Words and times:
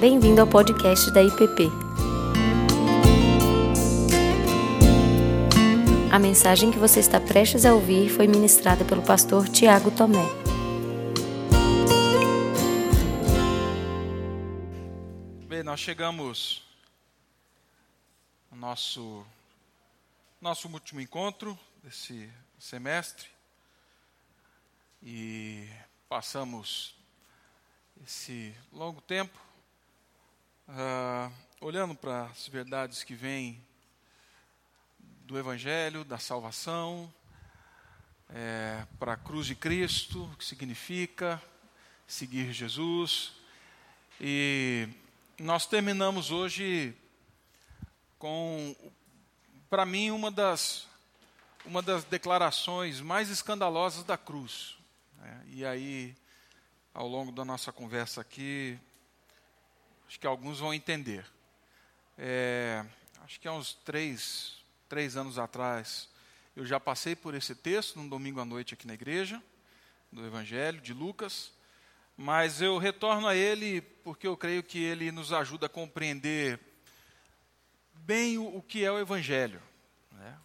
Bem-vindo 0.00 0.40
ao 0.40 0.46
podcast 0.46 1.10
da 1.10 1.22
IPP. 1.22 1.64
A 6.10 6.18
mensagem 6.18 6.70
que 6.70 6.78
você 6.78 7.00
está 7.00 7.20
prestes 7.20 7.66
a 7.66 7.74
ouvir 7.74 8.08
foi 8.08 8.26
ministrada 8.26 8.82
pelo 8.82 9.02
pastor 9.02 9.46
Tiago 9.46 9.90
Tomé. 9.90 10.24
Bem, 15.46 15.62
nós 15.62 15.80
chegamos 15.80 16.62
no 18.50 18.56
nosso, 18.56 19.22
nosso 20.40 20.66
último 20.68 21.02
encontro 21.02 21.58
desse 21.82 22.32
semestre 22.58 23.28
e 25.02 25.68
passamos 26.08 26.94
esse 28.02 28.54
longo 28.72 29.02
tempo 29.02 29.49
uh, 30.70 31.32
olhando 31.60 31.94
para 31.94 32.24
as 32.26 32.46
verdades 32.48 33.02
que 33.02 33.14
vêm 33.14 33.62
do 35.24 35.38
Evangelho, 35.38 36.04
da 36.04 36.18
salvação, 36.18 37.12
é, 38.30 38.86
para 38.98 39.14
a 39.14 39.16
cruz 39.16 39.46
de 39.46 39.54
Cristo, 39.54 40.24
o 40.24 40.36
que 40.36 40.44
significa 40.44 41.40
seguir 42.06 42.52
Jesus. 42.52 43.32
E 44.20 44.88
nós 45.38 45.66
terminamos 45.66 46.30
hoje 46.30 46.94
com, 48.18 48.74
para 49.68 49.86
mim, 49.86 50.10
uma 50.10 50.30
das, 50.30 50.86
uma 51.64 51.82
das 51.82 52.04
declarações 52.04 53.00
mais 53.00 53.30
escandalosas 53.30 54.04
da 54.04 54.18
cruz. 54.18 54.76
Né? 55.18 55.44
E 55.48 55.64
aí, 55.64 56.14
ao 56.92 57.08
longo 57.08 57.32
da 57.32 57.44
nossa 57.44 57.72
conversa 57.72 58.20
aqui, 58.20 58.78
acho 60.10 60.18
que 60.18 60.26
alguns 60.26 60.58
vão 60.58 60.74
entender. 60.74 61.24
É, 62.18 62.84
acho 63.22 63.38
que 63.38 63.46
há 63.46 63.52
uns 63.52 63.74
três, 63.74 64.56
três 64.88 65.16
anos 65.16 65.38
atrás, 65.38 66.08
eu 66.56 66.66
já 66.66 66.80
passei 66.80 67.14
por 67.14 67.32
esse 67.32 67.54
texto 67.54 67.96
num 67.96 68.08
domingo 68.08 68.40
à 68.40 68.44
noite 68.44 68.74
aqui 68.74 68.88
na 68.88 68.94
igreja, 68.94 69.40
do 70.10 70.26
Evangelho 70.26 70.80
de 70.80 70.92
Lucas, 70.92 71.52
mas 72.16 72.60
eu 72.60 72.76
retorno 72.76 73.28
a 73.28 73.36
ele 73.36 73.82
porque 74.02 74.26
eu 74.26 74.36
creio 74.36 74.64
que 74.64 74.82
ele 74.82 75.12
nos 75.12 75.32
ajuda 75.32 75.66
a 75.66 75.68
compreender 75.68 76.58
bem 77.94 78.36
o, 78.36 78.56
o 78.56 78.62
que 78.62 78.84
é 78.84 78.90
o 78.90 78.98
Evangelho. 78.98 79.62
Né? 80.10 80.36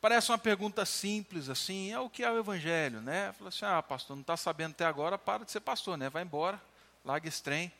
Parece 0.00 0.32
uma 0.32 0.38
pergunta 0.38 0.84
simples 0.84 1.48
assim, 1.48 1.92
é 1.92 2.00
o 2.00 2.10
que 2.10 2.24
é 2.24 2.32
o 2.32 2.40
Evangelho, 2.40 3.00
né? 3.00 3.32
Fala 3.34 3.50
assim, 3.50 3.64
ah, 3.64 3.80
pastor, 3.80 4.16
não 4.16 4.22
está 4.22 4.36
sabendo 4.36 4.72
até 4.72 4.84
agora, 4.84 5.16
para 5.16 5.44
de 5.44 5.52
ser 5.52 5.60
pastor, 5.60 5.96
né? 5.96 6.10
Vai 6.10 6.24
embora, 6.24 6.60
larga 7.04 7.28
esse 7.28 7.40
trem. 7.40 7.72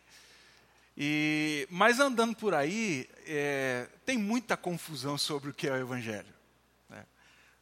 E, 1.02 1.66
mas 1.70 1.98
andando 1.98 2.36
por 2.36 2.52
aí, 2.52 3.08
é, 3.26 3.88
tem 4.04 4.18
muita 4.18 4.54
confusão 4.54 5.16
sobre 5.16 5.48
o 5.48 5.54
que 5.54 5.66
é 5.66 5.72
o 5.72 5.76
Evangelho. 5.76 6.28
Né? 6.90 7.06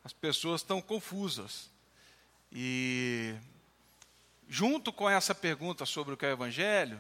As 0.03 0.13
pessoas 0.13 0.61
estão 0.61 0.83
confusas. 0.83 1.71
E 2.51 3.37
junto 4.49 4.93
com 4.93 5.09
essa 5.09 5.37
pergunta 5.37 5.87
sobre 5.87 6.15
o 6.15 6.17
que 6.17 6.27
é 6.27 6.31
o 6.31 6.33
Evangelho, 6.33 6.99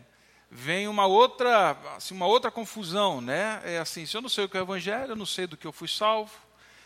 vem 0.48 0.86
uma 0.86 1.06
outra, 1.06 1.72
assim, 1.96 2.14
uma 2.14 2.26
outra 2.26 2.52
confusão, 2.52 3.20
né? 3.20 3.60
É 3.64 3.80
assim, 3.80 4.06
se 4.06 4.16
eu 4.16 4.22
não 4.22 4.28
sei 4.28 4.44
o 4.44 4.48
que 4.48 4.56
é 4.56 4.60
o 4.60 4.62
Evangelho, 4.62 5.10
eu 5.10 5.16
não 5.16 5.26
sei 5.26 5.44
do 5.44 5.56
que 5.56 5.66
eu 5.66 5.72
fui 5.72 5.88
salvo, 5.88 6.32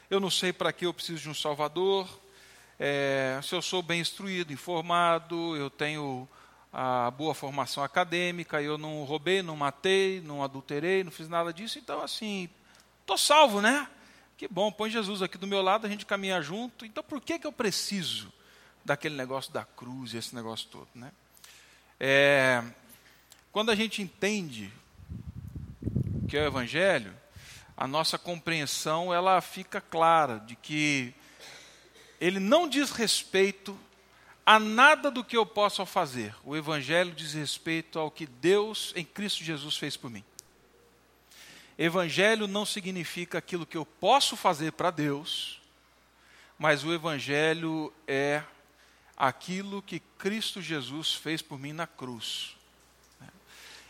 eu 0.08 0.18
não 0.18 0.30
sei 0.30 0.50
para 0.50 0.72
que 0.72 0.86
eu 0.86 0.94
preciso 0.94 1.24
de 1.24 1.28
um 1.28 1.34
Salvador, 1.34 2.08
é, 2.78 3.38
se 3.42 3.54
eu 3.54 3.60
sou 3.60 3.82
bem 3.82 4.00
instruído, 4.00 4.50
informado, 4.50 5.54
eu 5.58 5.68
tenho 5.68 6.26
a 6.72 7.10
boa 7.10 7.34
formação 7.34 7.84
acadêmica, 7.84 8.62
eu 8.62 8.78
não 8.78 9.04
roubei, 9.04 9.42
não 9.42 9.54
matei, 9.54 10.22
não 10.22 10.42
adulterei, 10.42 11.04
não 11.04 11.12
fiz 11.12 11.28
nada 11.28 11.52
disso, 11.52 11.78
então 11.78 12.00
assim, 12.00 12.48
estou 13.00 13.18
salvo, 13.18 13.60
né? 13.60 13.86
Que 14.38 14.48
bom, 14.48 14.72
põe 14.72 14.90
Jesus 14.90 15.20
aqui 15.20 15.36
do 15.36 15.46
meu 15.46 15.60
lado, 15.60 15.86
a 15.86 15.90
gente 15.90 16.06
caminha 16.06 16.40
junto. 16.40 16.86
Então 16.86 17.04
por 17.04 17.20
que, 17.20 17.38
que 17.38 17.46
eu 17.46 17.52
preciso 17.52 18.32
daquele 18.84 19.14
negócio 19.14 19.52
da 19.52 19.64
cruz 19.64 20.14
e 20.14 20.16
esse 20.16 20.34
negócio 20.34 20.68
todo, 20.70 20.88
né? 20.94 21.12
É, 22.00 22.64
quando 23.52 23.70
a 23.70 23.74
gente 23.74 24.00
entende 24.00 24.72
que 26.26 26.36
é 26.36 26.42
o 26.42 26.46
Evangelho, 26.46 27.14
a 27.76 27.86
nossa 27.86 28.16
compreensão 28.16 29.12
ela 29.12 29.40
fica 29.40 29.80
clara 29.80 30.38
de 30.38 30.56
que 30.56 31.14
ele 32.20 32.40
não 32.40 32.68
diz 32.68 32.90
respeito 32.90 33.78
a 34.44 34.58
nada 34.58 35.10
do 35.10 35.24
que 35.24 35.36
eu 35.36 35.46
possa 35.46 35.86
fazer. 35.86 36.34
O 36.44 36.56
Evangelho 36.56 37.12
diz 37.12 37.32
respeito 37.34 37.98
ao 37.98 38.10
que 38.10 38.26
Deus 38.26 38.92
em 38.96 39.04
Cristo 39.04 39.44
Jesus 39.44 39.76
fez 39.76 39.96
por 39.96 40.10
mim. 40.10 40.24
Evangelho 41.78 42.46
não 42.46 42.66
significa 42.66 43.38
aquilo 43.38 43.66
que 43.66 43.76
eu 43.76 43.86
posso 43.86 44.36
fazer 44.36 44.72
para 44.72 44.90
Deus, 44.90 45.60
mas 46.58 46.84
o 46.84 46.92
Evangelho 46.92 47.92
é 48.06 48.42
aquilo 49.16 49.80
que 49.80 50.00
Cristo 50.18 50.60
Jesus 50.60 51.14
fez 51.14 51.40
por 51.40 51.58
mim 51.58 51.72
na 51.72 51.86
cruz. 51.86 52.56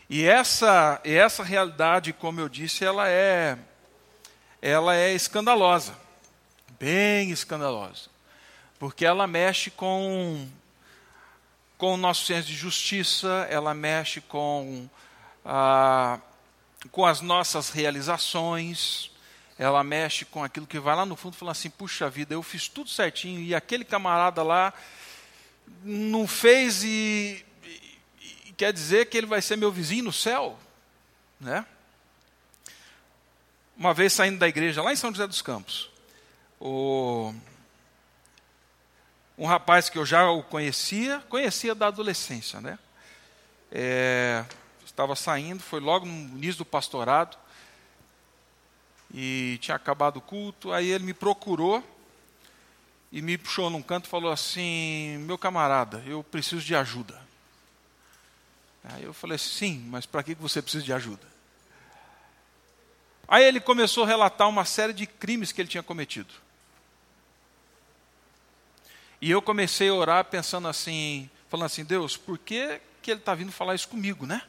E 0.09 0.23
essa, 0.23 1.01
essa 1.03 1.43
realidade, 1.43 2.13
como 2.13 2.39
eu 2.39 2.47
disse, 2.47 2.85
ela 2.85 3.09
é, 3.09 3.57
ela 4.61 4.95
é 4.95 5.13
escandalosa, 5.13 5.97
bem 6.79 7.31
escandalosa 7.31 8.12
porque 8.83 9.05
ela 9.05 9.25
mexe 9.25 9.71
com, 9.71 10.45
com 11.77 11.93
o 11.93 11.97
nosso 11.97 12.25
senso 12.25 12.49
de 12.49 12.53
justiça, 12.53 13.47
ela 13.49 13.73
mexe 13.73 14.19
com, 14.19 14.89
ah, 15.45 16.19
com 16.91 17.05
as 17.05 17.21
nossas 17.21 17.69
realizações, 17.69 19.09
ela 19.57 19.85
mexe 19.85 20.25
com 20.25 20.43
aquilo 20.43 20.67
que 20.67 20.81
vai 20.81 20.97
lá 20.97 21.05
no 21.05 21.15
fundo 21.15 21.33
e 21.33 21.37
fala 21.37 21.53
assim: 21.53 21.69
puxa 21.69 22.09
vida, 22.09 22.33
eu 22.33 22.43
fiz 22.43 22.67
tudo 22.67 22.89
certinho 22.89 23.39
e 23.39 23.55
aquele 23.55 23.85
camarada 23.85 24.43
lá 24.43 24.73
não 25.81 26.27
fez 26.27 26.83
e, 26.83 27.45
e, 27.63 28.49
e 28.49 28.51
quer 28.51 28.73
dizer 28.73 29.05
que 29.05 29.17
ele 29.17 29.27
vai 29.27 29.41
ser 29.41 29.55
meu 29.55 29.71
vizinho 29.71 30.03
no 30.03 30.11
céu, 30.11 30.59
né? 31.39 31.65
Uma 33.77 33.93
vez 33.93 34.11
saindo 34.11 34.39
da 34.39 34.47
igreja 34.49 34.81
lá 34.81 34.91
em 34.91 34.97
São 34.97 35.09
José 35.09 35.25
dos 35.25 35.41
Campos, 35.41 35.89
o 36.59 37.33
um 39.37 39.45
rapaz 39.45 39.89
que 39.89 39.97
eu 39.97 40.05
já 40.05 40.29
o 40.29 40.43
conhecia, 40.43 41.23
conhecia 41.29 41.73
da 41.73 41.87
adolescência, 41.87 42.61
né? 42.61 42.77
É, 43.71 44.45
estava 44.85 45.15
saindo, 45.15 45.61
foi 45.61 45.79
logo 45.79 46.05
no 46.05 46.37
início 46.37 46.59
do 46.59 46.65
pastorado, 46.65 47.37
e 49.13 49.59
tinha 49.61 49.75
acabado 49.75 50.17
o 50.17 50.21
culto, 50.21 50.71
aí 50.71 50.89
ele 50.89 51.03
me 51.03 51.13
procurou 51.13 51.83
e 53.11 53.21
me 53.21 53.37
puxou 53.37 53.69
num 53.69 53.81
canto 53.81 54.05
e 54.05 54.09
falou 54.09 54.31
assim: 54.31 55.17
Meu 55.19 55.37
camarada, 55.37 56.03
eu 56.07 56.23
preciso 56.23 56.63
de 56.63 56.75
ajuda. 56.75 57.21
Aí 58.83 59.03
eu 59.03 59.13
falei: 59.13 59.37
Sim, 59.37 59.85
mas 59.87 60.07
para 60.07 60.23
que 60.23 60.33
você 60.33 60.61
precisa 60.61 60.83
de 60.83 60.91
ajuda? 60.91 61.27
Aí 63.27 63.43
ele 63.43 63.59
começou 63.59 64.03
a 64.03 64.07
relatar 64.07 64.49
uma 64.49 64.65
série 64.65 64.93
de 64.93 65.05
crimes 65.05 65.51
que 65.51 65.61
ele 65.61 65.69
tinha 65.69 65.83
cometido. 65.83 66.33
E 69.23 69.31
eu 69.31 69.41
comecei 69.41 69.87
a 69.87 69.93
orar 69.93 70.25
pensando 70.25 70.67
assim, 70.67 71.29
falando 71.47 71.67
assim, 71.67 71.85
Deus, 71.85 72.17
por 72.17 72.37
que, 72.37 72.81
que 73.01 73.09
ele 73.09 73.21
está 73.21 73.33
vindo 73.33 73.53
falar 73.53 73.73
isso 73.73 73.87
comigo, 73.87 74.25
né? 74.25 74.41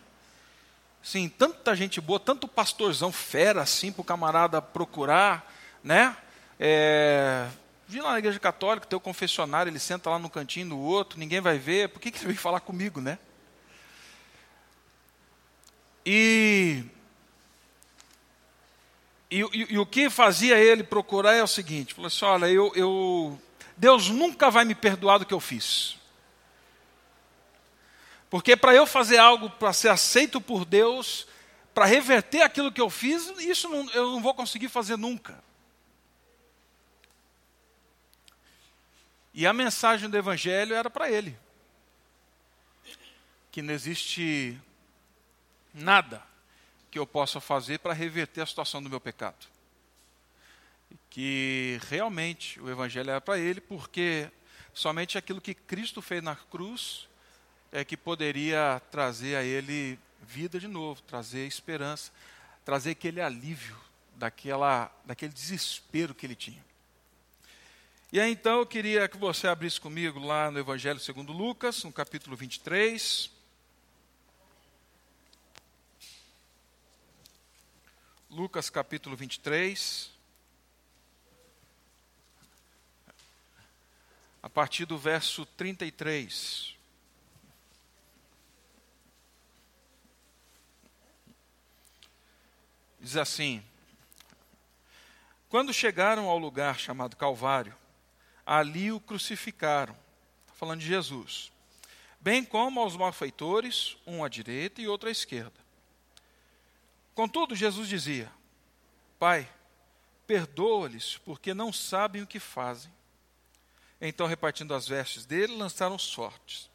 Sim, 1.01 1.29
tanta 1.29 1.77
gente 1.77 2.01
boa, 2.01 2.19
tanto 2.19 2.49
pastorzão 2.49 3.13
fera 3.13 3.63
assim 3.63 3.93
para 3.93 4.01
o 4.01 4.05
camarada 4.05 4.61
procurar, 4.61 5.49
né? 5.81 6.17
É, 6.59 7.47
vi 7.87 8.01
lá 8.01 8.11
na 8.11 8.19
igreja 8.19 8.41
católica, 8.41 8.85
tem 8.85 8.97
o 8.97 9.01
confessionário, 9.01 9.71
ele 9.71 9.79
senta 9.79 10.11
lá 10.11 10.19
no 10.19 10.29
cantinho 10.29 10.71
do 10.71 10.79
outro, 10.81 11.21
ninguém 11.21 11.41
vai 11.41 11.57
ver, 11.57 11.91
por 11.91 12.01
que, 12.01 12.11
que 12.11 12.19
ele 12.19 12.27
veio 12.27 12.39
falar 12.41 12.59
comigo, 12.59 13.01
né? 13.01 13.17
E, 16.05 16.83
e, 19.31 19.41
e, 19.41 19.67
e 19.75 19.79
o 19.79 19.87
que 19.87 20.11
fazia 20.11 20.59
ele 20.59 20.83
procurar 20.83 21.35
é 21.35 21.45
o 21.45 21.47
seguinte: 21.47 21.95
falou 21.95 22.09
assim, 22.09 22.25
olha, 22.25 22.47
eu, 22.47 22.73
eu 22.75 23.41
Deus 23.77 24.09
nunca 24.09 24.51
vai 24.51 24.65
me 24.65 24.75
perdoar 24.75 25.19
do 25.19 25.27
que 25.27 25.35
eu 25.35 25.41
fiz. 25.41 25.97
Porque 28.31 28.57
para 28.57 28.75
eu 28.75 28.87
fazer 28.87 29.19
algo 29.19 29.51
para 29.51 29.73
ser 29.73 29.89
aceito 29.89 30.41
por 30.41 30.65
Deus, 30.65 31.27
para 31.73 31.85
reverter 31.85 32.43
aquilo 32.43 32.73
que 32.73 32.81
eu 32.81 32.91
fiz, 32.91 33.33
isso 33.39 33.69
não, 33.69 33.89
eu 33.91 34.13
não 34.13 34.23
vou 34.23 34.35
conseguir 34.35 34.69
fazer 34.69 34.97
nunca. 34.97 35.43
E 39.33 39.47
a 39.47 39.53
mensagem 39.53 40.09
do 40.09 40.17
Evangelho 40.17 40.75
era 40.75 40.89
para 40.89 41.11
ele: 41.11 41.37
que 43.51 43.63
não 43.63 43.75
existe 43.75 44.61
nada 45.73 46.23
que 46.91 46.99
eu 46.99 47.07
possa 47.07 47.41
fazer 47.41 47.81
para 47.81 47.93
reverter 47.93 48.41
a 48.43 48.47
situação 48.47 48.81
do 48.81 48.89
meu 48.89 49.01
pecado 49.01 49.54
que 51.15 51.79
realmente 51.89 52.61
o 52.61 52.69
Evangelho 52.69 53.09
era 53.09 53.21
para 53.21 53.39
ele, 53.39 53.61
porque 53.61 54.29
somente 54.75 55.17
aquilo 55.17 55.41
que 55.41 55.55
Cristo 55.55 56.03
fez 56.03 56.21
na 56.21 56.35
cruz 56.35 57.09
é 57.71 57.85
que 57.85 57.97
poderia 57.97 58.83
trazer 58.91 59.37
a 59.37 59.45
ele 59.45 59.97
vida 60.21 60.59
de 60.59 60.67
novo, 60.67 61.01
trazer 61.03 61.47
esperança, 61.47 62.11
trazer 62.65 62.91
aquele 62.91 63.21
alívio 63.21 63.77
daquela, 64.17 64.93
daquele 65.05 65.33
desespero 65.33 66.17
que 66.17 66.27
ele 66.27 66.35
tinha. 66.35 66.65
E 68.13 68.19
aí 68.19 68.33
então 68.33 68.59
eu 68.59 68.67
queria 68.67 69.07
que 69.07 69.17
você 69.17 69.47
abrisse 69.47 69.81
comigo 69.81 70.19
lá 70.19 70.51
no 70.51 70.59
Evangelho 70.59 70.99
segundo 70.99 71.33
Lucas, 71.33 71.85
no 71.85 71.93
capítulo 71.93 72.35
23. 72.35 73.31
Lucas 78.29 78.69
capítulo 78.69 79.15
23. 79.15 80.14
A 84.45 84.51
partir 84.51 84.85
do 84.85 84.99
verso 84.99 85.47
33. 85.47 86.77
Diz 93.01 93.17
assim: 93.17 93.65
Quando 95.49 95.73
chegaram 95.73 96.29
ao 96.29 96.37
lugar 96.37 96.79
chamado 96.79 97.17
Calvário, 97.17 97.75
ali 98.45 98.93
o 98.93 99.01
crucificaram. 99.01 99.97
Está 100.43 100.53
falando 100.53 100.81
de 100.81 100.89
Jesus. 100.89 101.51
Bem 102.21 102.45
como 102.45 102.81
aos 102.81 102.99
malfeitores, 102.99 103.97
um 104.07 104.23
à 104.23 104.29
direita 104.29 104.83
e 104.83 104.87
outro 104.87 105.09
à 105.09 105.13
esquerda. 105.13 105.59
Contudo, 107.15 107.57
Jesus 107.57 107.89
dizia: 107.89 108.31
Pai, 109.19 109.51
perdoa-lhes, 110.27 111.17
porque 111.17 111.55
não 111.55 111.73
sabem 111.73 112.21
o 112.21 112.27
que 112.27 112.39
fazem. 112.39 112.93
Então, 114.07 114.27
repartindo 114.27 114.75
as 114.75 114.87
vestes 114.87 115.25
dele, 115.25 115.57
lançaram 115.57 115.99
sortes. 115.99 116.71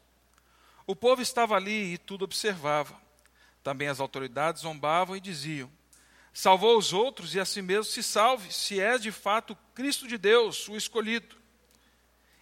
O 0.84 0.96
povo 0.96 1.22
estava 1.22 1.54
ali 1.54 1.94
e 1.94 1.98
tudo 1.98 2.24
observava. 2.24 3.00
Também 3.62 3.86
as 3.86 4.00
autoridades 4.00 4.62
zombavam 4.62 5.14
e 5.14 5.20
diziam: 5.20 5.70
Salvou 6.32 6.76
os 6.76 6.92
outros 6.92 7.32
e 7.36 7.38
a 7.38 7.44
si 7.44 7.62
mesmo 7.62 7.84
se 7.84 8.02
salve, 8.02 8.52
se 8.52 8.80
és 8.80 9.00
de 9.00 9.12
fato 9.12 9.56
Cristo 9.76 10.08
de 10.08 10.18
Deus, 10.18 10.68
o 10.68 10.76
escolhido. 10.76 11.36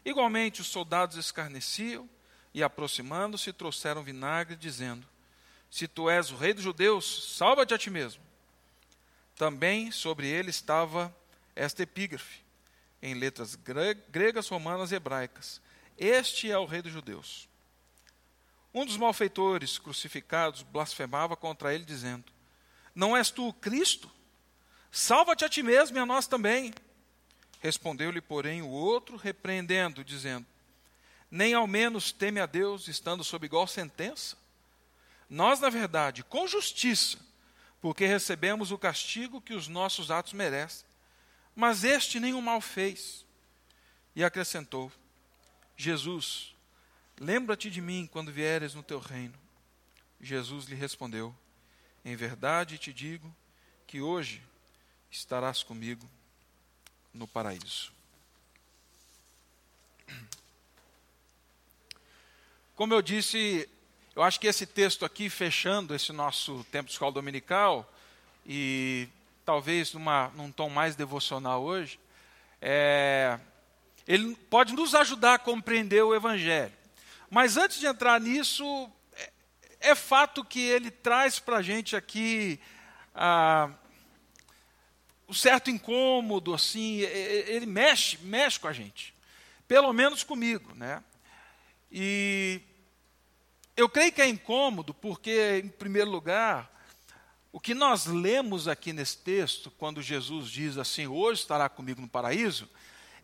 Igualmente, 0.07 0.63
os 0.63 0.69
soldados 0.69 1.19
escarneciam 1.19 2.09
e, 2.55 2.63
aproximando-se, 2.63 3.53
trouxeram 3.53 4.03
vinagre, 4.03 4.57
dizendo: 4.57 5.07
Se 5.69 5.87
tu 5.87 6.09
és 6.09 6.31
o 6.31 6.37
rei 6.37 6.55
dos 6.55 6.65
judeus, 6.65 7.37
salva-te 7.37 7.75
a 7.75 7.79
ti 7.79 7.91
mesmo. 7.91 8.23
Também 9.37 9.91
sobre 9.91 10.29
ele 10.29 10.49
estava 10.49 11.15
esta 11.55 11.83
epígrafe, 11.83 12.48
em 13.03 13.15
letras 13.15 13.55
gregas, 13.55 14.49
romanas 14.49 14.93
e 14.93 14.97
hebraicas: 14.97 15.61
Este 15.97 16.51
é 16.51 16.59
o 16.59 16.65
rei 16.65 16.83
dos 16.83 16.93
judeus. 16.93 17.49
Um 18.73 18.85
dos 18.85 18.97
malfeitores 18.97 19.79
crucificados 19.79 20.63
blasfemava 20.63 21.37
contra 21.37 21.75
ele, 21.75 21.85
dizendo: 21.85 22.25
Não 22.95 23.17
és 23.17 23.31
tu 23.31 23.49
o 23.49 23.53
Cristo? 23.53 24.11
Salva-te 24.91 25.45
a 25.45 25.49
ti 25.49 25.63
mesmo 25.63 25.97
e 25.97 26.01
a 26.01 26.07
nós 26.07 26.27
também. 26.27 26.73
Respondeu-lhe, 27.61 28.21
porém, 28.21 28.63
o 28.63 28.69
outro, 28.69 29.17
repreendendo, 29.17 30.05
dizendo: 30.05 30.47
Nem 31.31 31.55
ao 31.55 31.67
menos 31.67 32.13
teme 32.13 32.41
a 32.41 32.47
Deus, 32.47 32.89
estando 32.89 33.25
sob 33.25 33.47
igual 33.47 33.67
sentença? 33.67 34.37
Nós, 35.29 35.61
na 35.61 35.69
verdade, 35.69 36.25
com 36.25 36.47
justiça, 36.47 37.19
porque 37.81 38.07
recebemos 38.07 38.71
o 38.71 38.79
castigo 38.79 39.41
que 39.41 39.55
os 39.55 39.69
nossos 39.69 40.11
atos 40.11 40.33
merecem. 40.33 40.88
Mas 41.59 41.83
este 41.83 42.21
nenhum 42.21 42.41
mal 42.41 42.61
fez. 42.61 43.27
E 44.15 44.23
acrescentou: 44.23 44.93
Jesus, 45.77 46.55
lembra-te 47.19 47.69
de 47.69 47.81
mim 47.81 48.09
quando 48.13 48.31
vieres 48.31 48.75
no 48.75 48.83
teu 48.85 49.01
reino. 49.01 49.35
Jesus 50.21 50.67
lhe 50.67 50.77
respondeu: 50.77 51.35
Em 52.05 52.15
verdade 52.15 52.79
te 52.79 52.93
digo 52.93 53.35
que 53.89 54.01
hoje 54.01 54.41
estarás 55.11 55.65
comigo 55.65 56.09
no 57.13 57.27
paraíso. 57.27 57.93
Como 62.77 62.95
eu 62.95 63.03
disse, 63.03 63.69
eu 64.15 64.23
acho 64.23 64.39
que 64.39 64.47
esse 64.47 64.65
texto 64.65 65.05
aqui, 65.05 65.29
fechando 65.29 65.93
esse 65.93 66.13
nosso 66.13 66.65
tempo 66.71 66.87
de 66.87 66.93
escola 66.93 67.11
dominical, 67.11 67.93
e 68.47 69.09
talvez 69.49 69.95
numa, 69.95 70.29
num 70.37 70.53
tom 70.53 70.69
mais 70.69 70.95
devocional 70.95 71.63
hoje, 71.63 71.99
é, 72.61 73.41
ele 74.07 74.37
pode 74.51 74.75
nos 74.75 74.95
ajudar 74.95 75.33
a 75.33 75.39
compreender 75.39 76.03
o 76.03 76.15
Evangelho. 76.15 76.75
Mas 77.31 77.57
antes 77.57 77.81
de 77.81 77.87
entrar 77.87 78.21
nisso, 78.21 78.91
é, 79.15 79.31
é 79.81 79.95
fato 79.95 80.45
que 80.45 80.61
ele 80.61 80.91
traz 80.91 81.39
para 81.39 81.57
a 81.57 81.63
gente 81.63 81.97
aqui 81.97 82.61
ah, 83.15 83.71
um 85.27 85.33
certo 85.33 85.71
incômodo, 85.71 86.53
assim, 86.53 86.99
ele 86.99 87.65
mexe, 87.65 88.19
mexe 88.19 88.61
com 88.61 88.69
a 88.69 88.73
gente. 88.75 89.15
Pelo 89.67 89.95
menos 89.95 90.23
comigo, 90.23 90.75
né? 90.75 91.03
E 91.91 92.61
eu 93.75 93.89
creio 93.89 94.13
que 94.13 94.21
é 94.21 94.29
incômodo 94.29 94.93
porque, 94.93 95.63
em 95.65 95.69
primeiro 95.71 96.11
lugar, 96.11 96.71
o 97.53 97.59
que 97.59 97.75
nós 97.75 98.07
lemos 98.07 98.69
aqui 98.69 98.93
nesse 98.93 99.19
texto, 99.19 99.71
quando 99.71 100.03
Jesus 100.03 100.51
diz 100.51 100.77
assim, 100.77 101.07
hoje 101.07 101.41
estará 101.41 101.69
comigo 101.69 102.01
no 102.01 102.09
paraíso, 102.09 102.69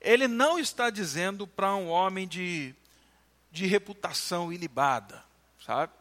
ele 0.00 0.26
não 0.26 0.58
está 0.58 0.90
dizendo 0.90 1.46
para 1.46 1.74
um 1.74 1.88
homem 1.88 2.26
de, 2.26 2.74
de 3.50 3.66
reputação 3.66 4.52
ilibada, 4.52 5.22
sabe? 5.64 5.92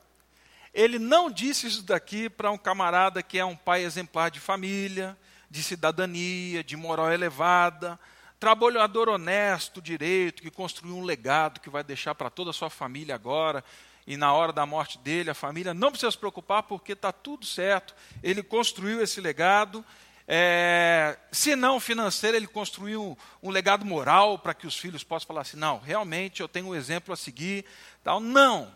Ele 0.73 0.97
não 0.97 1.29
disse 1.29 1.67
isso 1.67 1.83
daqui 1.83 2.29
para 2.29 2.51
um 2.51 2.57
camarada 2.57 3.21
que 3.21 3.37
é 3.37 3.45
um 3.45 3.55
pai 3.55 3.83
exemplar 3.83 4.31
de 4.31 4.39
família, 4.39 5.15
de 5.49 5.61
cidadania, 5.61 6.63
de 6.63 6.75
moral 6.75 7.11
elevada, 7.11 7.99
trabalhador 8.39 9.07
honesto, 9.07 9.81
direito, 9.81 10.41
que 10.41 10.49
construiu 10.49 10.97
um 10.97 11.03
legado 11.03 11.59
que 11.59 11.69
vai 11.69 11.83
deixar 11.83 12.15
para 12.15 12.29
toda 12.29 12.49
a 12.49 12.53
sua 12.53 12.69
família 12.69 13.13
agora. 13.13 13.63
E 14.05 14.17
na 14.17 14.33
hora 14.33 14.51
da 14.51 14.65
morte 14.65 14.97
dele, 14.97 15.29
a 15.29 15.33
família 15.33 15.73
não 15.73 15.89
precisa 15.89 16.11
se 16.11 16.17
preocupar 16.17 16.63
porque 16.63 16.91
está 16.91 17.11
tudo 17.11 17.45
certo. 17.45 17.95
Ele 18.21 18.43
construiu 18.43 19.01
esse 19.01 19.21
legado. 19.21 19.83
É, 20.27 21.17
se 21.31 21.55
não 21.55 21.79
financeiro, 21.79 22.35
ele 22.35 22.47
construiu 22.47 23.17
um, 23.41 23.47
um 23.47 23.49
legado 23.49 23.85
moral 23.85 24.37
para 24.37 24.53
que 24.53 24.67
os 24.67 24.77
filhos 24.77 25.03
possam 25.03 25.27
falar 25.27 25.41
assim: 25.41 25.57
não, 25.57 25.79
realmente 25.79 26.41
eu 26.41 26.47
tenho 26.47 26.67
um 26.67 26.75
exemplo 26.75 27.13
a 27.13 27.17
seguir. 27.17 27.65
Tal. 28.03 28.19
Não. 28.19 28.71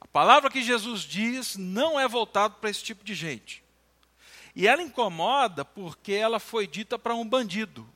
A 0.00 0.06
palavra 0.06 0.50
que 0.50 0.62
Jesus 0.62 1.02
diz 1.02 1.56
não 1.56 1.98
é 1.98 2.06
voltado 2.06 2.54
para 2.60 2.70
esse 2.70 2.82
tipo 2.82 3.04
de 3.04 3.14
gente. 3.14 3.62
E 4.54 4.66
ela 4.66 4.82
incomoda 4.82 5.64
porque 5.64 6.12
ela 6.12 6.38
foi 6.40 6.66
dita 6.66 6.98
para 6.98 7.14
um 7.14 7.26
bandido. 7.26 7.88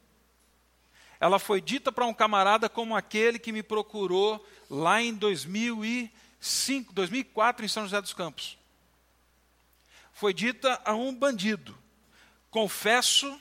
Ela 1.18 1.38
foi 1.38 1.60
dita 1.60 1.90
para 1.90 2.06
um 2.06 2.14
camarada 2.14 2.68
como 2.68 2.96
aquele 2.96 3.38
que 3.38 3.52
me 3.52 3.62
procurou 3.62 4.44
lá 4.68 5.00
em 5.00 5.14
2005, 6.44 6.92
2004 6.92 7.64
em 7.64 7.68
São 7.68 7.84
José 7.84 8.00
dos 8.00 8.12
Campos. 8.12 8.58
Foi 10.12 10.34
dita 10.34 10.80
a 10.84 10.94
um 10.94 11.12
bandido, 11.14 11.76
confesso, 12.50 13.40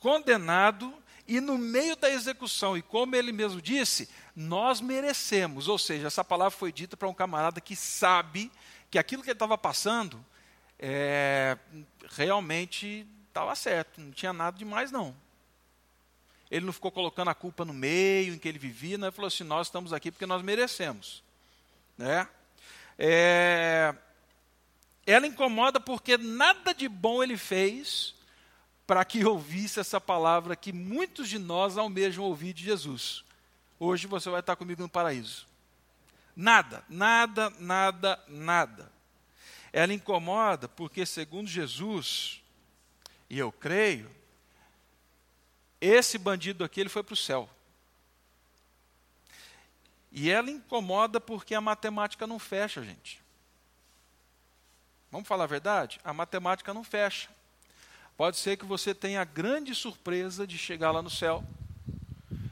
condenado 0.00 0.92
e 1.28 1.40
no 1.40 1.56
meio 1.56 1.94
da 1.94 2.10
execução, 2.10 2.76
e 2.76 2.82
como 2.82 3.14
ele 3.14 3.30
mesmo 3.30 3.62
disse, 3.62 4.08
nós 4.34 4.80
merecemos. 4.80 5.68
Ou 5.68 5.78
seja, 5.78 6.08
essa 6.08 6.24
palavra 6.24 6.50
foi 6.50 6.72
dita 6.72 6.96
para 6.96 7.08
um 7.08 7.14
camarada 7.14 7.60
que 7.60 7.76
sabe 7.76 8.50
que 8.90 8.98
aquilo 8.98 9.22
que 9.22 9.30
ele 9.30 9.36
estava 9.36 9.56
passando 9.56 10.24
é, 10.76 11.56
realmente 12.10 13.06
estava 13.28 13.54
certo, 13.54 14.00
não 14.00 14.10
tinha 14.10 14.32
nada 14.32 14.58
demais 14.58 14.90
não. 14.90 15.14
Ele 16.50 16.66
não 16.66 16.72
ficou 16.72 16.90
colocando 16.90 17.28
a 17.28 17.34
culpa 17.34 17.64
no 17.64 17.72
meio 17.72 18.34
em 18.34 18.38
que 18.38 18.48
ele 18.48 18.58
vivia, 18.58 18.98
né? 18.98 19.06
ele 19.06 19.14
falou 19.14 19.28
assim: 19.28 19.44
nós 19.44 19.68
estamos 19.68 19.92
aqui 19.92 20.10
porque 20.10 20.26
nós 20.26 20.42
merecemos. 20.42 21.22
Né? 21.96 22.26
É, 23.02 23.94
ela 25.06 25.26
incomoda 25.26 25.80
porque 25.80 26.18
nada 26.18 26.74
de 26.74 26.86
bom 26.86 27.22
ele 27.22 27.38
fez 27.38 28.14
para 28.86 29.02
que 29.06 29.24
ouvisse 29.24 29.80
essa 29.80 29.98
palavra 29.98 30.54
que 30.54 30.70
muitos 30.70 31.26
de 31.30 31.38
nós 31.38 31.78
almejam 31.78 32.24
ouvir 32.24 32.52
de 32.52 32.62
Jesus. 32.62 33.24
Hoje 33.78 34.06
você 34.06 34.28
vai 34.28 34.40
estar 34.40 34.54
comigo 34.54 34.82
no 34.82 34.88
paraíso. 34.88 35.48
Nada, 36.36 36.84
nada, 36.90 37.48
nada, 37.58 38.22
nada. 38.28 38.92
Ela 39.72 39.94
incomoda 39.94 40.68
porque, 40.68 41.06
segundo 41.06 41.48
Jesus, 41.48 42.42
e 43.30 43.38
eu 43.38 43.50
creio, 43.50 44.10
esse 45.80 46.18
bandido 46.18 46.64
aqui 46.64 46.80
ele 46.80 46.90
foi 46.90 47.02
para 47.02 47.14
o 47.14 47.16
céu. 47.16 47.48
E 50.12 50.30
ela 50.30 50.50
incomoda 50.50 51.20
porque 51.20 51.54
a 51.54 51.60
matemática 51.60 52.26
não 52.26 52.38
fecha, 52.38 52.82
gente. 52.82 53.22
Vamos 55.10 55.26
falar 55.26 55.44
a 55.44 55.48
verdade? 55.48 56.00
A 56.04 56.12
matemática 56.12 56.72
não 56.72 56.84
fecha. 56.84 57.28
Pode 58.16 58.36
ser 58.36 58.56
que 58.56 58.64
você 58.64 58.94
tenha 58.94 59.22
a 59.22 59.24
grande 59.24 59.74
surpresa 59.74 60.46
de 60.46 60.58
chegar 60.58 60.90
lá 60.90 61.00
no 61.00 61.10
céu 61.10 61.42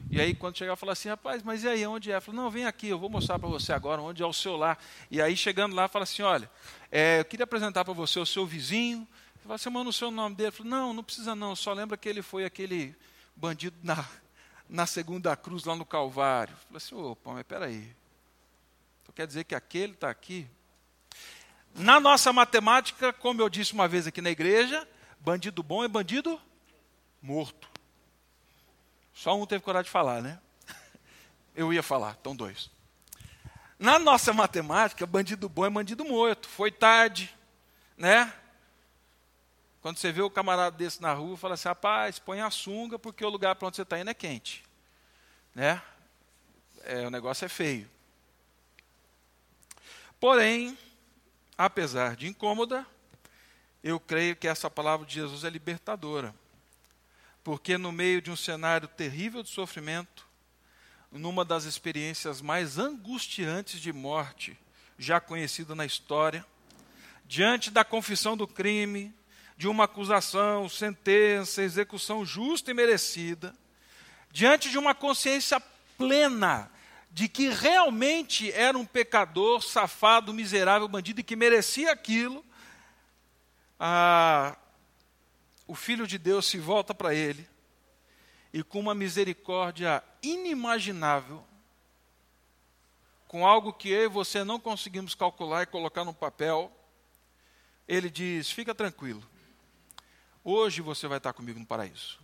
E 0.09 0.19
aí, 0.19 0.33
quando 0.33 0.57
chegar, 0.57 0.75
fala 0.75 0.93
assim: 0.93 1.09
rapaz, 1.09 1.43
mas 1.43 1.63
e 1.63 1.67
aí, 1.67 1.85
onde 1.85 2.11
é? 2.11 2.19
Falou: 2.19 2.41
não, 2.41 2.49
vem 2.49 2.65
aqui, 2.65 2.87
eu 2.87 2.97
vou 2.97 3.09
mostrar 3.09 3.37
para 3.37 3.47
você 3.47 3.71
agora 3.71 4.01
onde 4.01 4.23
é 4.23 4.25
o 4.25 4.33
seu 4.33 4.57
lar. 4.57 4.79
E 5.11 5.21
aí, 5.21 5.37
chegando 5.37 5.75
lá, 5.75 5.87
fala 5.87 6.03
assim: 6.03 6.23
olha, 6.23 6.49
é, 6.91 7.19
eu 7.19 7.25
queria 7.25 7.43
apresentar 7.43 7.85
para 7.85 7.93
você 7.93 8.19
o 8.19 8.25
seu 8.25 8.45
vizinho. 8.45 9.07
Você 9.45 9.69
manda 9.69 9.89
o 9.89 9.93
seu 9.93 10.09
nome 10.09 10.35
dele. 10.35 10.51
Falou: 10.51 10.71
não, 10.71 10.93
não 10.93 11.03
precisa 11.03 11.35
não, 11.35 11.55
só 11.55 11.71
lembra 11.73 11.95
que 11.95 12.09
ele 12.09 12.21
foi 12.21 12.45
aquele 12.45 12.95
bandido 13.35 13.77
na, 13.83 14.05
na 14.69 14.85
segunda 14.85 15.35
cruz 15.35 15.63
lá 15.65 15.75
no 15.75 15.85
Calvário. 15.85 16.55
Falei 16.67 16.77
assim: 16.77 16.95
opa, 16.95 17.33
mas 17.33 17.43
peraí. 17.43 17.95
Então 19.01 19.13
quer 19.15 19.25
dizer 19.25 19.43
que 19.43 19.55
aquele 19.55 19.93
está 19.93 20.09
aqui? 20.09 20.47
Na 21.75 21.99
nossa 21.99 22.31
matemática, 22.31 23.11
como 23.11 23.41
eu 23.41 23.49
disse 23.49 23.73
uma 23.73 23.87
vez 23.87 24.05
aqui 24.05 24.21
na 24.21 24.29
igreja, 24.29 24.87
bandido 25.19 25.63
bom 25.63 25.83
é 25.83 25.87
bandido 25.87 26.39
morto. 27.21 27.67
Só 29.13 29.37
um 29.37 29.45
teve 29.45 29.63
coragem 29.63 29.85
de 29.85 29.91
falar, 29.91 30.21
né? 30.21 30.39
Eu 31.55 31.73
ia 31.73 31.83
falar, 31.83 32.15
então 32.19 32.35
dois. 32.35 32.71
Na 33.77 33.99
nossa 33.99 34.31
matemática, 34.31 35.05
bandido 35.05 35.49
bom 35.49 35.65
é 35.65 35.69
bandido 35.69 36.05
morto. 36.05 36.47
Foi 36.47 36.71
tarde, 36.71 37.33
né? 37.97 38.33
Quando 39.81 39.97
você 39.97 40.11
vê 40.11 40.21
o 40.21 40.29
camarada 40.29 40.75
desse 40.75 41.01
na 41.01 41.13
rua, 41.13 41.37
fala 41.37 41.53
assim: 41.53 41.67
rapaz, 41.67 42.19
põe 42.19 42.41
a 42.41 42.49
sunga, 42.49 42.99
porque 42.99 43.23
o 43.23 43.29
lugar 43.29 43.55
para 43.55 43.67
onde 43.67 43.77
você 43.77 43.83
está 43.83 43.99
indo 43.99 44.09
é 44.09 44.13
quente. 44.13 44.63
Né? 45.55 45.81
É, 46.83 47.07
o 47.07 47.09
negócio 47.09 47.45
é 47.45 47.49
feio. 47.49 47.89
Porém, 50.19 50.77
apesar 51.57 52.15
de 52.15 52.27
incômoda, 52.27 52.85
eu 53.83 53.99
creio 53.99 54.35
que 54.35 54.47
essa 54.47 54.69
palavra 54.69 55.05
de 55.05 55.15
Jesus 55.15 55.43
é 55.43 55.49
libertadora 55.49 56.35
porque 57.43 57.77
no 57.77 57.91
meio 57.91 58.21
de 58.21 58.29
um 58.29 58.35
cenário 58.35 58.87
terrível 58.87 59.41
de 59.41 59.49
sofrimento, 59.49 60.27
numa 61.11 61.43
das 61.43 61.63
experiências 61.63 62.41
mais 62.41 62.77
angustiantes 62.77 63.79
de 63.79 63.91
morte 63.91 64.55
já 64.99 65.19
conhecida 65.19 65.73
na 65.73 65.83
história, 65.83 66.45
diante 67.25 67.71
da 67.71 67.83
confissão 67.83 68.37
do 68.37 68.47
crime, 68.47 69.11
de 69.59 69.67
uma 69.67 69.83
acusação, 69.83 70.69
sentença, 70.69 71.61
execução 71.61 72.25
justa 72.25 72.71
e 72.71 72.73
merecida, 72.73 73.53
diante 74.31 74.69
de 74.69 74.77
uma 74.77 74.95
consciência 74.95 75.59
plena 75.97 76.71
de 77.11 77.27
que 77.27 77.49
realmente 77.49 78.49
era 78.53 78.77
um 78.77 78.85
pecador, 78.85 79.61
safado, 79.61 80.33
miserável, 80.33 80.87
bandido 80.87 81.19
e 81.19 81.25
que 81.25 81.35
merecia 81.35 81.91
aquilo, 81.91 82.41
o 85.67 85.75
Filho 85.75 86.07
de 86.07 86.17
Deus 86.17 86.45
se 86.45 86.57
volta 86.57 86.95
para 86.95 87.13
ele 87.13 87.45
e, 88.53 88.63
com 88.63 88.79
uma 88.79 88.95
misericórdia 88.95 90.01
inimaginável, 90.23 91.45
com 93.27 93.45
algo 93.45 93.73
que 93.73 93.89
eu 93.89 94.05
e 94.05 94.07
você 94.07 94.41
não 94.45 94.57
conseguimos 94.57 95.13
calcular 95.13 95.63
e 95.63 95.65
colocar 95.65 96.05
no 96.05 96.13
papel, 96.13 96.71
ele 97.85 98.09
diz: 98.09 98.49
Fica 98.49 98.73
tranquilo, 98.73 99.21
hoje 100.43 100.81
você 100.81 101.07
vai 101.07 101.17
estar 101.17 101.33
comigo 101.33 101.59
no 101.59 101.65
paraíso. 101.65 102.19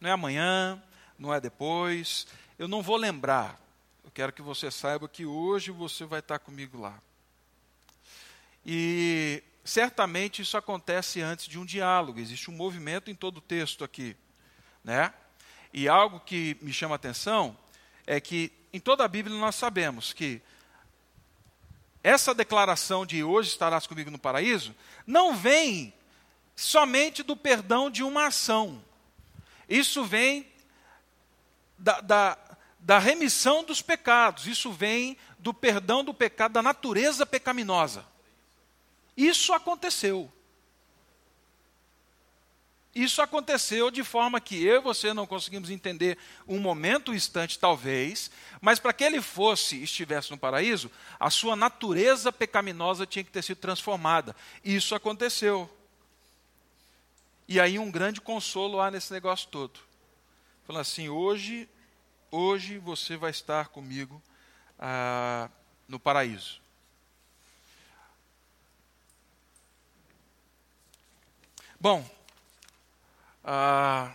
Não 0.00 0.10
é 0.10 0.12
amanhã, 0.12 0.82
não 1.18 1.32
é 1.32 1.40
depois, 1.40 2.26
eu 2.58 2.66
não 2.66 2.82
vou 2.82 2.96
lembrar. 2.96 3.60
Eu 4.04 4.10
quero 4.10 4.32
que 4.32 4.42
você 4.42 4.70
saiba 4.70 5.08
que 5.08 5.24
hoje 5.24 5.70
você 5.70 6.04
vai 6.04 6.20
estar 6.20 6.38
comigo 6.38 6.80
lá. 6.80 7.00
E 8.64 9.42
certamente 9.64 10.42
isso 10.42 10.56
acontece 10.56 11.20
antes 11.20 11.46
de 11.46 11.58
um 11.58 11.64
diálogo, 11.64 12.18
existe 12.18 12.50
um 12.50 12.54
movimento 12.54 13.10
em 13.10 13.14
todo 13.14 13.38
o 13.38 13.40
texto 13.40 13.84
aqui. 13.84 14.16
Né? 14.82 15.12
E 15.72 15.88
algo 15.88 16.20
que 16.20 16.56
me 16.60 16.72
chama 16.72 16.94
a 16.94 16.96
atenção 16.96 17.56
é 18.06 18.20
que 18.20 18.52
em 18.72 18.80
toda 18.80 19.04
a 19.04 19.08
Bíblia 19.08 19.36
nós 19.36 19.54
sabemos 19.54 20.12
que 20.12 20.42
essa 22.02 22.34
declaração 22.34 23.06
de 23.06 23.22
hoje 23.22 23.50
estarás 23.50 23.86
comigo 23.86 24.10
no 24.10 24.18
paraíso 24.18 24.74
não 25.06 25.36
vem 25.36 25.94
somente 26.54 27.22
do 27.22 27.36
perdão 27.36 27.90
de 27.90 28.02
uma 28.02 28.26
ação. 28.26 28.82
Isso 29.68 30.04
vem 30.04 30.46
da, 31.78 32.00
da, 32.00 32.38
da 32.78 32.98
remissão 32.98 33.64
dos 33.64 33.82
pecados, 33.82 34.46
isso 34.46 34.72
vem 34.72 35.16
do 35.38 35.52
perdão 35.52 36.04
do 36.04 36.14
pecado, 36.14 36.52
da 36.52 36.62
natureza 36.62 37.26
pecaminosa. 37.26 38.06
Isso 39.16 39.52
aconteceu. 39.52 40.32
Isso 42.94 43.22
aconteceu 43.22 43.90
de 43.90 44.04
forma 44.04 44.38
que 44.38 44.62
eu 44.62 44.76
e 44.76 44.80
você 44.80 45.14
não 45.14 45.26
conseguimos 45.26 45.70
entender 45.70 46.18
um 46.46 46.58
momento, 46.58 47.10
um 47.10 47.14
instante, 47.14 47.58
talvez, 47.58 48.30
mas 48.60 48.78
para 48.78 48.92
que 48.92 49.02
ele 49.02 49.20
fosse, 49.22 49.82
estivesse 49.82 50.30
no 50.30 50.36
paraíso, 50.36 50.90
a 51.18 51.30
sua 51.30 51.56
natureza 51.56 52.30
pecaminosa 52.30 53.06
tinha 53.06 53.24
que 53.24 53.30
ter 53.30 53.42
sido 53.42 53.56
transformada. 53.56 54.36
Isso 54.62 54.94
aconteceu. 54.94 55.70
E 57.52 57.60
aí 57.60 57.78
um 57.78 57.90
grande 57.90 58.18
consolo 58.18 58.80
há 58.80 58.90
nesse 58.90 59.12
negócio 59.12 59.46
todo. 59.50 59.78
Falando 60.64 60.80
assim, 60.80 61.10
hoje, 61.10 61.68
hoje 62.30 62.78
você 62.78 63.14
vai 63.14 63.30
estar 63.30 63.68
comigo 63.68 64.22
ah, 64.78 65.50
no 65.86 66.00
paraíso. 66.00 66.62
Bom, 71.78 72.10
ah, 73.44 74.10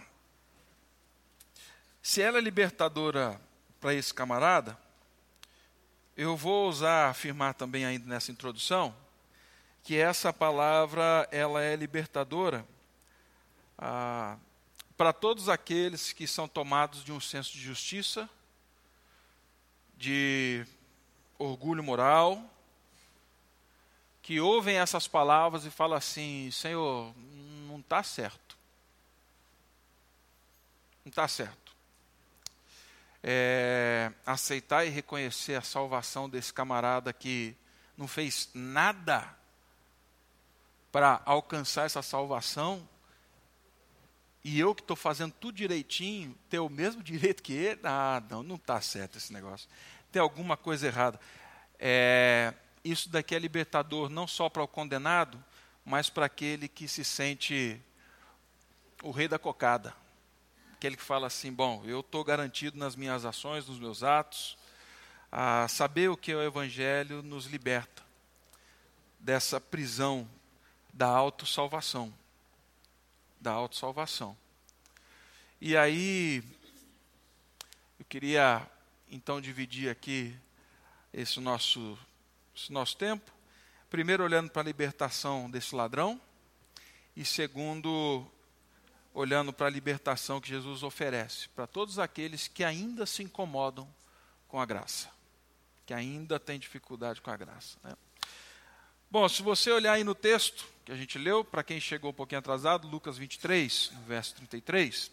se 2.01 2.23
ela 2.23 2.39
é 2.39 2.41
libertadora 2.41 3.39
para 3.79 3.93
esse 3.93 4.11
camarada, 4.11 4.75
eu 6.17 6.35
vou 6.35 6.67
usar 6.67 7.11
afirmar 7.11 7.53
também 7.53 7.85
ainda 7.85 8.07
nessa 8.07 8.31
introdução 8.31 8.95
que 9.83 9.95
essa 9.95 10.33
palavra 10.33 11.29
ela 11.31 11.61
é 11.61 11.75
libertadora 11.75 12.65
ah, 13.77 14.37
para 14.97 15.13
todos 15.13 15.47
aqueles 15.47 16.11
que 16.11 16.27
são 16.27 16.47
tomados 16.47 17.03
de 17.03 17.11
um 17.11 17.19
senso 17.19 17.51
de 17.51 17.61
justiça, 17.61 18.29
de 19.95 20.65
orgulho 21.37 21.83
moral, 21.83 22.43
que 24.21 24.39
ouvem 24.39 24.77
essas 24.77 25.07
palavras 25.07 25.65
e 25.65 25.71
falam 25.71 25.97
assim: 25.97 26.49
Senhor, 26.51 27.13
não 27.67 27.79
está 27.79 28.01
certo. 28.03 28.57
Não 31.05 31.09
está 31.09 31.27
certo. 31.27 31.75
É, 33.23 34.11
aceitar 34.25 34.85
e 34.85 34.89
reconhecer 34.89 35.55
a 35.55 35.61
salvação 35.61 36.29
desse 36.29 36.53
camarada 36.53 37.13
que 37.13 37.55
não 37.97 38.07
fez 38.07 38.49
nada 38.53 39.35
para 40.91 41.21
alcançar 41.25 41.85
essa 41.85 42.01
salvação, 42.01 42.87
e 44.49 44.61
eu 44.61 44.73
que 44.73 44.81
estou 44.81 44.95
fazendo 44.95 45.33
tudo 45.33 45.57
direitinho, 45.57 46.33
ter 46.49 46.59
o 46.59 46.69
mesmo 46.69 47.03
direito 47.03 47.43
que 47.43 47.51
ele, 47.51 47.81
ah, 47.83 48.23
não, 48.29 48.41
não 48.41 48.55
está 48.55 48.79
certo 48.79 49.17
esse 49.17 49.33
negócio. 49.33 49.67
Tem 50.09 50.21
alguma 50.21 50.55
coisa 50.55 50.87
errada. 50.87 51.19
É, 51.77 52.53
isso 52.81 53.09
daqui 53.09 53.35
é 53.35 53.39
libertador 53.39 54.07
não 54.07 54.25
só 54.25 54.47
para 54.47 54.63
o 54.63 54.67
condenado, 54.67 55.43
mas 55.83 56.09
para 56.09 56.27
aquele 56.27 56.69
que 56.69 56.87
se 56.87 57.03
sente 57.03 57.77
o 59.03 59.11
rei 59.11 59.27
da 59.27 59.37
cocada. 59.37 59.93
Aquele 60.75 60.95
que 60.95 61.03
fala 61.03 61.27
assim: 61.27 61.51
bom, 61.51 61.83
eu 61.83 61.99
estou 61.99 62.23
garantido 62.23 62.77
nas 62.77 62.95
minhas 62.95 63.25
ações, 63.25 63.67
nos 63.67 63.79
meus 63.79 64.01
atos. 64.01 64.57
A 65.29 65.67
saber 65.67 66.09
o 66.09 66.15
que 66.15 66.31
é 66.31 66.35
o 66.37 66.41
Evangelho 66.41 67.21
nos 67.21 67.47
liberta 67.47 68.01
dessa 69.19 69.59
prisão 69.59 70.25
da 70.93 71.07
autossalvação. 71.07 72.13
Da 73.39 73.51
autossalvação. 73.51 74.37
E 75.59 75.75
aí, 75.75 76.43
eu 77.99 78.05
queria 78.05 78.65
então 79.09 79.39
dividir 79.39 79.89
aqui 79.89 80.37
esse 81.13 81.39
nosso, 81.39 81.97
esse 82.55 82.71
nosso 82.71 82.97
tempo 82.97 83.37
Primeiro, 83.89 84.21
olhando 84.23 84.49
para 84.49 84.61
a 84.61 84.65
libertação 84.65 85.49
desse 85.49 85.73
ladrão, 85.73 86.19
e 87.15 87.23
segundo, 87.23 88.29
olhando 89.13 89.53
para 89.53 89.67
a 89.67 89.69
libertação 89.69 90.41
que 90.41 90.49
Jesus 90.49 90.83
oferece 90.83 91.47
para 91.49 91.65
todos 91.65 91.97
aqueles 91.97 92.49
que 92.49 92.65
ainda 92.65 93.05
se 93.05 93.23
incomodam 93.23 93.87
com 94.49 94.59
a 94.59 94.65
graça, 94.65 95.09
que 95.85 95.93
ainda 95.93 96.37
têm 96.37 96.59
dificuldade 96.59 97.21
com 97.21 97.31
a 97.31 97.37
graça. 97.37 97.77
Né? 97.81 97.95
Bom, 99.09 99.29
se 99.29 99.41
você 99.41 99.71
olhar 99.71 99.93
aí 99.93 100.03
no 100.03 100.13
texto 100.13 100.67
que 100.83 100.91
a 100.91 100.95
gente 100.97 101.17
leu, 101.17 101.41
para 101.41 101.63
quem 101.63 101.79
chegou 101.79 102.11
um 102.11 102.13
pouquinho 102.13 102.39
atrasado, 102.39 102.89
Lucas 102.89 103.17
23, 103.17 103.93
verso 104.05 104.35
33, 104.35 105.09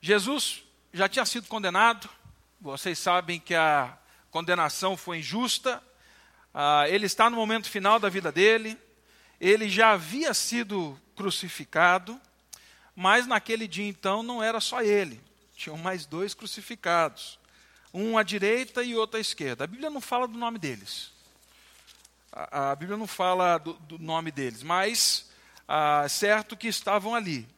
Jesus 0.00 0.64
já 0.92 1.08
tinha 1.08 1.24
sido 1.24 1.46
condenado, 1.46 2.10
vocês 2.60 2.98
sabem 2.98 3.38
que 3.38 3.54
a 3.54 3.96
condenação 4.28 4.96
foi 4.96 5.18
injusta, 5.18 5.80
ah, 6.52 6.84
ele 6.88 7.06
está 7.06 7.30
no 7.30 7.36
momento 7.36 7.70
final 7.70 8.00
da 8.00 8.08
vida 8.08 8.32
dele, 8.32 8.76
ele 9.40 9.68
já 9.68 9.92
havia 9.92 10.34
sido 10.34 11.00
crucificado, 11.14 12.20
mas 12.96 13.24
naquele 13.24 13.68
dia 13.68 13.86
então 13.86 14.20
não 14.20 14.42
era 14.42 14.58
só 14.58 14.82
ele. 14.82 15.20
tinham 15.54 15.78
mais 15.78 16.06
dois 16.06 16.34
crucificados, 16.34 17.38
um 17.94 18.18
à 18.18 18.24
direita 18.24 18.82
e 18.82 18.96
outro 18.96 19.16
à 19.16 19.20
esquerda. 19.20 19.62
A 19.62 19.68
Bíblia 19.68 19.90
não 19.90 20.00
fala 20.00 20.26
do 20.26 20.36
nome 20.36 20.58
deles. 20.58 21.19
A, 22.32 22.70
a 22.70 22.76
Bíblia 22.76 22.96
não 22.96 23.06
fala 23.06 23.58
do, 23.58 23.74
do 23.74 23.98
nome 23.98 24.30
deles, 24.30 24.62
mas 24.62 25.30
ah, 25.66 26.08
certo 26.08 26.56
que 26.56 26.68
estavam 26.68 27.14
ali. 27.14 27.48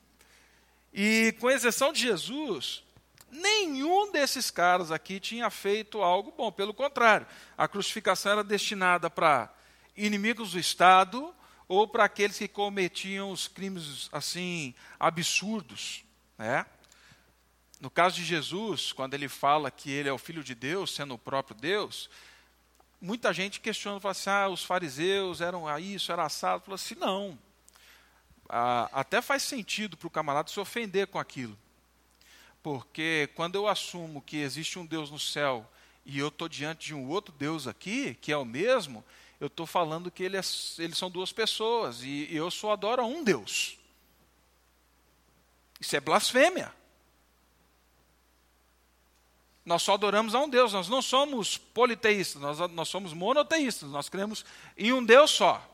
E 0.93 1.35
com 1.41 1.51
exceção 1.51 1.93
de 1.93 2.01
Jesus, 2.01 2.83
nenhum 3.31 4.13
desses 4.13 4.51
caras 4.51 4.91
aqui 4.93 5.19
tinha 5.19 5.49
feito 5.51 6.03
algo 6.03 6.33
bom. 6.37 6.53
Pelo 6.53 6.75
contrário, 6.75 7.27
a 7.57 7.67
crucificação 7.67 8.33
era 8.33 8.45
destinada 8.45 9.09
para 9.09 9.53
inimigos 9.97 10.53
do 10.53 10.59
Estado 10.59 11.35
ou 11.67 11.89
para 11.89 12.05
aqueles 12.05 12.37
que 12.37 12.49
cometiam 12.49 13.31
os 13.31 13.49
crimes 13.49 14.09
assim 14.13 14.75
absurdos, 15.01 16.05
né? 16.37 16.67
No 17.81 17.91
caso 17.91 18.15
de 18.15 18.25
Jesus, 18.25 18.93
quando 18.93 19.15
ele 19.15 19.29
fala 19.29 19.71
que 19.71 19.91
ele 19.91 20.09
é 20.09 20.13
o 20.13 20.19
filho 20.19 20.45
de 20.45 20.55
Deus, 20.55 20.95
sendo 20.95 21.15
o 21.15 21.19
próprio 21.19 21.57
Deus, 21.57 22.09
muita 23.03 23.33
gente 23.33 23.61
questiona, 23.61 23.99
fala 23.99 24.13
assim, 24.13 24.31
ah, 24.31 24.49
os 24.49 24.63
fariseus 24.63 25.41
eram 25.41 25.67
isso, 25.79 26.13
era 26.13 26.25
assado. 26.25 26.63
Fala 26.65 26.77
assim, 26.77 26.95
não. 26.95 27.37
Ah, 28.49 28.89
até 28.93 29.21
faz 29.21 29.43
sentido 29.43 29.97
para 29.97 30.07
o 30.07 30.11
camarada 30.11 30.49
se 30.49 30.61
ofender 30.61 31.09
com 31.09 31.19
aquilo. 31.19 31.59
Porque 32.63 33.29
quando 33.35 33.57
eu 33.57 33.67
assumo 33.67 34.23
que 34.23 34.37
existe 34.37 34.79
um 34.79 34.87
Deus 34.87 35.11
no 35.11 35.19
céu 35.19 35.69
e 36.07 36.19
eu 36.19 36.29
estou 36.29 36.49
diante 36.49 36.87
de 36.87 36.95
um 36.95 37.09
outro 37.09 37.35
Deus 37.37 37.67
aqui, 37.67 38.15
que 38.15 38.31
é 38.31 38.37
o 38.37 38.45
mesmo, 38.45 39.05
eu 39.41 39.49
estou 39.49 39.67
falando 39.67 40.11
que 40.11 40.23
ele 40.23 40.37
é, 40.37 40.43
eles 40.79 40.97
são 40.97 41.11
duas 41.11 41.33
pessoas 41.33 42.03
e, 42.05 42.29
eu 42.31 42.49
só 42.53 42.73
adoro 42.73 43.05
um 43.05 43.25
Deus. 43.25 43.77
Isso 45.81 45.97
é 45.97 46.01
blasfêmia. 46.01 46.73
Nós 49.65 49.83
só 49.83 49.95
adoramos 49.95 50.35
a 50.35 50.41
um 50.41 50.49
Deus, 50.49 50.73
nós 50.73 50.89
não 50.89 51.01
somos 51.01 51.57
politeístas, 51.57 52.43
nós, 52.43 52.59
nós 52.73 52.89
somos 52.89 53.13
monoteístas, 53.13 53.91
nós 53.91 54.09
cremos 54.09 54.45
em 54.77 54.93
um 54.93 55.05
Deus 55.05 55.31
só. 55.31 55.65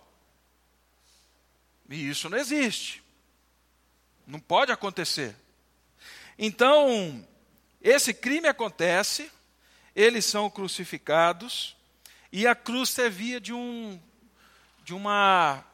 E 1.88 2.08
isso 2.08 2.28
não 2.28 2.36
existe. 2.36 3.02
Não 4.26 4.38
pode 4.38 4.70
acontecer. 4.70 5.34
Então, 6.38 7.26
esse 7.80 8.12
crime 8.12 8.46
acontece, 8.46 9.30
eles 9.96 10.26
são 10.26 10.50
crucificados, 10.50 11.74
e 12.30 12.46
a 12.46 12.54
cruz 12.54 12.90
servia 12.90 13.40
de 13.40 13.54
um 13.54 14.00
de 14.84 14.94
uma 14.94 15.64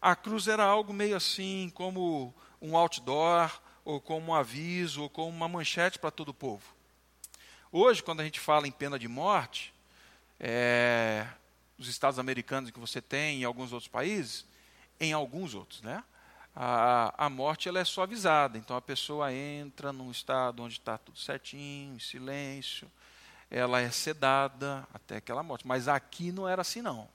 a 0.00 0.16
cruz 0.16 0.48
era 0.48 0.64
algo 0.64 0.92
meio 0.92 1.16
assim 1.16 1.70
como 1.74 2.34
um 2.60 2.76
outdoor 2.76 3.61
ou 3.84 4.00
como 4.00 4.32
um 4.32 4.34
aviso, 4.34 5.02
ou 5.02 5.10
como 5.10 5.28
uma 5.28 5.48
manchete 5.48 5.98
para 5.98 6.10
todo 6.10 6.30
o 6.30 6.34
povo. 6.34 6.62
Hoje, 7.70 8.02
quando 8.02 8.20
a 8.20 8.24
gente 8.24 8.38
fala 8.38 8.68
em 8.68 8.70
pena 8.70 8.98
de 8.98 9.08
morte, 9.08 9.72
é, 10.38 11.26
Estados 11.78 12.18
Americanos 12.18 12.70
que 12.70 12.78
você 12.78 13.00
tem, 13.00 13.40
em 13.40 13.44
alguns 13.44 13.72
outros 13.72 13.88
países, 13.88 14.44
em 15.00 15.12
alguns 15.12 15.54
outros, 15.54 15.82
né? 15.82 16.04
A, 16.54 17.26
a 17.26 17.30
morte 17.30 17.68
ela 17.68 17.80
é 17.80 17.84
suavizada, 17.84 18.58
então 18.58 18.76
a 18.76 18.82
pessoa 18.82 19.32
entra 19.32 19.92
num 19.92 20.10
estado 20.10 20.62
onde 20.62 20.74
está 20.74 20.98
tudo 20.98 21.18
certinho, 21.18 21.94
em 21.94 21.98
silêncio, 21.98 22.90
ela 23.50 23.80
é 23.80 23.90
sedada 23.90 24.86
até 24.92 25.16
aquela 25.16 25.42
morte. 25.42 25.66
Mas 25.66 25.88
aqui 25.88 26.30
não 26.30 26.48
era 26.48 26.60
assim 26.62 26.82
não. 26.82 27.08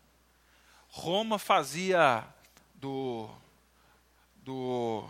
Roma 0.89 1.38
fazia 1.38 2.25
do, 2.75 3.29
do 4.38 5.07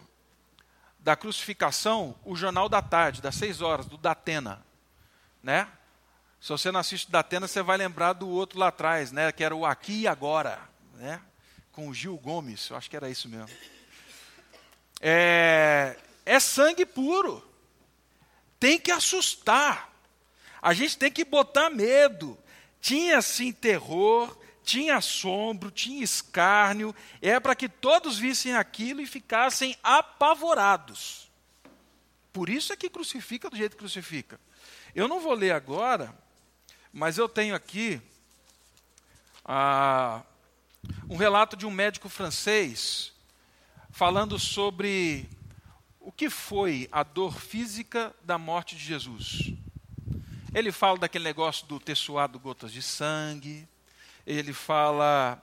da 1.08 1.16
crucificação 1.16 2.14
o 2.26 2.36
jornal 2.36 2.68
da 2.68 2.82
tarde, 2.82 3.22
das 3.22 3.34
seis 3.34 3.62
horas, 3.62 3.86
do 3.86 3.98
Datena. 3.98 4.62
Né? 5.42 5.66
Se 6.42 6.50
você 6.50 6.70
não 6.70 6.82
assiste 6.82 7.10
Datena, 7.10 7.48
você 7.48 7.62
vai 7.62 7.78
lembrar 7.78 8.12
do 8.12 8.28
outro 8.28 8.60
lá 8.60 8.68
atrás, 8.68 9.14
né? 9.14 9.32
que 9.32 9.42
era 9.42 9.56
o 9.56 9.66
Aqui 9.66 10.02
e 10.02 10.08
Agora, 10.08 10.60
né? 10.96 11.22
com 11.72 11.88
o 11.88 11.94
Gil 11.94 12.18
Gomes, 12.18 12.70
eu 12.70 12.76
acho 12.76 12.90
que 12.90 12.98
era 12.98 13.10
isso 13.10 13.30
mesmo. 13.30 13.48
É, 15.00 15.96
é 16.26 16.42
sangue 16.42 16.86
puro. 16.86 17.42
Tem 18.60 18.78
que 18.78 18.92
assustar. 18.92 19.90
A 20.62 20.74
gente 20.74 20.98
tem 20.98 21.10
que 21.10 21.24
botar 21.24 21.70
medo. 21.70 22.38
Tinha 22.82 23.22
sim 23.22 23.54
terror, 23.54 24.38
tinha 24.68 24.98
assombro, 24.98 25.72
tinha 25.72 26.04
escárnio, 26.04 26.94
é 27.22 27.40
para 27.40 27.56
que 27.56 27.70
todos 27.70 28.20
vissem 28.20 28.54
aquilo 28.54 29.00
e 29.00 29.08
ficassem 29.08 29.78
apavorados. 29.82 31.32
Por 32.34 32.50
isso 32.50 32.74
é 32.74 32.76
que 32.76 32.90
crucifica 32.90 33.50
do 33.50 33.56
jeito 33.56 33.72
que 33.72 33.80
crucifica. 33.80 34.38
Eu 34.94 35.08
não 35.08 35.22
vou 35.22 35.34
ler 35.34 35.52
agora, 35.52 36.14
mas 36.92 37.18
eu 37.18 37.30
tenho 37.30 37.56
aqui 37.56 38.02
ah, 39.46 40.22
um 41.10 41.16
relato 41.16 41.56
de 41.56 41.66
um 41.66 41.72
médico 41.72 42.10
francês 42.10 43.14
falando 43.90 44.38
sobre 44.38 45.30
o 46.02 46.12
que 46.12 46.30
foi 46.30 46.90
a 46.92 47.04
dor 47.04 47.40
física 47.40 48.14
da 48.22 48.38
morte 48.38 48.76
de 48.76 48.84
Jesus. 48.84 49.54
Ele 50.54 50.74
fala 50.74 50.98
daquele 50.98 51.24
negócio 51.24 51.66
do 51.68 51.80
ter 51.80 51.96
suado 51.96 52.38
gotas 52.38 52.74
de 52.74 52.82
sangue, 52.82 53.66
ele 54.28 54.52
fala 54.52 55.42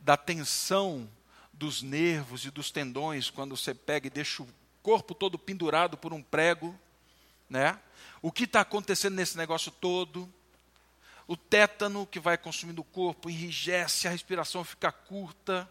da 0.00 0.16
tensão 0.16 1.06
dos 1.52 1.82
nervos 1.82 2.46
e 2.46 2.50
dos 2.50 2.70
tendões 2.70 3.28
quando 3.28 3.54
você 3.54 3.74
pega 3.74 4.06
e 4.06 4.10
deixa 4.10 4.42
o 4.42 4.48
corpo 4.82 5.14
todo 5.14 5.38
pendurado 5.38 5.98
por 5.98 6.14
um 6.14 6.22
prego, 6.22 6.76
né? 7.48 7.78
O 8.22 8.32
que 8.32 8.44
está 8.44 8.62
acontecendo 8.62 9.14
nesse 9.14 9.36
negócio 9.36 9.70
todo? 9.70 10.32
O 11.28 11.36
tétano 11.36 12.06
que 12.06 12.18
vai 12.18 12.38
consumindo 12.38 12.80
o 12.80 12.84
corpo 12.84 13.28
enrijece, 13.28 14.08
a 14.08 14.10
respiração 14.10 14.64
fica 14.64 14.90
curta. 14.90 15.68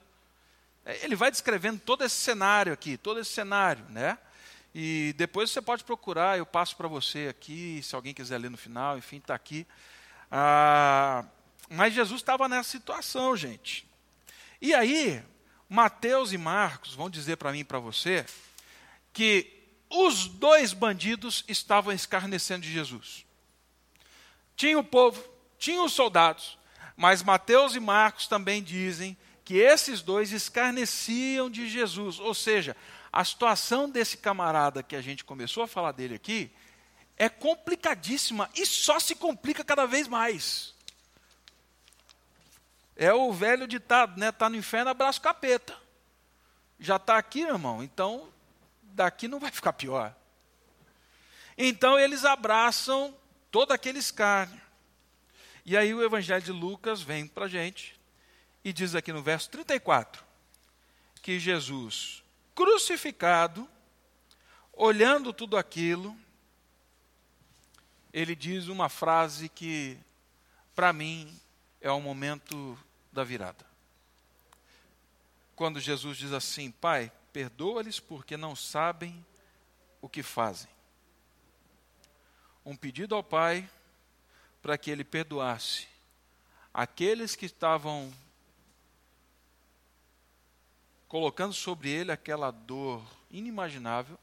É, 0.86 1.04
ele 1.04 1.16
vai 1.16 1.32
descrevendo 1.32 1.80
todo 1.80 2.04
esse 2.04 2.16
cenário 2.16 2.72
aqui, 2.72 2.96
todo 2.96 3.20
esse 3.20 3.32
cenário, 3.32 3.84
né? 3.90 4.20
E 4.74 5.14
depois 5.18 5.50
você 5.50 5.62
pode 5.62 5.84
procurar, 5.84 6.38
eu 6.38 6.46
passo 6.46 6.78
para 6.78 6.88
você 6.88 7.28
aqui, 7.28 7.82
se 7.84 7.96
alguém 7.96 8.14
quiser 8.14 8.38
ler 8.38 8.52
no 8.52 8.58
final, 8.58 8.98
enfim, 8.98 9.18
está 9.18 9.34
aqui. 9.34 9.68
Ah, 10.32 11.26
mas 11.72 11.94
Jesus 11.94 12.20
estava 12.20 12.50
nessa 12.50 12.70
situação, 12.70 13.36
gente. 13.36 13.88
E 14.62 14.74
aí, 14.74 15.24
Mateus 15.70 16.34
e 16.34 16.38
Marcos 16.38 16.94
vão 16.94 17.10
dizer 17.10 17.38
para 17.38 17.54
mim 17.54 17.60
e 17.60 17.64
para 17.64 17.80
você 17.80 18.26
que 19.14 19.50
os 19.90 20.28
dois 20.28 20.74
bandidos 20.74 21.46
estavam 21.48 21.94
escarnecendo 21.94 22.64
de 22.64 22.72
Jesus. 22.74 23.26
Tinha 24.54 24.78
o 24.78 24.84
povo, 24.84 25.24
tinha 25.58 25.82
os 25.82 25.94
soldados, 25.94 26.58
mas 26.98 27.24
Mateus 27.24 27.74
e 27.74 27.80
Marcos 27.80 28.28
também 28.28 28.62
dizem 28.62 29.18
que 29.46 29.56
esses 29.56 30.02
dois 30.02 30.34
escarneciam 30.34 31.50
de 31.50 31.70
Jesus. 31.70 32.20
Ou 32.20 32.34
seja, 32.34 32.76
a 33.14 33.24
situação 33.24 33.90
desse 33.90 34.18
camarada 34.18 34.84
que 34.84 34.96
a 34.96 35.02
gente 35.02 35.24
começou 35.24 35.64
a 35.64 35.68
falar 35.68 35.94
dele 35.94 36.16
aqui 36.16 36.52
é 37.18 37.30
complicadíssima 37.30 38.50
e 38.56 38.66
só 38.66 39.00
se 39.00 39.16
complica 39.16 39.64
cada 39.64 39.86
vez 39.86 40.06
mais. 40.10 40.76
É 42.96 43.14
o 43.14 43.32
velho 43.32 43.68
ditado, 43.68 44.20
né? 44.20 44.30
Está 44.30 44.50
no 44.50 44.56
inferno, 44.56 44.92
abraço 44.92 45.22
capeta. 45.22 45.78
Já 46.80 46.96
está 46.96 47.18
aqui, 47.18 47.42
irmão, 47.42 47.84
então 47.84 48.30
daqui 48.82 49.28
não 49.28 49.40
vai 49.40 49.52
ficar 49.52 49.74
pior. 49.74 50.16
Então 51.58 52.00
eles 52.00 52.26
abraçam 52.26 53.16
todo 53.52 53.72
aquele 53.72 54.00
escárnio. 54.00 54.60
E 55.66 55.78
aí 55.78 55.94
o 55.94 56.04
Evangelho 56.04 56.42
de 56.42 56.52
Lucas 56.52 57.02
vem 57.02 57.28
para 57.28 57.46
a 57.46 57.50
gente 57.50 58.00
e 58.64 58.74
diz 58.74 58.96
aqui 58.96 59.14
no 59.14 59.22
verso 59.22 59.50
34 59.50 60.24
que 61.22 61.40
Jesus, 61.40 62.24
crucificado, 62.56 63.70
olhando 64.74 65.32
tudo 65.32 65.56
aquilo, 65.56 66.18
ele 68.12 68.36
diz 68.36 68.68
uma 68.68 68.90
frase 68.90 69.48
que, 69.48 69.98
para 70.76 70.92
mim, 70.92 71.40
é 71.82 71.92
o 71.92 72.00
momento 72.00 72.78
da 73.12 73.24
virada. 73.24 73.66
Quando 75.56 75.80
Jesus 75.80 76.18
diz 76.18 76.32
assim: 76.32 76.72
Pai, 76.72 77.12
perdoa-lhes 77.34 78.00
porque 78.00 78.38
não 78.38 78.56
sabem 78.56 79.26
o 80.02 80.08
que 80.08 80.24
fazem. 80.24 80.70
Um 82.66 82.76
pedido 82.76 83.16
ao 83.16 83.24
Pai 83.24 83.70
para 84.62 84.78
que 84.78 84.92
ele 84.92 85.04
perdoasse 85.04 85.88
aqueles 86.74 87.36
que 87.36 87.48
estavam 87.48 88.14
colocando 91.08 91.54
sobre 91.54 91.90
ele 91.90 92.12
aquela 92.12 92.52
dor 92.52 93.04
inimaginável. 93.30 94.18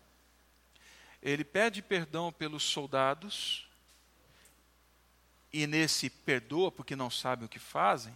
Ele 1.20 1.44
pede 1.44 1.82
perdão 1.82 2.32
pelos 2.32 2.62
soldados, 2.62 3.67
e 5.52 5.66
nesse 5.66 6.10
perdoa 6.10 6.70
porque 6.70 6.94
não 6.94 7.10
sabem 7.10 7.46
o 7.46 7.48
que 7.48 7.58
fazem, 7.58 8.14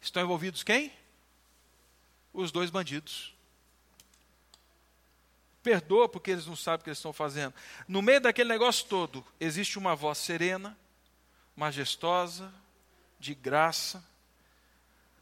Estão 0.00 0.22
envolvidos 0.22 0.62
quem? 0.62 0.92
Os 2.32 2.50
dois 2.50 2.70
bandidos. 2.70 3.34
perdoa 5.62 6.08
porque 6.08 6.30
eles 6.30 6.46
não 6.46 6.56
sabem 6.56 6.80
o 6.80 6.84
que 6.84 6.88
eles 6.88 6.98
estão 6.98 7.12
fazendo. 7.12 7.52
No 7.86 8.00
meio 8.00 8.20
daquele 8.20 8.48
negócio 8.48 8.86
todo, 8.86 9.24
existe 9.38 9.78
uma 9.78 9.94
voz 9.94 10.16
serena, 10.16 10.76
majestosa, 11.54 12.50
de 13.18 13.34
graça, 13.34 14.02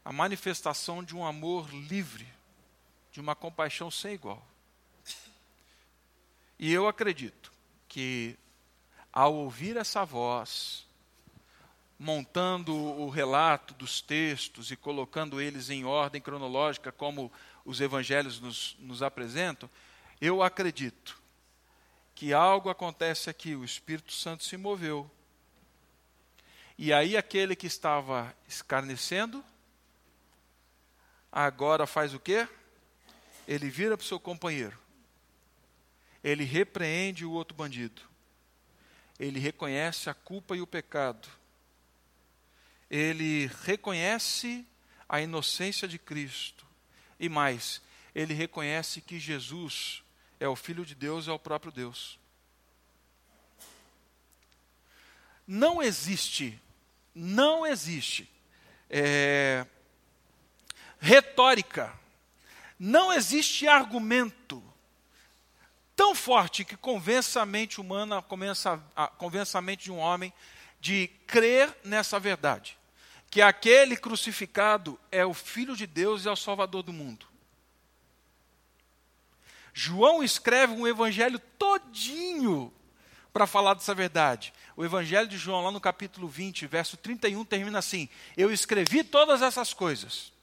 a 0.05 0.13
manifestação 0.13 1.03
de 1.03 1.13
um 1.13 1.25
amor 1.25 1.69
livre, 1.69 2.25
de 3.11 3.19
uma 3.19 3.35
compaixão 3.35 3.91
sem 3.91 4.13
igual. 4.13 4.41
E 6.57 6.71
eu 6.71 6.87
acredito 6.87 7.51
que, 7.89 8.37
ao 9.11 9.35
ouvir 9.35 9.75
essa 9.75 10.05
voz, 10.05 10.85
montando 11.99 12.73
o 12.73 13.09
relato 13.09 13.73
dos 13.73 13.99
textos 13.99 14.71
e 14.71 14.77
colocando 14.77 15.41
eles 15.41 15.69
em 15.69 15.83
ordem 15.83 16.21
cronológica, 16.21 16.93
como 16.93 17.29
os 17.65 17.81
evangelhos 17.81 18.39
nos, 18.39 18.77
nos 18.79 19.03
apresentam, 19.03 19.69
eu 20.21 20.41
acredito 20.41 21.21
que 22.15 22.33
algo 22.33 22.69
acontece 22.69 23.29
aqui, 23.29 23.53
o 23.53 23.65
Espírito 23.65 24.13
Santo 24.13 24.45
se 24.45 24.55
moveu. 24.55 25.09
E 26.77 26.93
aí 26.93 27.17
aquele 27.17 27.55
que 27.55 27.67
estava 27.67 28.33
escarnecendo, 28.47 29.43
agora 31.29 31.85
faz 31.85 32.13
o 32.13 32.19
quê? 32.19 32.47
Ele 33.45 33.69
vira 33.69 33.97
para 33.97 34.03
o 34.03 34.07
seu 34.07 34.19
companheiro. 34.19 34.77
Ele 36.23 36.45
repreende 36.45 37.25
o 37.25 37.31
outro 37.31 37.55
bandido. 37.55 38.01
Ele 39.19 39.39
reconhece 39.39 40.09
a 40.09 40.13
culpa 40.13 40.55
e 40.55 40.61
o 40.61 40.67
pecado. 40.67 41.38
Ele 42.89 43.49
reconhece 43.63 44.65
a 45.07 45.21
inocência 45.21 45.87
de 45.87 45.97
Cristo. 45.97 46.65
E 47.19 47.27
mais, 47.29 47.81
ele 48.15 48.33
reconhece 48.33 49.01
que 49.01 49.19
Jesus 49.19 50.03
é 50.39 50.47
o 50.47 50.55
Filho 50.55 50.85
de 50.85 50.95
Deus, 50.95 51.27
é 51.27 51.31
o 51.31 51.39
próprio 51.39 51.71
Deus. 51.71 52.17
Não 55.45 55.81
existe, 55.81 56.59
não 57.13 57.65
existe 57.65 58.29
é, 58.89 59.65
retórica, 60.99 61.93
não 62.79 63.11
existe 63.11 63.67
argumento 63.67 64.63
tão 65.95 66.15
forte 66.15 66.63
que 66.63 66.77
convença 66.77 67.41
a 67.41 67.45
mente 67.45 67.81
humana, 67.81 68.21
convença 68.21 68.81
a, 68.95 69.07
convença 69.07 69.57
a 69.57 69.61
mente 69.61 69.83
de 69.85 69.91
um 69.91 69.97
homem 69.97 70.33
de 70.79 71.09
crer 71.27 71.77
nessa 71.83 72.17
verdade, 72.19 72.78
que 73.29 73.41
aquele 73.41 73.95
crucificado 73.95 74.99
é 75.11 75.25
o 75.25 75.33
Filho 75.33 75.75
de 75.75 75.85
Deus 75.85 76.25
e 76.25 76.27
é 76.27 76.31
o 76.31 76.35
Salvador 76.35 76.83
do 76.83 76.91
mundo. 76.91 77.27
João 79.73 80.23
escreve 80.23 80.73
um 80.73 80.87
evangelho 80.87 81.39
todinho 81.57 82.73
para 83.31 83.45
falar 83.45 83.75
dessa 83.75 83.93
verdade. 83.93 84.51
O 84.75 84.83
evangelho 84.83 85.27
de 85.27 85.37
João, 85.37 85.63
lá 85.63 85.71
no 85.71 85.79
capítulo 85.79 86.27
20, 86.27 86.65
verso 86.65 86.97
31, 86.97 87.45
termina 87.45 87.79
assim: 87.79 88.09
Eu 88.35 88.51
escrevi 88.51 89.03
todas 89.03 89.41
essas 89.41 89.73
coisas 89.73 90.33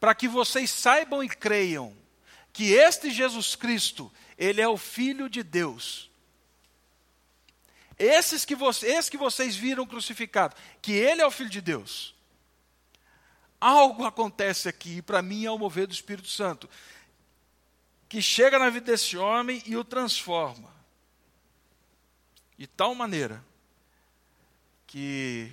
para 0.00 0.14
que 0.14 0.28
vocês 0.28 0.70
saibam 0.70 1.22
e 1.22 1.28
creiam 1.28 1.96
que 2.52 2.72
este 2.72 3.10
Jesus 3.10 3.54
Cristo, 3.54 4.12
ele 4.36 4.60
é 4.60 4.68
o 4.68 4.76
filho 4.76 5.28
de 5.28 5.42
Deus. 5.42 6.10
Esses 7.98 8.44
que, 8.44 8.56
esse 8.82 9.10
que 9.10 9.16
vocês 9.16 9.56
viram 9.56 9.86
crucificado, 9.86 10.56
que 10.82 10.92
ele 10.92 11.22
é 11.22 11.26
o 11.26 11.30
filho 11.30 11.48
de 11.48 11.60
Deus. 11.60 12.15
Algo 13.60 14.04
acontece 14.04 14.68
aqui, 14.68 15.00
para 15.00 15.22
mim 15.22 15.44
é 15.44 15.50
o 15.50 15.58
mover 15.58 15.86
do 15.86 15.94
Espírito 15.94 16.28
Santo 16.28 16.68
que 18.08 18.22
chega 18.22 18.58
na 18.58 18.70
vida 18.70 18.86
desse 18.86 19.16
homem 19.16 19.62
e 19.66 19.76
o 19.76 19.84
transforma. 19.84 20.70
De 22.56 22.66
tal 22.66 22.94
maneira 22.94 23.44
que 24.86 25.52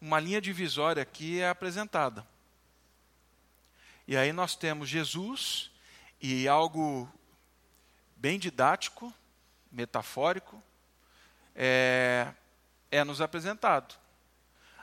uma 0.00 0.20
linha 0.20 0.40
divisória 0.40 1.02
aqui 1.02 1.40
é 1.40 1.48
apresentada. 1.48 2.26
E 4.06 4.16
aí 4.16 4.32
nós 4.32 4.54
temos 4.54 4.88
Jesus 4.88 5.70
e 6.20 6.46
algo 6.46 7.10
bem 8.16 8.38
didático, 8.38 9.12
metafórico, 9.72 10.62
é, 11.54 12.32
é 12.90 13.02
nos 13.02 13.20
apresentado. 13.20 13.99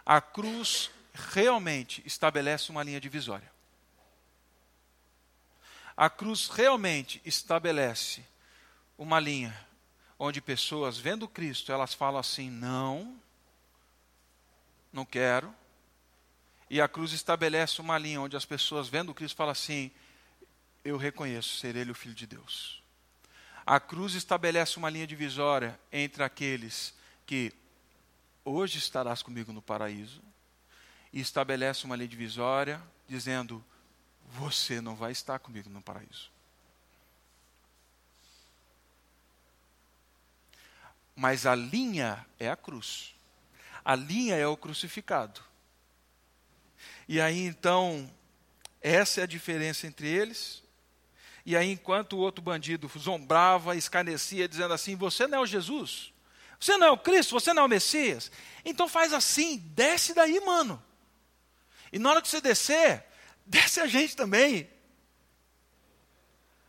A 0.08 0.20
cruz 0.20 0.90
realmente 1.14 2.02
estabelece 2.06 2.72
uma 2.72 2.82
linha 2.82 3.00
divisória 3.00 3.52
a 5.98 6.12
cruz 6.12 6.48
realmente 6.48 7.20
estabelece 7.26 8.24
uma 9.00 9.20
linha 9.20 9.68
onde 10.20 10.40
pessoas 10.40 11.00
vendo 11.00 11.28
Cristo, 11.28 11.72
elas 11.72 11.96
falam 11.96 12.20
assim: 12.20 12.52
"Não, 12.52 13.20
não 14.94 15.04
quero". 15.04 15.54
E 16.70 16.80
a 16.80 16.88
cruz 16.88 17.14
estabelece 17.14 17.82
uma 17.82 17.98
linha 17.98 18.22
onde 18.22 18.38
as 18.38 18.46
pessoas 18.46 18.88
vendo 18.88 19.14
Cristo 19.14 19.36
falam 19.36 19.54
assim: 19.54 19.90
"Eu 20.86 20.98
reconheço 20.98 21.58
ser 21.58 21.76
ele 21.76 21.90
o 21.90 21.96
filho 21.96 22.14
de 22.14 22.28
Deus". 22.28 22.84
A 23.66 23.80
cruz 23.80 24.14
estabelece 24.14 24.78
uma 24.78 24.92
linha 24.92 25.08
divisória 25.08 25.80
entre 25.92 26.22
aqueles 26.22 26.94
que 27.26 27.52
hoje 28.48 28.78
estarás 28.78 29.22
comigo 29.22 29.52
no 29.52 29.62
paraíso 29.62 30.22
e 31.12 31.20
estabelece 31.20 31.86
uma 31.86 31.96
linha 31.96 32.08
divisória 32.08 32.82
dizendo 33.08 33.64
você 34.30 34.80
não 34.82 34.96
vai 34.96 35.12
estar 35.12 35.40
comigo 35.40 35.70
no 35.70 35.82
paraíso. 35.82 36.32
Mas 41.16 41.46
a 41.46 41.56
linha 41.56 42.26
é 42.40 42.50
a 42.50 42.56
cruz. 42.56 43.16
A 43.84 43.96
linha 43.96 44.36
é 44.36 44.46
o 44.48 44.56
crucificado. 44.56 45.42
E 47.08 47.20
aí 47.20 47.46
então, 47.46 48.10
essa 48.82 49.22
é 49.22 49.24
a 49.24 49.28
diferença 49.28 49.88
entre 49.88 50.08
eles. 50.08 50.64
E 51.46 51.56
aí, 51.56 51.72
enquanto 51.72 52.14
o 52.14 52.20
outro 52.20 52.42
bandido 52.42 52.92
zombrava, 52.98 53.76
escarnecia, 53.76 54.48
dizendo 54.48 54.74
assim: 54.74 54.96
Você 54.98 55.26
não 55.26 55.38
é 55.38 55.42
o 55.42 55.46
Jesus? 55.46 56.14
Você 56.60 56.78
não 56.78 56.88
é 56.88 56.92
o 56.92 56.98
Cristo? 56.98 57.34
Você 57.34 57.54
não 57.54 57.64
é 57.64 57.66
o 57.66 57.70
Messias? 57.70 58.32
Então 58.66 58.88
faz 58.88 59.14
assim, 59.14 59.58
desce 59.76 60.14
daí, 60.14 60.40
mano. 60.40 60.84
E 61.92 62.00
na 62.00 62.10
hora 62.10 62.22
que 62.22 62.28
você 62.28 62.42
descer, 62.42 63.06
desce 63.46 63.80
a 63.80 63.88
gente 63.88 64.16
também. 64.16 64.70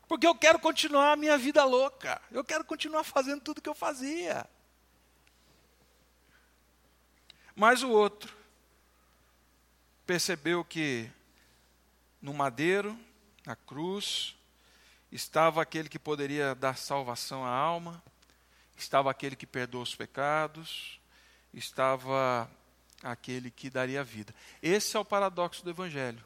Porque 0.06 0.26
eu 0.26 0.34
quero 0.34 0.58
continuar 0.58 1.12
a 1.12 1.16
minha 1.16 1.36
vida 1.36 1.64
louca. 1.64 2.20
Eu 2.30 2.42
quero 2.44 2.64
continuar 2.64 3.04
fazendo 3.04 3.42
tudo 3.42 3.60
que 3.60 3.68
eu 3.68 3.74
fazia. 3.74 4.48
Mas 7.54 7.82
o 7.82 7.90
outro 7.90 8.34
percebeu 10.06 10.64
que 10.64 11.10
no 12.22 12.32
madeiro, 12.32 12.98
na 13.44 13.54
cruz, 13.54 14.36
estava 15.12 15.60
aquele 15.60 15.88
que 15.88 15.98
poderia 15.98 16.54
dar 16.54 16.76
salvação 16.76 17.44
à 17.44 17.50
alma, 17.50 18.02
estava 18.82 19.10
aquele 19.10 19.36
que 19.36 19.46
perdoa 19.46 19.82
os 19.82 19.94
pecados, 19.94 21.00
estava 21.52 22.50
aquele 23.02 23.50
que 23.50 23.70
daria 23.70 24.04
vida. 24.04 24.34
Esse 24.62 24.96
é 24.96 25.00
o 25.00 25.04
paradoxo 25.04 25.64
do 25.64 25.70
Evangelho. 25.70 26.24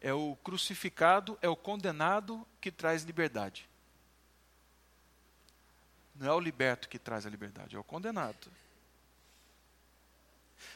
É 0.00 0.12
o 0.12 0.36
crucificado, 0.44 1.38
é 1.42 1.48
o 1.48 1.56
condenado 1.56 2.46
que 2.60 2.70
traz 2.70 3.02
liberdade. 3.02 3.68
Não 6.14 6.26
é 6.26 6.32
o 6.32 6.40
liberto 6.40 6.88
que 6.88 6.98
traz 6.98 7.26
a 7.26 7.30
liberdade, 7.30 7.76
é 7.76 7.78
o 7.78 7.84
condenado. 7.84 8.50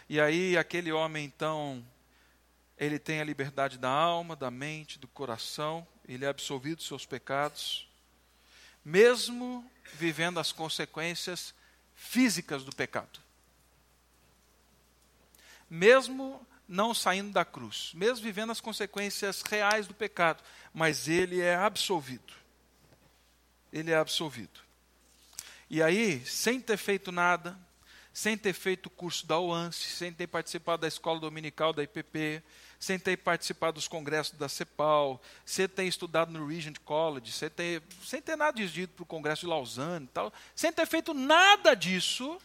E 0.09 0.21
aí, 0.21 0.57
aquele 0.57 0.93
homem, 0.93 1.25
então, 1.25 1.85
ele 2.77 2.99
tem 2.99 3.21
a 3.21 3.25
liberdade 3.25 3.79
da 3.79 3.91
alma, 3.91 4.35
da 4.35 4.51
mente, 4.51 4.99
do 4.99 5.09
coração, 5.09 5.87
ele 6.07 6.25
é 6.25 6.29
absolvido 6.29 6.77
dos 6.77 6.87
seus 6.87 7.07
pecados, 7.07 7.89
mesmo 8.85 9.71
vivendo 9.95 10.41
as 10.41 10.53
consequências 10.53 11.55
físicas 11.95 12.65
do 12.65 12.75
pecado. 12.75 13.21
Mesmo 15.69 16.47
não 16.69 16.95
saindo 16.95 17.33
da 17.33 17.45
cruz, 17.45 17.93
mesmo 17.95 18.25
vivendo 18.25 18.51
as 18.51 18.61
consequências 18.61 19.43
reais 19.43 19.87
do 19.87 19.95
pecado, 19.95 20.43
mas 20.73 21.09
ele 21.09 21.41
é 21.41 21.55
absolvido. 21.55 22.33
Ele 23.73 23.91
é 23.91 23.97
absolvido. 23.97 24.61
E 25.69 25.83
aí, 25.83 26.25
sem 26.27 26.61
ter 26.61 26.77
feito 26.77 27.11
nada, 27.11 27.59
sem 28.13 28.37
ter 28.37 28.53
feito 28.53 28.87
o 28.87 28.91
curso 28.91 29.27
da 29.27 29.39
UANSE, 29.39 29.85
sem 29.85 30.13
ter 30.13 30.27
participado 30.27 30.83
da 30.83 30.89
escola 30.89 31.19
dominical 31.19 31.73
da 31.73 31.83
IPP, 31.83 32.43
sem 32.83 32.99
ter 32.99 33.17
participado 33.17 33.75
dos 33.75 33.87
congressos 33.87 34.37
da 34.37 34.49
CEPAL, 34.49 35.23
sem 35.47 35.69
ter 35.69 35.85
estudado 35.85 36.33
no 36.33 36.45
Regent 36.49 36.81
College, 36.81 37.31
sem 37.31 37.49
ter, 37.49 37.81
sem 38.05 38.21
ter 38.21 38.35
nada 38.35 38.61
disso 38.61 38.89
para 38.89 39.05
o 39.05 39.07
congresso 39.07 39.43
de 39.43 39.47
Lausanne 39.47 40.09
tal, 40.09 40.33
sem 40.53 40.73
ter 40.73 40.85
feito 40.85 41.15
nada 41.15 41.77
disso, 41.77 42.41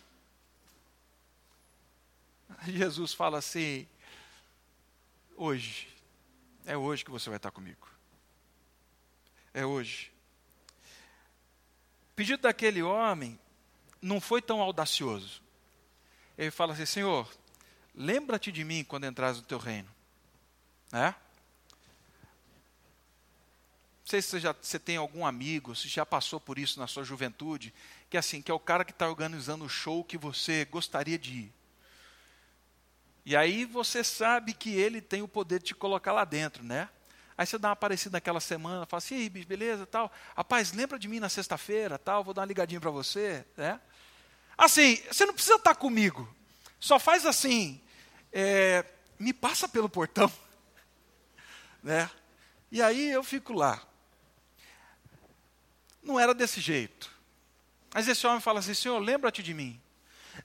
Jesus 2.70 3.16
fala 3.16 3.40
assim: 3.40 3.88
hoje 5.36 5.88
É 6.68 6.78
hoje 6.78 7.04
que 7.04 7.10
você 7.10 7.32
vai 7.32 7.38
estar 7.38 7.50
comigo. 7.50 7.90
É 9.56 9.66
hoje. 9.66 10.12
O 12.12 12.16
pedido 12.16 12.44
daquele 12.44 12.84
homem 12.84 13.40
não 14.00 14.22
foi 14.22 14.40
tão 14.40 14.62
audacioso. 14.62 15.42
Ele 16.38 16.52
fala 16.52 16.74
assim: 16.74 16.86
Senhor, 16.86 17.28
lembra-te 17.96 18.52
de 18.52 18.64
mim 18.64 18.84
quando 18.84 19.08
entrares 19.08 19.38
no 19.38 19.44
teu 19.44 19.58
reino. 19.58 19.97
Né? 20.92 21.16
Não 24.08 24.10
sei 24.10 24.22
se 24.22 24.30
você, 24.30 24.40
já, 24.40 24.56
você 24.60 24.80
tem 24.80 24.96
algum 24.98 25.26
amigo, 25.26 25.76
se 25.76 25.90
já 25.90 26.06
passou 26.06 26.40
por 26.40 26.58
isso 26.58 26.80
na 26.80 26.88
sua 26.88 27.04
juventude, 27.04 27.74
que 28.10 28.16
é 28.16 28.20
assim, 28.20 28.42
que 28.42 28.50
é 28.50 28.54
o 28.54 28.60
cara 28.60 28.86
que 28.86 28.92
está 28.92 29.08
organizando 29.10 29.66
o 29.66 29.70
show 29.70 30.04
que 30.04 30.18
você 30.18 30.64
gostaria 30.66 31.18
de 31.18 31.34
ir. 31.34 31.54
E 33.26 33.36
aí 33.36 33.66
você 33.66 34.06
sabe 34.06 34.54
que 34.54 34.70
ele 34.70 35.02
tem 35.02 35.22
o 35.22 35.28
poder 35.28 35.60
de 35.60 35.66
te 35.66 35.76
colocar 35.76 36.14
lá 36.14 36.24
dentro, 36.24 36.64
né? 36.64 36.88
Aí 37.38 37.46
você 37.46 37.58
dá 37.58 37.68
uma 37.68 37.74
aparecida 37.74 38.16
naquela 38.16 38.40
semana, 38.40 38.86
fala 38.86 39.00
assim, 39.00 39.30
bicho, 39.30 39.46
beleza, 39.46 39.86
tal. 39.86 40.10
Rapaz, 40.36 40.72
lembra 40.72 40.98
de 40.98 41.10
mim 41.10 41.20
na 41.20 41.28
sexta-feira, 41.28 42.00
tal, 42.00 42.24
vou 42.24 42.34
dar 42.34 42.42
uma 42.42 42.48
ligadinha 42.48 42.80
para 42.80 42.90
você, 42.90 43.46
né? 43.58 43.82
Assim, 44.58 44.96
você 45.12 45.26
não 45.26 45.34
precisa 45.34 45.58
estar 45.58 45.76
tá 45.76 45.80
comigo. 45.80 46.34
Só 46.80 46.98
faz 46.98 47.26
assim, 47.26 47.82
é, 48.32 48.86
me 49.20 49.34
passa 49.34 49.68
pelo 49.68 49.90
portão, 49.90 50.32
né? 51.84 52.10
E 52.72 52.82
aí 52.82 53.10
eu 53.10 53.24
fico 53.24 53.54
lá. 53.54 53.82
Não 56.04 56.20
era 56.20 56.34
desse 56.34 56.62
jeito. 56.62 57.10
Mas 57.94 58.08
esse 58.08 58.26
homem 58.28 58.42
fala 58.42 58.60
assim: 58.60 58.74
Senhor, 58.74 59.00
lembra-te 59.00 59.42
de 59.42 59.54
mim. 59.54 59.82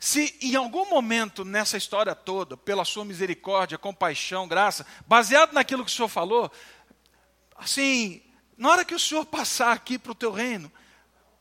Se 0.00 0.36
em 0.40 0.54
algum 0.56 0.88
momento 0.88 1.44
nessa 1.44 1.76
história 1.76 2.14
toda, 2.14 2.56
pela 2.56 2.84
sua 2.84 3.04
misericórdia, 3.04 3.76
compaixão, 3.78 4.48
graça, 4.48 4.86
baseado 5.06 5.52
naquilo 5.52 5.84
que 5.84 5.90
o 5.90 5.94
Senhor 5.94 6.08
falou, 6.08 6.50
assim, 7.56 8.22
na 8.56 8.70
hora 8.70 8.84
que 8.84 8.94
o 8.94 8.98
Senhor 8.98 9.24
passar 9.26 9.72
aqui 9.72 9.98
para 9.98 10.12
o 10.12 10.14
teu 10.14 10.32
reino, 10.32 10.72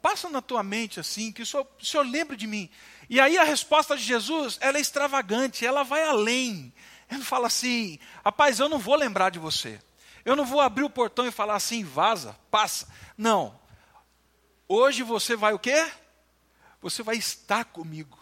passa 0.01 0.29
na 0.29 0.41
tua 0.41 0.63
mente 0.63 0.99
assim, 0.99 1.31
que 1.31 1.41
o 1.41 1.45
Senhor, 1.45 1.67
o 1.79 1.85
Senhor 1.85 2.03
lembre 2.03 2.35
de 2.35 2.47
mim. 2.47 2.69
E 3.09 3.19
aí 3.19 3.37
a 3.37 3.43
resposta 3.43 3.95
de 3.95 4.03
Jesus, 4.03 4.57
ela 4.61 4.77
é 4.77 4.81
extravagante, 4.81 5.65
ela 5.65 5.83
vai 5.83 6.03
além. 6.03 6.73
Ele 7.11 7.23
fala 7.23 7.47
assim: 7.47 7.99
rapaz, 8.23 8.59
eu 8.59 8.69
não 8.69 8.79
vou 8.79 8.95
lembrar 8.95 9.29
de 9.29 9.37
você. 9.37 9.79
Eu 10.23 10.35
não 10.35 10.45
vou 10.45 10.61
abrir 10.61 10.83
o 10.83 10.89
portão 10.89 11.27
e 11.27 11.31
falar 11.31 11.55
assim, 11.55 11.83
vaza, 11.83 12.37
passa. 12.49 12.87
Não. 13.17 13.59
Hoje 14.67 15.03
você 15.03 15.35
vai 15.35 15.53
o 15.53 15.59
quê? 15.59 15.91
Você 16.81 17.03
vai 17.03 17.17
estar 17.17 17.65
comigo. 17.65 18.17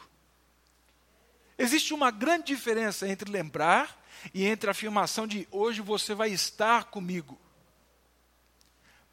Existe 1.58 1.94
uma 1.94 2.10
grande 2.10 2.46
diferença 2.46 3.08
entre 3.08 3.30
lembrar 3.30 4.02
e 4.34 4.46
entre 4.46 4.70
a 4.70 4.72
afirmação 4.72 5.28
de 5.28 5.48
hoje 5.52 5.82
você 5.82 6.16
vai 6.16 6.32
estar 6.32 6.86
comigo. 6.86 7.40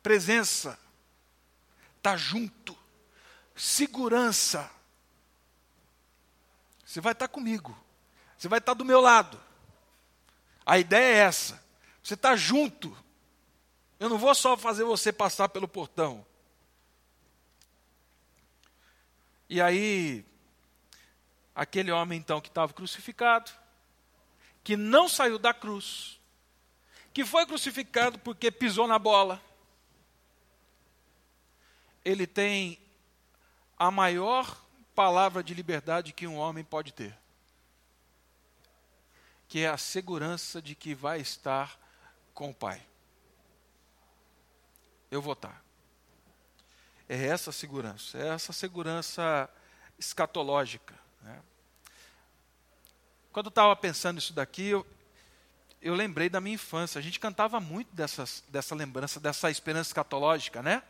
Presença, 0.03 0.79
tá 2.01 2.17
junto, 2.17 2.77
segurança. 3.55 4.71
Você 6.85 7.01
vai 7.01 7.13
estar 7.13 7.27
comigo. 7.27 7.77
Você 8.39 8.49
vai 8.49 8.61
estar 8.61 8.75
do 8.75 8.85
meu 8.85 9.01
lado. 9.01 9.46
A 10.67 10.79
ideia 10.79 11.15
é 11.15 11.19
essa. 11.19 11.65
Você 12.03 12.15
está 12.15 12.35
junto. 12.35 12.97
Eu 14.01 14.11
não 14.11 14.19
vou 14.19 14.35
só 14.35 14.57
fazer 14.57 14.85
você 14.85 15.13
passar 15.13 15.49
pelo 15.49 15.69
portão. 15.69 16.27
E 19.49 19.61
aí, 19.61 20.25
aquele 21.55 21.93
homem 21.93 22.19
então 22.19 22.41
que 22.41 22.49
estava 22.49 22.73
crucificado, 22.73 23.51
que 24.65 24.77
não 24.77 25.09
saiu 25.09 25.39
da 25.39 25.55
cruz, 25.55 26.21
que 27.15 27.25
foi 27.25 27.47
crucificado 27.47 28.19
porque 28.19 28.51
pisou 28.51 28.89
na 28.89 28.99
bola, 28.99 29.41
ele 32.05 32.27
tem 32.27 32.79
a 33.79 33.91
maior 33.91 34.61
palavra 34.95 35.43
de 35.43 35.55
liberdade 35.55 36.13
que 36.13 36.27
um 36.27 36.37
homem 36.37 36.65
pode 36.65 36.93
ter, 36.93 37.17
que 39.49 39.61
é 39.61 39.69
a 39.69 39.77
segurança 39.77 40.61
de 40.61 40.75
que 40.75 40.95
vai 40.95 41.21
estar 41.21 41.79
com 42.35 42.51
o 42.51 42.55
Pai. 42.55 42.83
Eu 45.11 45.23
vou 45.23 45.35
estar. 45.35 45.63
É 47.09 47.27
essa 47.27 47.53
segurança, 47.53 48.19
é 48.19 48.29
essa 48.29 48.53
segurança 48.53 49.49
escatológica. 49.99 50.95
Né? 51.23 51.41
Quando 53.33 53.47
eu 53.47 53.51
estava 53.51 53.77
pensando 53.77 54.19
isso 54.19 54.33
daqui, 54.33 54.69
eu, 54.69 54.87
eu 55.81 55.95
lembrei 55.95 56.29
da 56.29 56.41
minha 56.41 56.55
infância. 56.55 56.99
A 56.99 57.03
gente 57.03 57.21
cantava 57.21 57.61
muito 57.61 57.95
dessas, 57.95 58.43
dessa 58.49 58.75
lembrança, 58.75 59.21
dessa 59.21 59.51
esperança 59.51 59.91
escatológica, 59.91 60.63
né? 60.63 60.83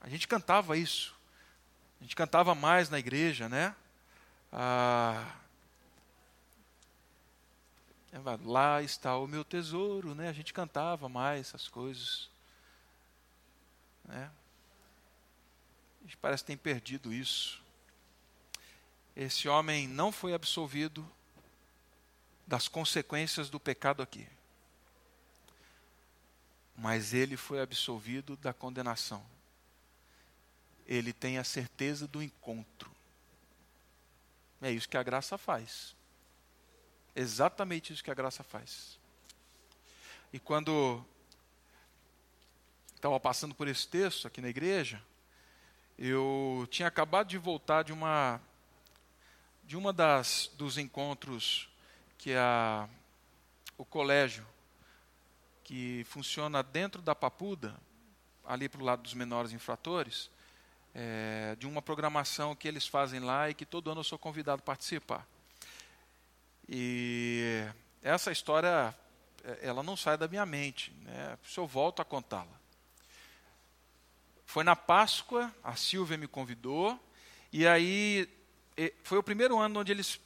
A 0.00 0.08
gente 0.08 0.28
cantava 0.28 0.76
isso. 0.76 1.14
A 2.00 2.04
gente 2.04 2.14
cantava 2.14 2.54
mais 2.54 2.88
na 2.88 2.98
igreja, 2.98 3.48
né? 3.48 3.74
Ah, 4.52 5.24
lá 8.44 8.82
está 8.82 9.16
o 9.16 9.26
meu 9.26 9.44
tesouro, 9.44 10.14
né? 10.14 10.28
A 10.28 10.32
gente 10.32 10.52
cantava 10.52 11.08
mais 11.08 11.48
essas 11.48 11.68
coisas, 11.68 12.28
né? 14.04 14.30
A 16.00 16.04
gente 16.04 16.16
parece 16.16 16.42
que 16.42 16.48
tem 16.48 16.56
perdido 16.56 17.12
isso. 17.12 17.62
Esse 19.16 19.48
homem 19.48 19.86
não 19.88 20.10
foi 20.10 20.34
absolvido 20.34 21.08
das 22.46 22.68
consequências 22.68 23.48
do 23.48 23.60
pecado 23.60 24.02
aqui. 24.02 24.26
Mas 26.76 27.14
ele 27.14 27.36
foi 27.36 27.60
absolvido 27.60 28.36
da 28.36 28.52
condenação. 28.52 29.24
Ele 30.86 31.12
tem 31.12 31.38
a 31.38 31.44
certeza 31.44 32.08
do 32.08 32.22
encontro. 32.22 32.90
É 34.60 34.70
isso 34.70 34.88
que 34.88 34.96
a 34.96 35.02
graça 35.02 35.38
faz. 35.38 35.94
Exatamente 37.14 37.92
isso 37.92 38.02
que 38.02 38.10
a 38.10 38.14
graça 38.14 38.42
faz. 38.42 38.98
E 40.32 40.38
quando 40.38 41.04
estava 42.94 43.20
passando 43.20 43.54
por 43.54 43.68
esse 43.68 43.86
texto 43.86 44.26
aqui 44.26 44.40
na 44.40 44.48
igreja, 44.48 45.02
eu 45.98 46.66
tinha 46.70 46.88
acabado 46.88 47.28
de 47.28 47.36
voltar 47.36 47.82
de 47.82 47.92
uma 47.92 48.40
de 49.64 49.76
uma 49.76 49.92
das 49.92 50.50
dos 50.54 50.78
encontros 50.78 51.68
que 52.16 52.34
a 52.34 52.88
o 53.76 53.84
colégio 53.84 54.46
que 55.64 56.04
funciona 56.04 56.62
dentro 56.62 57.02
da 57.02 57.14
Papuda, 57.14 57.74
ali 58.44 58.68
para 58.68 58.80
o 58.80 58.84
lado 58.84 59.02
dos 59.02 59.14
menores 59.14 59.52
infratores, 59.52 60.30
é, 60.94 61.56
de 61.58 61.66
uma 61.66 61.80
programação 61.80 62.54
que 62.54 62.68
eles 62.68 62.86
fazem 62.86 63.20
lá 63.20 63.50
e 63.50 63.54
que 63.54 63.64
todo 63.64 63.90
ano 63.90 64.00
eu 64.00 64.04
sou 64.04 64.18
convidado 64.18 64.60
a 64.60 64.64
participar. 64.64 65.26
E 66.68 67.64
essa 68.02 68.32
história, 68.32 68.94
é, 69.44 69.58
ela 69.62 69.82
não 69.82 69.96
sai 69.96 70.16
da 70.16 70.28
minha 70.28 70.46
mente, 70.46 70.92
né? 71.02 71.38
se 71.44 71.58
eu 71.58 71.66
volto 71.66 72.00
a 72.00 72.04
contá-la. 72.04 72.60
Foi 74.46 74.64
na 74.64 74.76
Páscoa, 74.76 75.52
a 75.64 75.76
Silvia 75.76 76.18
me 76.18 76.26
convidou, 76.28 76.98
e 77.52 77.66
aí 77.66 78.28
foi 79.02 79.18
o 79.18 79.22
primeiro 79.22 79.58
ano 79.58 79.80
onde 79.80 79.92
eles 79.92 80.20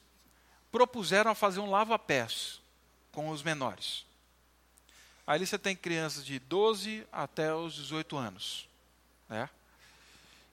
propuseram 0.71 1.31
a 1.31 1.35
fazer 1.35 1.59
um 1.59 1.69
lava-pés 1.69 2.61
com 3.11 3.29
os 3.29 3.41
menores. 3.41 4.05
Aí 5.25 5.45
você 5.45 5.57
tem 5.57 5.75
crianças 5.75 6.25
de 6.25 6.39
12 6.39 7.05
até 7.11 7.53
os 7.53 7.73
18 7.73 8.15
anos. 8.15 8.69
Né? 9.27 9.49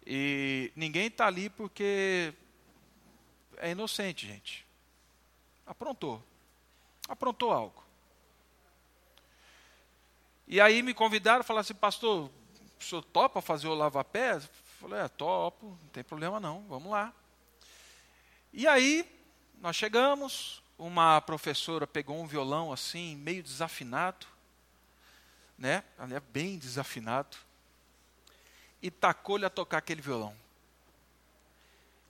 E 0.06 0.72
ninguém 0.74 1.06
está 1.06 1.26
ali 1.26 1.48
porque 1.48 2.34
é 3.58 3.70
inocente, 3.70 4.26
gente. 4.26 4.63
Aprontou. 5.66 6.22
Aprontou 7.08 7.52
algo. 7.52 7.84
E 10.46 10.60
aí 10.60 10.82
me 10.82 10.92
convidaram 10.92 11.42
falaram 11.42 11.62
assim, 11.62 11.74
pastor, 11.74 12.30
o 12.78 12.82
senhor 12.82 13.02
topa 13.02 13.40
fazer 13.40 13.66
o 13.68 13.74
lava-pés? 13.74 14.48
Falei, 14.78 15.00
é, 15.00 15.08
topo, 15.08 15.78
não 15.82 15.88
tem 15.88 16.04
problema 16.04 16.38
não, 16.38 16.62
vamos 16.68 16.90
lá. 16.90 17.12
E 18.52 18.66
aí, 18.66 19.10
nós 19.60 19.74
chegamos, 19.74 20.62
uma 20.78 21.20
professora 21.20 21.86
pegou 21.86 22.20
um 22.20 22.26
violão 22.26 22.72
assim, 22.72 23.16
meio 23.16 23.42
desafinado, 23.42 24.26
né? 25.58 25.82
bem 26.30 26.58
desafinado, 26.58 27.36
e 28.82 28.90
tacou-lhe 28.90 29.46
a 29.46 29.50
tocar 29.50 29.78
aquele 29.78 30.02
violão. 30.02 30.36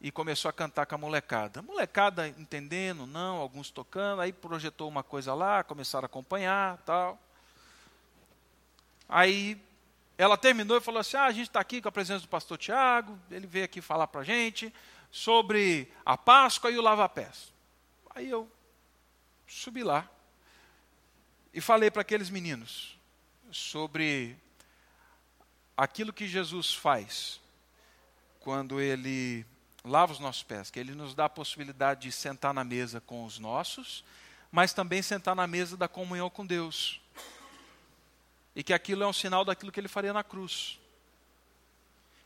E 0.04 0.10
começou 0.10 0.50
a 0.50 0.52
cantar 0.52 0.84
com 0.84 0.96
a 0.96 0.98
molecada. 0.98 1.60
A 1.60 1.62
molecada 1.62 2.28
entendendo, 2.28 3.06
não, 3.06 3.36
alguns 3.36 3.70
tocando, 3.70 4.20
aí 4.20 4.34
projetou 4.34 4.86
uma 4.86 5.02
coisa 5.02 5.32
lá, 5.32 5.64
começaram 5.64 6.04
a 6.04 6.12
acompanhar, 6.12 6.76
tal. 6.84 7.18
Aí 9.08 9.58
ela 10.18 10.36
terminou 10.36 10.76
e 10.76 10.80
falou 10.82 11.00
assim: 11.00 11.16
ah, 11.16 11.24
a 11.24 11.32
gente 11.32 11.48
está 11.48 11.58
aqui 11.58 11.80
com 11.80 11.88
a 11.88 11.92
presença 11.92 12.20
do 12.20 12.28
pastor 12.28 12.58
Tiago, 12.58 13.18
ele 13.30 13.46
veio 13.46 13.64
aqui 13.64 13.80
falar 13.80 14.06
para 14.06 14.20
a 14.20 14.24
gente 14.24 14.70
sobre 15.10 15.90
a 16.04 16.18
Páscoa 16.18 16.70
e 16.70 16.76
o 16.76 16.82
lava-pés. 16.82 17.50
Aí 18.14 18.28
eu 18.28 18.46
subi 19.48 19.82
lá 19.82 20.06
e 21.54 21.62
falei 21.62 21.90
para 21.90 22.02
aqueles 22.02 22.28
meninos 22.28 22.98
sobre 23.50 24.36
aquilo 25.74 26.12
que 26.12 26.28
Jesus 26.28 26.74
faz 26.74 27.40
quando 28.38 28.82
ele 28.82 29.46
lava 29.84 30.12
os 30.12 30.18
nossos 30.18 30.42
pés, 30.42 30.70
que 30.70 30.80
ele 30.80 30.94
nos 30.94 31.14
dá 31.14 31.26
a 31.26 31.28
possibilidade 31.28 32.02
de 32.02 32.12
sentar 32.12 32.54
na 32.54 32.64
mesa 32.64 33.00
com 33.00 33.24
os 33.24 33.38
nossos, 33.38 34.02
mas 34.50 34.72
também 34.72 35.02
sentar 35.02 35.36
na 35.36 35.46
mesa 35.46 35.76
da 35.76 35.86
comunhão 35.86 36.30
com 36.30 36.46
Deus. 36.46 37.00
E 38.56 38.62
que 38.62 38.72
aquilo 38.72 39.02
é 39.02 39.06
um 39.06 39.12
sinal 39.12 39.44
daquilo 39.44 39.70
que 39.70 39.78
ele 39.78 39.88
faria 39.88 40.12
na 40.12 40.24
cruz. 40.24 40.78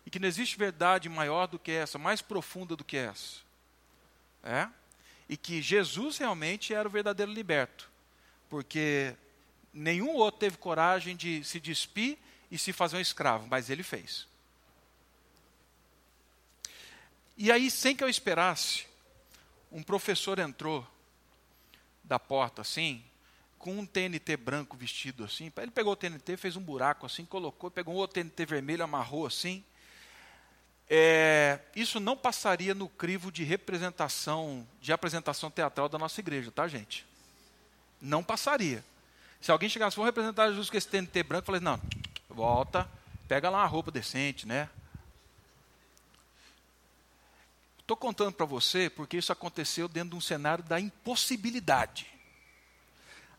E 0.07 0.11
que 0.11 0.19
não 0.19 0.29
existe 0.29 0.57
verdade 0.57 1.09
maior 1.09 1.47
do 1.47 1.59
que 1.59 1.73
essa, 1.73 1.99
mais 1.99 2.23
profunda 2.23 2.77
do 2.77 2.85
que 2.85 2.97
essa. 2.97 3.41
É? 4.43 4.69
E 5.29 5.37
que 5.37 5.61
Jesus 5.61 6.19
realmente 6.19 6.73
era 6.73 6.87
o 6.87 6.91
verdadeiro 6.91 7.33
liberto. 7.33 7.91
Porque 8.49 9.17
nenhum 9.73 10.15
outro 10.15 10.39
teve 10.39 10.59
coragem 10.59 11.17
de 11.17 11.43
se 11.43 11.59
despir 11.59 12.19
e 12.51 12.59
se 12.59 12.73
fazer 12.73 12.99
um 12.99 13.01
escravo, 13.01 13.47
mas 13.49 13.69
ele 13.69 13.83
fez. 13.83 14.28
E 17.41 17.53
aí, 17.53 17.71
sem 17.71 17.95
que 17.95 18.03
eu 18.03 18.09
esperasse, 18.09 18.85
um 19.71 19.81
professor 19.81 20.41
entrou 20.41 20.85
da 22.03 22.19
porta 22.19 22.63
assim, 22.63 23.01
com 23.57 23.79
um 23.79 23.87
TNT 23.87 24.37
branco 24.37 24.77
vestido 24.77 25.23
assim. 25.23 25.53
Ele 25.57 25.71
pegou 25.71 25.93
o 25.93 25.97
TNT, 25.97 26.37
fez 26.37 26.57
um 26.57 26.61
buraco 26.61 27.07
assim, 27.07 27.25
colocou, 27.25 27.71
pegou 27.71 27.95
um 27.95 27.97
outro 27.97 28.15
TNT 28.15 28.45
vermelho, 28.45 28.83
amarrou 28.83 29.25
assim. 29.25 29.65
É, 30.91 31.61
isso 31.77 32.01
não 32.01 32.17
passaria 32.17 32.75
no 32.75 32.89
crivo 32.89 33.31
de 33.31 33.45
representação, 33.45 34.67
de 34.81 34.93
apresentação 34.93 35.49
teatral 35.49 35.89
da 35.89 35.97
nossa 35.97 36.21
igreja, 36.21 36.51
tá, 36.51 36.67
gente? 36.67 37.07
Não 38.01 38.25
passaria. 38.25 38.85
Se 39.41 39.53
alguém 39.53 39.69
chegasse, 39.69 39.95
vou 39.95 40.05
representar 40.05 40.49
Jesus 40.49 40.69
com 40.69 40.77
esse 40.77 40.89
TNT 40.89 41.23
branco, 41.23 41.43
eu 41.43 41.47
falei, 41.47 41.61
não, 41.61 41.81
volta, 42.29 42.89
pega 43.29 43.49
lá 43.49 43.59
uma 43.59 43.67
roupa 43.67 43.93
decente, 43.93 44.45
né? 44.45 44.69
Estou 47.89 47.97
contando 47.97 48.35
para 48.35 48.45
você 48.45 48.91
porque 48.91 49.17
isso 49.17 49.33
aconteceu 49.33 49.89
dentro 49.89 50.11
de 50.11 50.17
um 50.17 50.21
cenário 50.21 50.63
da 50.63 50.79
impossibilidade. 50.79 52.07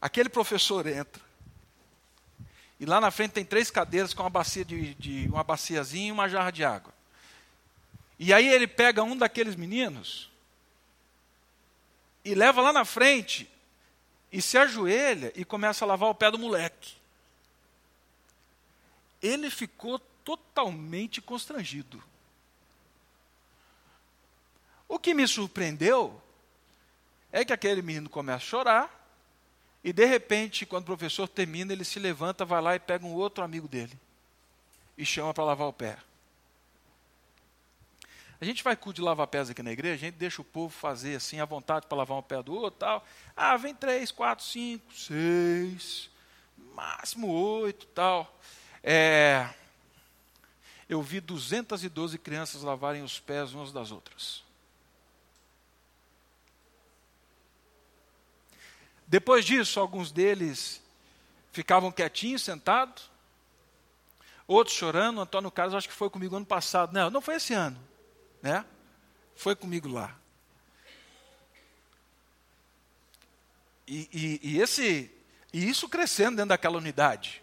Aquele 0.01 0.27
professor 0.27 0.87
entra, 0.87 1.21
e 2.79 2.85
lá 2.87 2.99
na 2.99 3.11
frente 3.11 3.33
tem 3.33 3.45
três 3.45 3.69
cadeiras 3.69 4.11
com 4.11 4.23
uma 4.23 4.29
bacia 4.31 4.65
de, 4.65 4.95
de 4.95 5.27
uma 5.27 5.43
baciazinha 5.43 6.07
e 6.07 6.11
uma 6.11 6.27
jarra 6.27 6.49
de 6.49 6.65
água. 6.65 6.91
E 8.17 8.33
aí 8.33 8.47
ele 8.47 8.65
pega 8.65 9.03
um 9.03 9.15
daqueles 9.15 9.55
meninos 9.55 10.31
e 12.25 12.33
leva 12.33 12.59
lá 12.59 12.73
na 12.73 12.85
frente 12.85 13.47
e 14.31 14.41
se 14.41 14.57
ajoelha 14.57 15.31
e 15.35 15.45
começa 15.45 15.85
a 15.85 15.87
lavar 15.87 16.09
o 16.09 16.15
pé 16.15 16.31
do 16.31 16.39
moleque. 16.39 16.95
Ele 19.21 19.51
ficou 19.51 19.99
totalmente 20.25 21.21
constrangido. 21.21 22.03
O 24.89 24.97
que 24.97 25.13
me 25.13 25.27
surpreendeu 25.27 26.19
é 27.31 27.45
que 27.45 27.53
aquele 27.53 27.83
menino 27.83 28.09
começa 28.09 28.37
a 28.37 28.39
chorar 28.39 28.99
e 29.83 29.93
de 29.93 30.03
repente, 30.03 30.65
quando 30.65 30.83
o 30.83 30.87
professor 30.87 31.27
termina, 31.27 31.71
ele 31.71 31.85
se 31.85 31.99
levanta, 31.99 32.43
vai 32.43 32.59
lá 32.59 32.75
e 32.75 32.79
pega 32.79 33.05
um 33.05 33.13
outro 33.13 33.43
amigo 33.43 33.67
dele 33.67 33.97
e 34.97 35.05
chama 35.05 35.33
para 35.33 35.43
lavar 35.43 35.67
o 35.67 35.73
pé. 35.73 35.97
A 38.41 38.45
gente 38.45 38.63
vai 38.63 38.75
culto 38.75 38.95
de 38.95 39.05
lavar 39.05 39.27
pés 39.27 39.49
aqui 39.49 39.61
na 39.61 39.71
igreja, 39.71 39.95
a 39.95 40.09
gente 40.09 40.15
deixa 40.15 40.41
o 40.41 40.45
povo 40.45 40.73
fazer 40.73 41.15
assim 41.15 41.39
à 41.39 41.45
vontade 41.45 41.85
para 41.87 41.97
lavar 41.97 42.17
um 42.17 42.21
pé 42.23 42.41
do 42.41 42.53
outro 42.53 42.79
tal. 42.79 43.05
Ah, 43.35 43.55
vem 43.57 43.75
três, 43.75 44.11
quatro, 44.11 44.43
cinco, 44.43 44.93
seis, 44.93 46.09
máximo 46.73 47.27
oito 47.27 47.85
tal. 47.87 48.33
É, 48.81 49.49
eu 50.87 51.01
vi 51.01 51.19
212 51.19 52.17
crianças 52.17 52.63
lavarem 52.63 53.03
os 53.03 53.19
pés 53.19 53.53
umas 53.53 53.71
das 53.71 53.91
outras. 53.91 54.48
Depois 59.09 59.43
disso, 59.43 59.81
alguns 59.81 60.09
deles 60.09 60.81
ficavam 61.51 61.91
quietinhos, 61.91 62.43
sentados, 62.43 63.11
outros 64.47 64.77
chorando. 64.77 65.19
Antônio 65.19 65.51
Carlos, 65.51 65.75
acho 65.75 65.89
que 65.89 65.93
foi 65.93 66.09
comigo 66.09 66.37
ano 66.37 66.45
passado. 66.45 66.93
Não, 66.93 67.09
não 67.09 67.19
foi 67.19 67.35
esse 67.35 67.53
ano 67.53 67.89
né? 68.41 68.65
Foi 69.35 69.55
comigo 69.55 69.87
lá. 69.87 70.15
E, 73.87 74.07
e, 74.11 74.51
e, 74.51 74.61
esse, 74.61 75.11
e 75.51 75.67
isso 75.67 75.89
crescendo 75.89 76.37
dentro 76.37 76.49
daquela 76.49 76.77
unidade. 76.77 77.41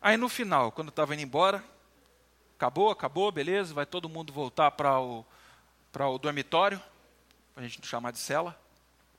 Aí 0.00 0.16
no 0.16 0.28
final, 0.28 0.70
quando 0.70 0.90
estava 0.90 1.14
indo 1.14 1.22
embora, 1.22 1.64
acabou, 2.56 2.90
acabou, 2.90 3.32
beleza, 3.32 3.72
vai 3.72 3.86
todo 3.86 4.08
mundo 4.08 4.32
voltar 4.32 4.70
para 4.72 5.00
o, 5.00 5.24
o 5.94 6.18
dormitório, 6.18 6.80
para 7.54 7.64
a 7.64 7.66
gente 7.66 7.80
não 7.80 7.88
chamar 7.88 8.10
de 8.10 8.18
cela. 8.18 8.60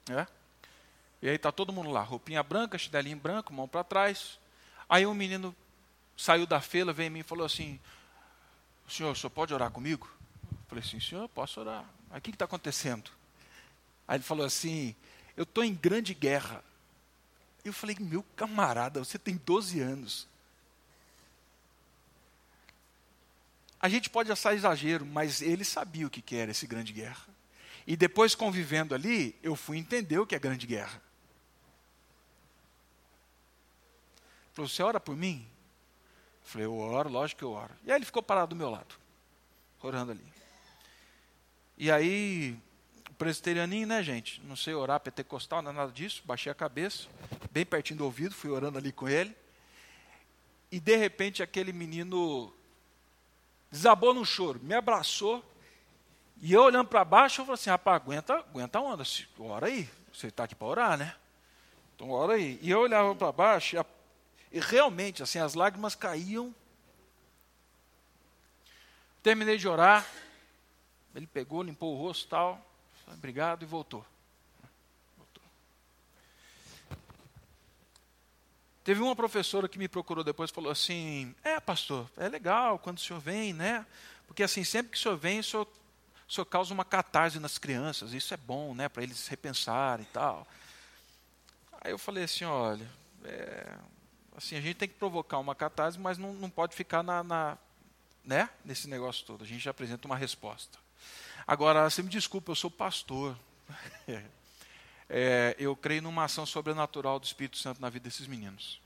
Né? 0.07 0.27
E 1.21 1.29
aí 1.29 1.35
está 1.35 1.51
todo 1.51 1.73
mundo 1.73 1.89
lá, 1.89 2.01
roupinha 2.01 2.43
branca, 2.43 2.77
chinelinho 2.77 3.17
branco, 3.17 3.53
mão 3.53 3.67
para 3.67 3.83
trás. 3.83 4.39
Aí 4.87 5.05
um 5.05 5.13
menino 5.13 5.55
saiu 6.15 6.45
da 6.45 6.61
fila, 6.61 6.93
veio 6.93 7.07
em 7.07 7.09
mim 7.09 7.19
e 7.19 7.23
falou 7.23 7.45
assim: 7.45 7.79
senhor, 8.87 9.11
o 9.11 9.15
senhor 9.15 9.29
pode 9.31 9.53
orar 9.53 9.71
comigo? 9.71 10.09
Eu 10.51 10.57
falei 10.67 10.83
assim, 10.83 10.99
senhor, 10.99 11.27
posso 11.29 11.59
orar. 11.59 11.85
Aí 12.09 12.19
o 12.19 12.21
que 12.21 12.29
está 12.29 12.45
acontecendo? 12.45 13.09
Aí 14.07 14.17
ele 14.17 14.23
falou 14.23 14.45
assim, 14.45 14.95
eu 15.35 15.43
estou 15.43 15.63
em 15.63 15.73
grande 15.73 16.13
guerra. 16.13 16.63
Eu 17.63 17.73
falei, 17.73 17.95
meu 17.99 18.23
camarada, 18.35 19.03
você 19.03 19.17
tem 19.17 19.35
12 19.37 19.79
anos. 19.79 20.27
A 23.79 23.89
gente 23.89 24.09
pode 24.09 24.31
achar 24.31 24.53
exagero, 24.53 25.05
mas 25.05 25.41
ele 25.41 25.65
sabia 25.65 26.07
o 26.07 26.09
que 26.09 26.35
era 26.35 26.51
esse 26.51 26.65
grande 26.67 26.93
guerra. 26.93 27.25
E 27.87 27.95
depois 27.95 28.33
convivendo 28.33 28.95
ali, 28.95 29.37
eu 29.43 29.55
fui 29.55 29.77
entender 29.77 30.17
o 30.17 30.25
que 30.25 30.35
é 30.35 30.39
grande 30.39 30.65
guerra. 30.65 31.01
Falou, 34.53 34.69
você 34.69 34.81
ora 34.81 34.99
por 34.99 35.15
mim? 35.15 35.47
Falei, 36.43 36.65
eu 36.65 36.77
oro, 36.77 37.09
lógico 37.09 37.39
que 37.39 37.45
eu 37.45 37.51
oro. 37.51 37.73
E 37.83 37.91
aí 37.91 37.97
ele 37.97 38.05
ficou 38.05 38.23
parado 38.23 38.49
do 38.49 38.55
meu 38.55 38.69
lado, 38.69 38.95
orando 39.81 40.13
ali. 40.13 40.25
E 41.77 41.91
aí, 41.91 42.57
presbiterianinho, 43.17 43.87
né, 43.87 44.01
gente? 44.01 44.41
Não 44.45 44.55
sei 44.55 44.73
orar 44.73 44.99
pentecostal, 44.99 45.61
não 45.61 45.71
é 45.71 45.73
nada 45.73 45.91
disso. 45.91 46.23
Baixei 46.25 46.51
a 46.51 46.55
cabeça, 46.55 47.07
bem 47.51 47.65
pertinho 47.65 47.97
do 47.97 48.05
ouvido, 48.05 48.33
fui 48.33 48.49
orando 48.49 48.77
ali 48.77 48.91
com 48.91 49.09
ele. 49.09 49.35
E 50.71 50.79
de 50.79 50.95
repente 50.95 51.43
aquele 51.43 51.71
menino 51.71 52.53
desabou 53.71 54.13
no 54.13 54.25
choro, 54.25 54.59
me 54.63 54.73
abraçou. 54.73 55.43
E 56.41 56.53
eu 56.53 56.63
olhando 56.63 56.87
para 56.87 57.03
baixo, 57.05 57.41
eu 57.41 57.45
falei 57.45 57.55
assim: 57.55 57.69
rapaz, 57.69 58.01
aguenta, 58.01 58.35
aguenta 58.35 58.79
a 58.79 58.81
onda, 58.81 59.03
ora 59.39 59.67
aí. 59.67 59.89
Você 60.13 60.27
está 60.27 60.45
aqui 60.45 60.55
para 60.55 60.67
orar, 60.67 60.97
né? 60.97 61.15
Então 61.95 62.09
ora 62.09 62.33
aí. 62.33 62.59
E 62.61 62.69
eu 62.69 62.79
olhava 62.79 63.13
para 63.15 63.31
baixo, 63.31 63.75
e 63.75 63.79
a 63.79 63.85
e 64.55 64.59
realmente, 64.61 65.21
assim, 65.21 65.37
as 65.37 65.53
lágrimas 65.53 65.95
caíam. 65.95 66.55
Terminei 69.21 69.57
de 69.57 69.67
orar. 69.67 70.09
Ele 71.13 71.27
pegou, 71.27 71.61
limpou 71.61 71.93
o 71.93 71.97
rosto 71.97 72.29
tal. 72.29 72.65
Obrigado 73.05 73.63
e 73.63 73.65
voltou. 73.65 74.05
voltou. 75.17 75.43
Teve 78.81 79.01
uma 79.01 79.13
professora 79.13 79.67
que 79.67 79.77
me 79.77 79.89
procurou 79.89 80.23
depois 80.23 80.51
e 80.51 80.53
falou 80.53 80.71
assim: 80.71 81.35
É, 81.43 81.59
pastor, 81.59 82.09
é 82.15 82.29
legal 82.29 82.79
quando 82.79 82.99
o 82.99 83.01
senhor 83.01 83.19
vem, 83.19 83.51
né? 83.51 83.85
Porque 84.25 84.41
assim, 84.41 84.63
sempre 84.63 84.93
que 84.93 84.97
o 84.97 85.01
senhor 85.01 85.17
vem, 85.17 85.41
o 85.41 85.43
senhor, 85.43 85.67
o 86.27 86.33
senhor 86.33 86.45
causa 86.45 86.73
uma 86.73 86.85
catarse 86.85 87.39
nas 87.39 87.57
crianças. 87.57 88.13
Isso 88.13 88.33
é 88.33 88.37
bom, 88.37 88.73
né? 88.73 88.89
Para 88.89 89.03
eles 89.03 89.27
repensarem 89.27 90.05
e 90.05 90.13
tal. 90.13 90.47
Aí 91.81 91.91
eu 91.91 91.97
falei 91.99 92.23
assim: 92.23 92.45
olha, 92.45 92.89
é, 93.23 93.77
assim, 94.35 94.55
a 94.55 94.61
gente 94.61 94.75
tem 94.75 94.87
que 94.87 94.95
provocar 94.95 95.37
uma 95.37 95.53
catarse, 95.53 95.99
mas 95.99 96.17
não, 96.17 96.33
não 96.33 96.49
pode 96.49 96.75
ficar 96.75 97.03
na, 97.03 97.23
na, 97.23 97.57
né, 98.23 98.49
nesse 98.63 98.87
negócio 98.87 99.25
todo. 99.25 99.43
A 99.43 99.47
gente 99.47 99.63
já 99.63 99.71
apresenta 99.71 100.07
uma 100.07 100.17
resposta. 100.17 100.79
Agora, 101.45 101.87
você 101.87 102.01
me 102.01 102.09
desculpa, 102.09 102.51
eu 102.51 102.55
sou 102.55 102.71
pastor. 102.71 103.37
é, 105.07 105.55
eu 105.59 105.75
creio 105.75 106.01
numa 106.01 106.23
ação 106.23 106.45
sobrenatural 106.45 107.19
do 107.19 107.25
Espírito 107.25 107.57
Santo 107.57 107.79
na 107.79 107.89
vida 107.89 108.05
desses 108.05 108.25
meninos. 108.25 108.81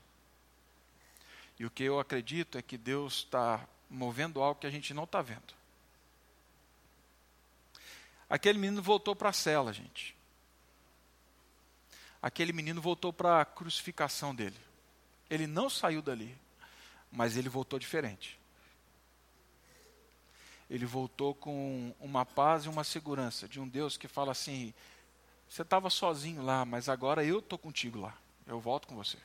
E 1.58 1.64
o 1.64 1.70
que 1.70 1.84
eu 1.84 1.98
acredito 1.98 2.58
é 2.58 2.62
que 2.62 2.76
Deus 2.76 3.16
está 3.16 3.66
movendo 3.88 4.42
algo 4.42 4.60
que 4.60 4.66
a 4.66 4.70
gente 4.70 4.94
não 4.94 5.04
está 5.04 5.20
vendo. 5.20 5.59
Aquele 8.30 8.60
menino 8.60 8.80
voltou 8.80 9.16
para 9.16 9.30
a 9.30 9.32
cela, 9.32 9.72
gente. 9.72 10.16
Aquele 12.22 12.52
menino 12.52 12.80
voltou 12.80 13.12
para 13.12 13.40
a 13.40 13.44
crucificação 13.44 14.32
dele. 14.32 14.56
Ele 15.28 15.48
não 15.48 15.68
saiu 15.68 16.00
dali, 16.00 16.38
mas 17.10 17.36
ele 17.36 17.48
voltou 17.48 17.76
diferente. 17.76 18.38
Ele 20.68 20.86
voltou 20.86 21.34
com 21.34 21.92
uma 21.98 22.24
paz 22.24 22.64
e 22.64 22.68
uma 22.68 22.84
segurança 22.84 23.48
de 23.48 23.58
um 23.58 23.66
Deus 23.66 23.96
que 23.96 24.06
fala 24.06 24.30
assim: 24.30 24.72
Você 25.48 25.62
estava 25.62 25.90
sozinho 25.90 26.42
lá, 26.42 26.64
mas 26.64 26.88
agora 26.88 27.24
eu 27.24 27.40
estou 27.40 27.58
contigo 27.58 27.98
lá. 27.98 28.16
Eu 28.46 28.60
volto 28.60 28.86
com 28.86 28.94
você. 28.94 29.18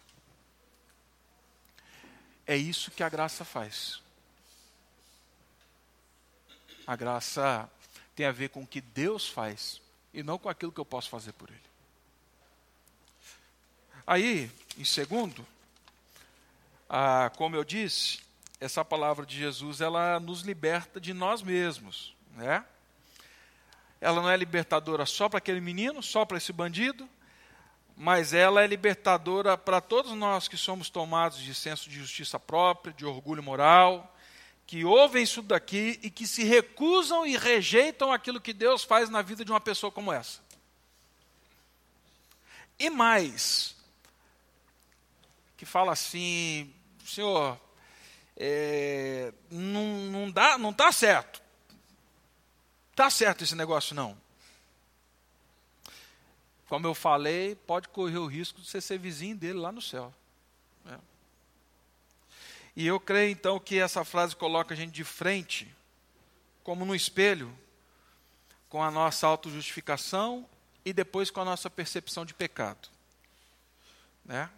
É 2.47 2.57
isso 2.57 2.89
que 2.89 3.03
a 3.03 3.09
graça 3.09 3.45
faz. 3.45 4.01
A 6.87 6.95
graça 6.95 7.69
tem 8.15 8.25
a 8.25 8.31
ver 8.31 8.49
com 8.49 8.63
o 8.63 8.67
que 8.67 8.79
Deus 8.79 9.27
faz 9.27 9.81
e 10.13 10.23
não 10.23 10.37
com 10.37 10.47
aquilo 10.47 10.71
que 10.71 10.79
eu 10.79 10.85
posso 10.85 11.09
fazer 11.09 11.33
por 11.33 11.49
Ele. 11.49 11.59
Aí, 14.07 14.49
em 14.77 14.85
segundo, 14.85 15.45
ah, 16.89 17.31
como 17.35 17.55
eu 17.55 17.63
disse, 17.63 18.19
essa 18.59 18.85
palavra 18.85 19.25
de 19.25 19.37
Jesus 19.37 19.81
ela 19.81 20.19
nos 20.19 20.41
liberta 20.41 20.99
de 21.01 21.13
nós 21.13 21.41
mesmos, 21.41 22.15
né? 22.35 22.63
Ela 23.99 24.21
não 24.21 24.29
é 24.29 24.37
libertadora 24.37 25.05
só 25.05 25.27
para 25.27 25.39
aquele 25.39 25.59
menino, 25.59 26.03
só 26.03 26.25
para 26.25 26.37
esse 26.37 26.53
bandido, 26.53 27.09
mas 27.97 28.33
ela 28.33 28.63
é 28.63 28.67
libertadora 28.67 29.57
para 29.57 29.81
todos 29.81 30.11
nós 30.11 30.47
que 30.47 30.57
somos 30.57 30.89
tomados 30.89 31.39
de 31.39 31.55
senso 31.55 31.89
de 31.89 31.97
justiça 31.97 32.39
própria, 32.39 32.93
de 32.93 33.05
orgulho 33.05 33.41
moral, 33.41 34.14
que 34.67 34.83
ouvem 34.83 35.23
isso 35.23 35.41
daqui 35.41 35.99
e 36.01 36.09
que 36.09 36.25
se 36.25 36.43
recusam 36.43 37.25
e 37.25 37.37
rejeitam 37.37 38.11
aquilo 38.11 38.41
que 38.41 38.53
Deus 38.53 38.83
faz 38.83 39.09
na 39.09 39.21
vida 39.21 39.45
de 39.45 39.51
uma 39.51 39.61
pessoa 39.61 39.91
como 39.91 40.11
essa. 40.11 40.39
E 42.77 42.89
mais, 42.89 43.75
que 45.55 45.65
fala 45.65 45.93
assim, 45.93 46.73
Senhor, 47.05 47.59
é, 48.35 49.31
não, 49.49 49.85
não 50.11 50.31
dá, 50.31 50.57
não 50.57 50.71
está 50.71 50.91
certo. 50.91 51.41
Está 52.91 53.09
certo 53.09 53.43
esse 53.43 53.55
negócio 53.55 53.95
não. 53.95 54.17
Como 56.67 56.87
eu 56.87 56.95
falei, 56.95 57.55
pode 57.55 57.87
correr 57.89 58.17
o 58.17 58.25
risco 58.25 58.59
de 58.59 58.67
você 58.67 58.81
ser 58.81 58.97
vizinho 58.97 59.35
dele 59.35 59.59
lá 59.59 59.71
no 59.71 59.81
céu. 59.81 60.13
E 62.75 62.85
eu 62.85 62.99
creio 62.99 63.31
então 63.31 63.59
que 63.59 63.79
essa 63.79 64.03
frase 64.03 64.35
coloca 64.35 64.73
a 64.73 64.77
gente 64.77 64.91
de 64.91 65.03
frente, 65.03 65.73
como 66.63 66.85
no 66.85 66.93
espelho, 66.93 67.57
com 68.67 68.83
a 68.83 68.91
nossa 68.91 69.25
autojustificação 69.25 70.47
e 70.83 70.91
depois 70.91 71.31
com 71.31 71.39
a 71.39 71.45
nossa 71.45 71.69
percepção 71.69 72.25
de 72.25 72.33
pecado. 72.33 72.89
Né? 74.25 74.49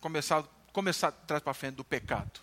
Começar, 0.00 0.44
começar 0.72 1.10
trás 1.10 1.42
para 1.42 1.54
frente 1.54 1.74
do 1.74 1.84
pecado. 1.84 2.40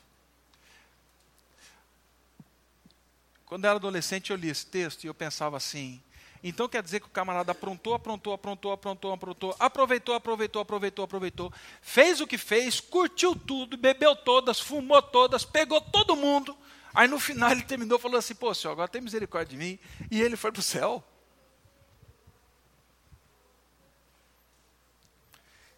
Quando 3.45 3.64
eu 3.64 3.70
era 3.70 3.78
adolescente, 3.78 4.32
eu 4.32 4.38
li 4.38 4.49
esse 4.49 4.66
texto 4.66 5.03
e 5.03 5.07
eu 5.07 5.14
pensava 5.14 5.55
assim: 5.57 6.01
então 6.44 6.70
quer 6.70 6.82
dizer 6.82 7.00
que 7.02 7.08
o 7.08 7.10
camarada 7.10 7.52
aprontou, 7.52 7.94
aprontou, 7.94 8.34
aprontou, 8.34 8.72
aprontou, 8.72 9.12
aprontou, 9.12 9.56
aproveitou, 9.60 10.16
aproveitou, 10.16 10.62
aproveitou, 10.62 11.04
aproveitou, 11.04 11.54
fez 11.82 12.22
o 12.22 12.28
que 12.28 12.38
fez, 12.38 12.80
curtiu 12.80 13.36
tudo, 13.36 13.76
bebeu 13.76 14.16
todas, 14.16 14.60
fumou 14.60 15.02
todas, 15.02 15.44
pegou 15.44 15.82
todo 15.82 16.16
mundo. 16.16 16.58
Aí 16.94 17.08
no 17.08 17.20
final 17.20 17.52
ele 17.52 17.64
terminou 17.64 18.00
falou 18.00 18.18
assim: 18.18 18.34
Pô, 18.34 18.54
senhor, 18.54 18.74
agora 18.74 18.88
tem 18.88 19.02
misericórdia 19.02 19.58
de 19.58 19.64
mim. 19.64 19.80
E 20.10 20.22
ele 20.22 20.36
foi 20.36 20.52
para 20.52 20.60
o 20.60 20.64
céu. 20.64 21.04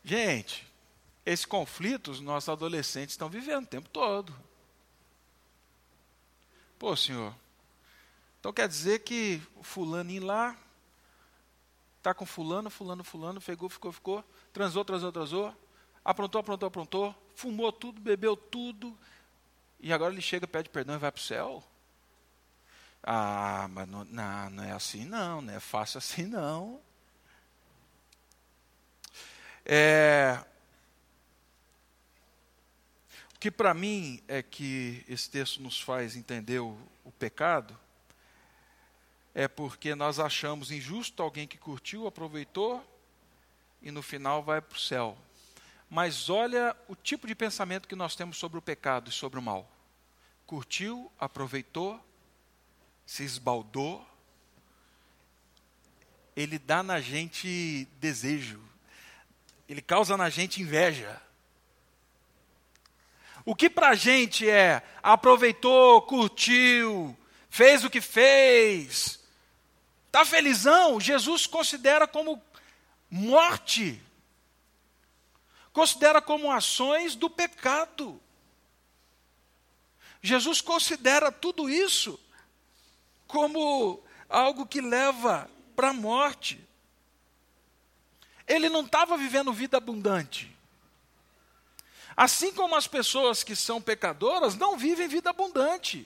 Gente, 0.04 0.68
esse 1.26 1.46
conflito 1.46 2.12
os 2.12 2.20
nossos 2.20 2.50
adolescentes 2.50 3.14
estão 3.14 3.30
vivendo 3.30 3.66
o 3.66 3.68
tempo 3.68 3.90
todo. 3.90 4.34
Pô, 6.80 6.96
senhor, 6.96 7.36
então 8.42 8.52
quer 8.52 8.68
dizer 8.68 9.04
que 9.04 9.40
fulaninho 9.62 10.26
lá 10.26 10.58
está 12.00 12.12
com 12.12 12.26
fulano, 12.26 12.72
fulano, 12.72 13.04
fulano, 13.04 13.40
pegou, 13.40 13.70
ficou, 13.70 13.92
ficou, 13.92 14.26
transou, 14.52 14.84
transou, 14.84 15.12
transou, 15.12 15.56
aprontou, 16.04 16.42
aprontou, 16.42 16.68
aprontou, 16.68 17.16
fumou 17.36 17.72
tudo, 17.72 18.02
bebeu 18.02 18.36
tudo, 18.36 18.98
e 19.80 19.94
agora 19.94 20.12
ele 20.12 20.24
chega, 20.24 20.48
pede 20.48 20.70
perdão 20.70 20.96
e 20.96 20.98
vai 20.98 21.12
para 21.12 21.20
o 21.20 21.24
céu? 21.24 21.64
Ah, 23.04 23.68
mas 23.70 23.88
não, 23.88 24.04
não, 24.06 24.50
não 24.50 24.64
é 24.64 24.72
assim 24.72 25.06
não, 25.06 25.40
não 25.40 25.54
é 25.54 25.60
fácil 25.60 26.00
assim 26.00 26.26
não. 26.26 26.82
É, 29.64 30.44
o 33.36 33.40
que 33.40 33.52
para 33.52 33.72
mim 33.76 34.20
é 34.28 34.42
que 34.42 35.06
esse 35.08 35.30
texto 35.30 35.62
nos 35.62 35.80
faz 35.80 36.16
entender 36.16 36.60
o, 36.60 36.76
o 37.04 37.12
pecado 37.12 37.80
é 39.34 39.48
porque 39.48 39.96
nós 39.96 40.20
achamos 40.20 40.72
injusto 40.72 41.24
alguém 41.24 41.48
que 41.48 41.58
curtiu, 41.58 42.06
aproveitou 42.06 42.86
e 43.82 43.92
no 43.92 44.02
final 44.02 44.44
vai 44.44 44.62
para 44.62 44.76
o 44.76 44.80
céu. 44.80 45.18
Mas 45.90 46.30
olha 46.30 46.76
o 46.88 46.96
tipo 46.96 47.28
de 47.28 47.36
pensamento 47.36 47.88
que 47.88 47.96
nós 47.96 48.16
temos 48.16 48.38
sobre 48.38 48.58
o 48.58 48.62
pecado 48.62 49.10
e 49.10 49.14
sobre 49.14 49.40
o 49.40 49.42
mal. 49.42 49.70
Curtiu, 50.46 51.12
aproveitou, 51.20 52.00
se 53.06 53.24
esbaldou, 53.24 54.06
ele 56.36 56.58
dá 56.58 56.82
na 56.82 57.00
gente 57.02 57.88
desejo, 58.00 58.62
ele 59.68 59.82
causa 59.82 60.16
na 60.16 60.30
gente 60.30 60.62
inveja. 60.62 61.22
O 63.44 63.56
que 63.56 63.70
para 63.70 63.90
a 63.90 63.96
gente 63.96 64.50
é 64.50 64.84
aproveitou, 65.02 66.02
curtiu, 66.04 67.18
fez 67.50 67.84
o 67.84 67.90
que 67.90 68.00
fez, 68.00 69.21
Está 70.12 70.26
felizão? 70.26 71.00
Jesus 71.00 71.48
considera 71.48 72.06
como 72.06 72.44
morte. 73.10 74.04
Considera 75.72 76.22
como 76.22 76.52
ações 76.52 77.16
do 77.16 77.30
pecado. 77.30 78.22
Jesus 80.22 80.60
considera 80.60 81.32
tudo 81.32 81.70
isso 81.70 82.20
como 83.26 84.04
algo 84.28 84.66
que 84.66 84.82
leva 84.82 85.50
para 85.78 85.92
a 85.92 85.94
morte. 85.94 86.62
Ele 88.46 88.68
não 88.68 88.82
estava 88.82 89.16
vivendo 89.16 89.54
vida 89.54 89.78
abundante. 89.78 90.54
Assim 92.18 92.52
como 92.52 92.76
as 92.76 92.86
pessoas 92.86 93.46
que 93.46 93.56
são 93.56 93.82
pecadoras 93.82 94.56
não 94.58 94.78
vivem 94.78 95.08
vida 95.08 95.30
abundante. 95.30 96.06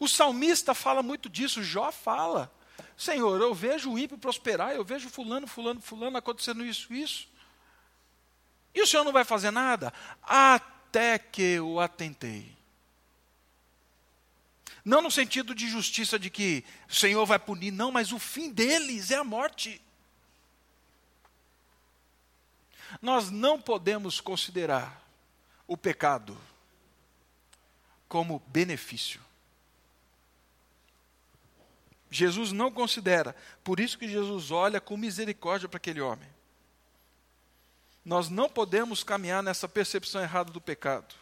O 0.00 0.08
salmista 0.08 0.74
fala 0.74 1.02
muito 1.02 1.28
disso, 1.28 1.62
Jó 1.62 1.92
fala. 1.92 2.50
Senhor, 2.96 3.38
eu 3.38 3.54
vejo 3.54 3.92
o 3.92 3.98
ímpio 3.98 4.16
prosperar, 4.16 4.72
eu 4.72 4.82
vejo 4.82 5.10
fulano, 5.10 5.46
fulano, 5.46 5.80
fulano 5.80 6.16
acontecendo 6.16 6.64
isso, 6.64 6.92
isso. 6.92 7.28
E 8.74 8.80
o 8.80 8.86
Senhor 8.86 9.04
não 9.04 9.12
vai 9.12 9.24
fazer 9.24 9.50
nada? 9.50 9.92
Até 10.22 11.18
que 11.18 11.42
eu 11.42 11.78
atentei. 11.78 12.56
Não 14.82 15.02
no 15.02 15.10
sentido 15.10 15.54
de 15.54 15.68
justiça 15.68 16.18
de 16.18 16.30
que 16.30 16.64
o 16.88 16.94
Senhor 16.94 17.26
vai 17.26 17.38
punir, 17.38 17.70
não, 17.70 17.92
mas 17.92 18.10
o 18.10 18.18
fim 18.18 18.50
deles 18.50 19.10
é 19.10 19.16
a 19.16 19.24
morte. 19.24 19.82
Nós 23.02 23.30
não 23.30 23.60
podemos 23.60 24.18
considerar 24.18 25.06
o 25.66 25.76
pecado 25.76 26.40
como 28.08 28.42
benefício. 28.46 29.20
Jesus 32.10 32.50
não 32.50 32.72
considera. 32.72 33.36
Por 33.62 33.78
isso 33.78 33.96
que 33.96 34.08
Jesus 34.08 34.50
olha 34.50 34.80
com 34.80 34.96
misericórdia 34.96 35.68
para 35.68 35.76
aquele 35.76 36.00
homem. 36.00 36.28
Nós 38.04 38.28
não 38.28 38.48
podemos 38.48 39.04
caminhar 39.04 39.42
nessa 39.42 39.68
percepção 39.68 40.20
errada 40.20 40.50
do 40.50 40.60
pecado. 40.60 41.14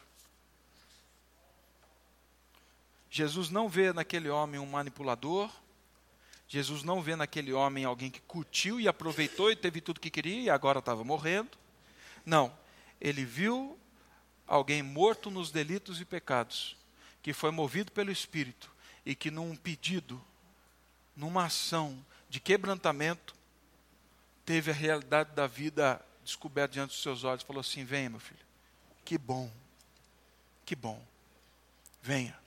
Jesus 3.10 3.50
não 3.50 3.68
vê 3.68 3.92
naquele 3.92 4.30
homem 4.30 4.58
um 4.58 4.66
manipulador. 4.66 5.50
Jesus 6.46 6.82
não 6.82 7.02
vê 7.02 7.14
naquele 7.14 7.52
homem 7.52 7.84
alguém 7.84 8.10
que 8.10 8.20
curtiu 8.22 8.80
e 8.80 8.88
aproveitou 8.88 9.50
e 9.50 9.56
teve 9.56 9.82
tudo 9.82 10.00
que 10.00 10.10
queria 10.10 10.40
e 10.40 10.50
agora 10.50 10.78
estava 10.78 11.04
morrendo. 11.04 11.50
Não. 12.24 12.56
Ele 13.00 13.24
viu 13.24 13.78
alguém 14.46 14.82
morto 14.82 15.30
nos 15.30 15.50
delitos 15.50 16.00
e 16.00 16.04
pecados, 16.04 16.76
que 17.22 17.34
foi 17.34 17.50
movido 17.50 17.92
pelo 17.92 18.10
Espírito 18.10 18.72
e 19.04 19.14
que 19.14 19.30
num 19.30 19.54
pedido 19.54 20.22
numa 21.18 21.46
ação 21.46 22.02
de 22.30 22.38
quebrantamento, 22.38 23.34
teve 24.46 24.70
a 24.70 24.74
realidade 24.74 25.32
da 25.34 25.48
vida 25.48 26.00
descoberta 26.22 26.74
diante 26.74 26.90
dos 26.90 27.02
seus 27.02 27.24
olhos, 27.24 27.42
falou 27.42 27.60
assim: 27.60 27.84
Venha, 27.84 28.08
meu 28.08 28.20
filho, 28.20 28.40
que 29.04 29.18
bom, 29.18 29.50
que 30.64 30.76
bom, 30.76 31.04
venha. 32.00 32.38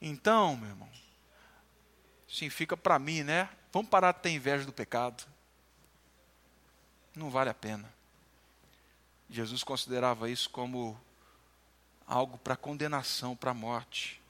Então, 0.00 0.56
meu 0.56 0.70
irmão, 0.70 0.90
sim, 2.28 2.50
fica 2.50 2.76
para 2.76 2.98
mim, 2.98 3.22
né? 3.22 3.48
Vamos 3.72 3.88
parar 3.88 4.12
de 4.12 4.20
ter 4.20 4.30
inveja 4.30 4.64
do 4.66 4.72
pecado. 4.72 5.24
Não 7.14 7.30
vale 7.30 7.50
a 7.50 7.54
pena. 7.54 7.92
Jesus 9.30 9.62
considerava 9.62 10.28
isso 10.28 10.50
como 10.50 11.00
algo 12.06 12.36
para 12.38 12.56
condenação, 12.56 13.36
para 13.36 13.54
morte. 13.54 14.21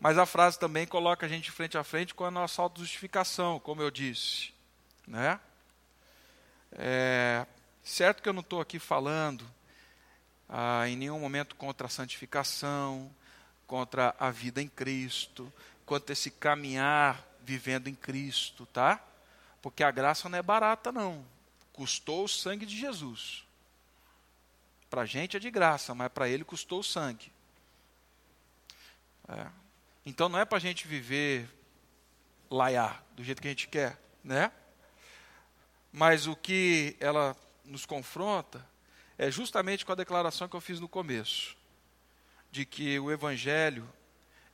Mas 0.00 0.16
a 0.16 0.24
frase 0.24 0.58
também 0.58 0.86
coloca 0.86 1.26
a 1.26 1.28
gente 1.28 1.50
frente 1.50 1.76
a 1.76 1.84
frente 1.84 2.14
com 2.14 2.24
a 2.24 2.30
nossa 2.30 2.62
autojustificação, 2.62 3.60
como 3.60 3.82
eu 3.82 3.90
disse. 3.90 4.52
Né? 5.06 5.38
É, 6.72 7.46
certo 7.84 8.22
que 8.22 8.28
eu 8.28 8.32
não 8.32 8.40
estou 8.40 8.62
aqui 8.62 8.78
falando 8.78 9.44
ah, 10.48 10.88
em 10.88 10.96
nenhum 10.96 11.20
momento 11.20 11.54
contra 11.54 11.86
a 11.86 11.90
santificação, 11.90 13.14
contra 13.66 14.16
a 14.18 14.30
vida 14.30 14.62
em 14.62 14.68
Cristo, 14.68 15.52
contra 15.84 16.14
esse 16.14 16.30
caminhar 16.30 17.22
vivendo 17.42 17.88
em 17.88 17.94
Cristo, 17.94 18.64
tá? 18.66 19.04
Porque 19.60 19.82
a 19.82 19.90
graça 19.90 20.28
não 20.30 20.38
é 20.38 20.42
barata, 20.42 20.90
não. 20.90 21.26
Custou 21.74 22.24
o 22.24 22.28
sangue 22.28 22.64
de 22.64 22.76
Jesus. 22.76 23.44
Para 24.88 25.02
a 25.02 25.06
gente 25.06 25.36
é 25.36 25.40
de 25.40 25.50
graça, 25.50 25.94
mas 25.94 26.10
para 26.10 26.28
ele 26.28 26.42
custou 26.42 26.80
o 26.80 26.84
sangue. 26.84 27.30
É. 29.28 29.59
Então 30.04 30.28
não 30.28 30.38
é 30.38 30.44
para 30.44 30.58
a 30.58 30.60
gente 30.60 30.86
viver 30.86 31.48
laiar 32.50 33.04
do 33.14 33.22
jeito 33.22 33.40
que 33.40 33.48
a 33.48 33.50
gente 33.50 33.68
quer, 33.68 34.00
né? 34.24 34.50
Mas 35.92 36.26
o 36.26 36.34
que 36.34 36.96
ela 37.00 37.36
nos 37.64 37.84
confronta 37.84 38.66
é 39.18 39.30
justamente 39.30 39.84
com 39.84 39.92
a 39.92 39.96
declaração 39.96 40.48
que 40.48 40.56
eu 40.56 40.60
fiz 40.60 40.80
no 40.80 40.88
começo, 40.88 41.56
de 42.50 42.64
que 42.64 42.98
o 42.98 43.10
evangelho 43.10 43.88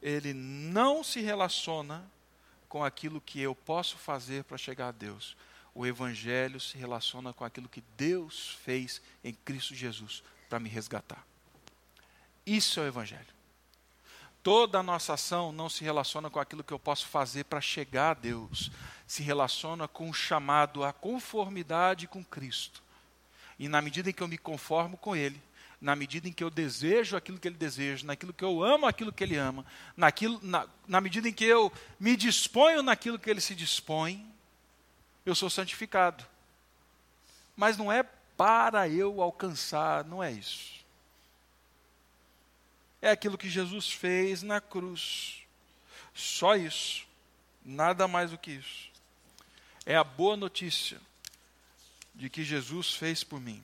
ele 0.02 0.34
não 0.34 1.02
se 1.02 1.20
relaciona 1.20 2.04
com 2.68 2.84
aquilo 2.84 3.20
que 3.20 3.40
eu 3.40 3.54
posso 3.54 3.96
fazer 3.96 4.44
para 4.44 4.58
chegar 4.58 4.88
a 4.88 4.92
Deus. 4.92 5.36
O 5.74 5.86
evangelho 5.86 6.58
se 6.58 6.76
relaciona 6.76 7.32
com 7.32 7.44
aquilo 7.44 7.68
que 7.68 7.82
Deus 7.96 8.58
fez 8.62 9.00
em 9.22 9.32
Cristo 9.32 9.74
Jesus 9.74 10.22
para 10.48 10.58
me 10.58 10.68
resgatar. 10.68 11.24
Isso 12.44 12.80
é 12.80 12.84
o 12.84 12.86
evangelho. 12.86 13.35
Toda 14.46 14.78
a 14.78 14.82
nossa 14.82 15.14
ação 15.14 15.50
não 15.50 15.68
se 15.68 15.82
relaciona 15.82 16.30
com 16.30 16.38
aquilo 16.38 16.62
que 16.62 16.72
eu 16.72 16.78
posso 16.78 17.08
fazer 17.08 17.42
para 17.46 17.60
chegar 17.60 18.10
a 18.12 18.14
Deus, 18.14 18.70
se 19.04 19.20
relaciona 19.20 19.88
com 19.88 20.08
o 20.08 20.14
chamado 20.14 20.84
à 20.84 20.92
conformidade 20.92 22.06
com 22.06 22.24
Cristo. 22.24 22.80
E 23.58 23.66
na 23.66 23.82
medida 23.82 24.08
em 24.08 24.12
que 24.12 24.22
eu 24.22 24.28
me 24.28 24.38
conformo 24.38 24.96
com 24.96 25.16
Ele, 25.16 25.42
na 25.80 25.96
medida 25.96 26.28
em 26.28 26.32
que 26.32 26.44
eu 26.44 26.48
desejo 26.48 27.16
aquilo 27.16 27.40
que 27.40 27.48
Ele 27.48 27.56
deseja, 27.56 28.06
naquilo 28.06 28.32
que 28.32 28.44
eu 28.44 28.62
amo 28.62 28.86
aquilo 28.86 29.12
que 29.12 29.24
Ele 29.24 29.34
ama, 29.34 29.66
naquilo, 29.96 30.38
na, 30.40 30.68
na 30.86 31.00
medida 31.00 31.28
em 31.28 31.32
que 31.32 31.44
eu 31.44 31.72
me 31.98 32.16
disponho 32.16 32.84
naquilo 32.84 33.18
que 33.18 33.28
Ele 33.28 33.40
se 33.40 33.52
dispõe, 33.52 34.24
eu 35.24 35.34
sou 35.34 35.50
santificado. 35.50 36.24
Mas 37.56 37.76
não 37.76 37.90
é 37.90 38.04
para 38.36 38.88
eu 38.88 39.20
alcançar, 39.20 40.04
não 40.04 40.22
é 40.22 40.30
isso 40.30 40.85
é 43.00 43.10
aquilo 43.10 43.38
que 43.38 43.48
Jesus 43.48 43.92
fez 43.92 44.42
na 44.42 44.60
cruz. 44.60 45.42
Só 46.14 46.56
isso. 46.56 47.06
Nada 47.64 48.06
mais 48.08 48.30
do 48.30 48.38
que 48.38 48.52
isso. 48.52 48.90
É 49.84 49.96
a 49.96 50.04
boa 50.04 50.36
notícia 50.36 51.00
de 52.14 52.30
que 52.30 52.42
Jesus 52.42 52.94
fez 52.94 53.22
por 53.22 53.40
mim. 53.40 53.62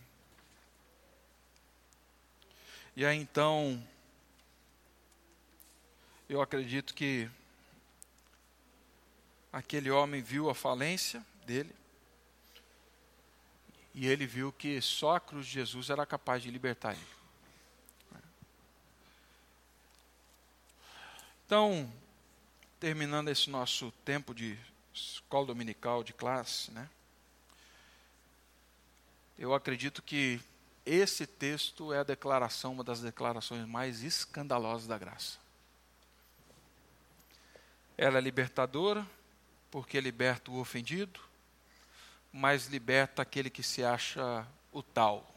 E 2.95 3.07
aí 3.07 3.17
então, 3.17 3.83
eu 6.29 6.43
acredito 6.43 6.95
que 6.95 7.31
aquele 9.53 9.91
homem 9.91 10.21
viu 10.21 10.51
a 10.51 10.55
falência 10.55 11.25
dele, 11.47 11.75
e 13.95 14.07
ele 14.07 14.27
viu 14.27 14.53
que 14.53 14.81
só 14.81 15.17
a 15.17 15.21
cruz 15.21 15.47
de 15.47 15.53
Jesus 15.53 15.91
era 15.91 16.07
capaz 16.07 16.43
de 16.43 16.51
libertar 16.51 16.93
ele. 16.93 17.22
Então, 21.53 21.87
terminando 22.81 23.29
esse 23.29 23.51
nosso 23.51 23.93
tempo 24.07 24.35
de 24.35 24.59
escola 24.95 25.49
dominical 25.49 26.03
de 26.03 26.15
classe, 26.15 26.71
né? 26.71 26.89
Eu 29.39 29.53
acredito 29.53 30.01
que 30.01 30.41
esse 30.87 31.27
texto 31.27 31.93
é 31.93 31.99
a 31.99 32.05
declaração, 32.05 32.73
uma 32.73 32.83
das 32.83 33.03
declarações 33.03 33.69
mais 33.69 34.03
escandalosas 34.03 34.87
da 34.87 34.97
graça. 34.97 35.37
Ela 37.99 38.17
é 38.17 38.23
libertadora, 38.23 39.07
porque 39.71 40.01
liberta 40.01 40.51
o 40.51 40.59
ofendido, 40.59 41.21
mas 42.33 42.69
liberta 42.69 43.21
aquele 43.21 43.51
que 43.51 43.63
se 43.63 43.85
acha 43.85 44.49
o 44.73 44.83
tal. 44.83 45.31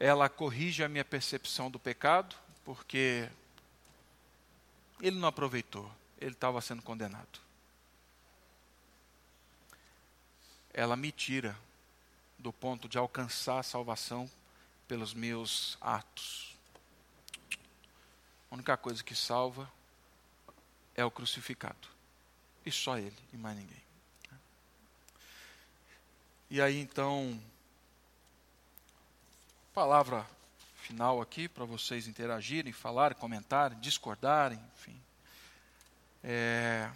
Ela 0.00 0.30
corrige 0.30 0.82
a 0.82 0.88
minha 0.88 1.04
percepção 1.04 1.70
do 1.70 1.78
pecado, 1.78 2.34
porque 2.64 3.28
ele 5.00 5.18
não 5.18 5.28
aproveitou, 5.28 5.90
ele 6.18 6.32
estava 6.32 6.60
sendo 6.60 6.82
condenado. 6.82 7.40
Ela 10.72 10.96
me 10.96 11.10
tira 11.12 11.56
do 12.38 12.52
ponto 12.52 12.88
de 12.88 12.98
alcançar 12.98 13.58
a 13.58 13.62
salvação 13.62 14.30
pelos 14.86 15.14
meus 15.14 15.76
atos. 15.80 16.54
A 18.50 18.54
única 18.54 18.76
coisa 18.76 19.02
que 19.02 19.14
salva 19.14 19.70
é 20.94 21.04
o 21.04 21.10
crucificado. 21.10 21.88
E 22.64 22.70
só 22.70 22.98
ele, 22.98 23.16
e 23.32 23.36
mais 23.36 23.56
ninguém. 23.56 23.82
E 26.48 26.60
aí 26.60 26.78
então, 26.78 27.40
palavra 29.74 30.26
final 30.86 31.20
aqui 31.20 31.48
para 31.48 31.64
vocês 31.64 32.06
interagirem, 32.06 32.72
falarem, 32.72 33.18
comentarem, 33.18 33.78
discordarem, 33.80 34.60
enfim. 34.76 35.02
É, 36.22 36.88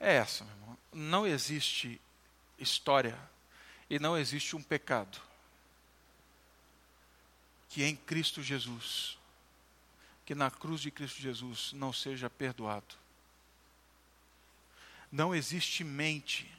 é 0.00 0.14
essa, 0.14 0.42
meu 0.44 0.54
irmão. 0.54 0.78
Não 0.90 1.26
existe 1.26 2.00
história 2.58 3.18
e 3.90 3.98
não 3.98 4.16
existe 4.16 4.56
um 4.56 4.62
pecado 4.62 5.20
que 7.68 7.82
em 7.82 7.94
Cristo 7.94 8.42
Jesus, 8.42 9.18
que 10.24 10.34
na 10.34 10.50
cruz 10.50 10.80
de 10.80 10.90
Cristo 10.90 11.20
Jesus 11.20 11.72
não 11.74 11.92
seja 11.92 12.30
perdoado. 12.30 12.94
Não 15.12 15.34
existe 15.34 15.84
mente 15.84 16.50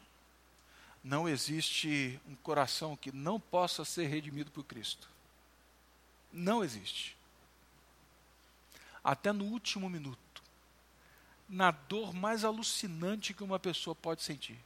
não 1.05 1.29
existe 1.29 2.19
um 2.25 2.35
coração 2.37 2.97
que 2.97 3.11
não 3.11 3.39
possa 3.39 3.85
ser 3.85 4.07
redimido 4.07 4.49
por 4.49 4.63
Cristo. 4.63 5.07
Não 6.33 6.63
existe. 6.63 7.15
Até 9.03 9.31
no 9.31 9.45
último 9.45 9.87
minuto, 9.87 10.41
na 11.47 11.69
dor 11.69 12.11
mais 12.11 12.43
alucinante 12.43 13.35
que 13.35 13.43
uma 13.43 13.59
pessoa 13.59 13.93
pode 13.93 14.23
sentir. 14.23 14.59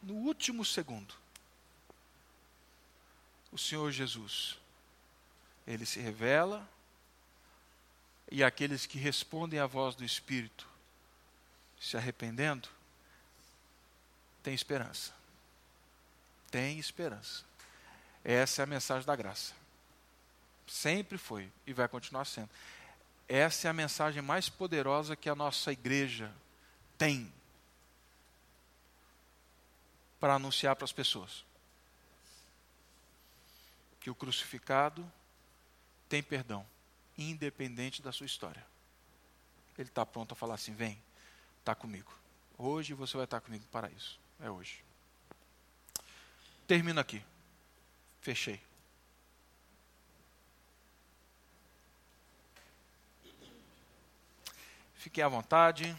No 0.00 0.14
último 0.14 0.64
segundo, 0.64 1.16
o 3.50 3.58
Senhor 3.58 3.90
Jesus, 3.90 4.56
ele 5.66 5.84
se 5.84 5.98
revela 5.98 6.66
e 8.30 8.44
aqueles 8.44 8.86
que 8.86 9.00
respondem 9.00 9.58
à 9.58 9.66
voz 9.66 9.96
do 9.96 10.04
Espírito 10.04 10.77
se 11.80 11.96
arrependendo, 11.96 12.68
tem 14.42 14.54
esperança. 14.54 15.12
Tem 16.50 16.78
esperança. 16.78 17.44
Essa 18.24 18.62
é 18.62 18.64
a 18.64 18.66
mensagem 18.66 19.06
da 19.06 19.14
graça. 19.14 19.52
Sempre 20.66 21.18
foi 21.18 21.50
e 21.66 21.72
vai 21.72 21.88
continuar 21.88 22.24
sendo. 22.24 22.50
Essa 23.28 23.68
é 23.68 23.70
a 23.70 23.74
mensagem 23.74 24.22
mais 24.22 24.48
poderosa 24.48 25.14
que 25.14 25.28
a 25.28 25.34
nossa 25.34 25.72
igreja 25.72 26.32
tem 26.96 27.32
para 30.18 30.34
anunciar 30.34 30.74
para 30.74 30.84
as 30.84 30.92
pessoas. 30.92 31.44
Que 34.00 34.10
o 34.10 34.14
crucificado 34.14 35.10
tem 36.08 36.22
perdão, 36.22 36.66
independente 37.16 38.00
da 38.00 38.12
sua 38.12 38.26
história. 38.26 38.64
Ele 39.76 39.88
está 39.88 40.04
pronto 40.04 40.32
a 40.32 40.36
falar 40.36 40.54
assim: 40.54 40.74
vem, 40.74 41.00
está 41.68 41.74
comigo. 41.74 42.10
Hoje 42.56 42.94
você 42.94 43.14
vai 43.14 43.24
estar 43.24 43.42
comigo 43.42 43.62
para 43.70 43.90
isso. 43.90 44.18
É 44.40 44.50
hoje. 44.50 44.82
Termino 46.66 46.98
aqui. 46.98 47.22
Fechei. 48.22 48.58
Fiquem 54.94 55.22
à 55.22 55.28
vontade, 55.28 55.94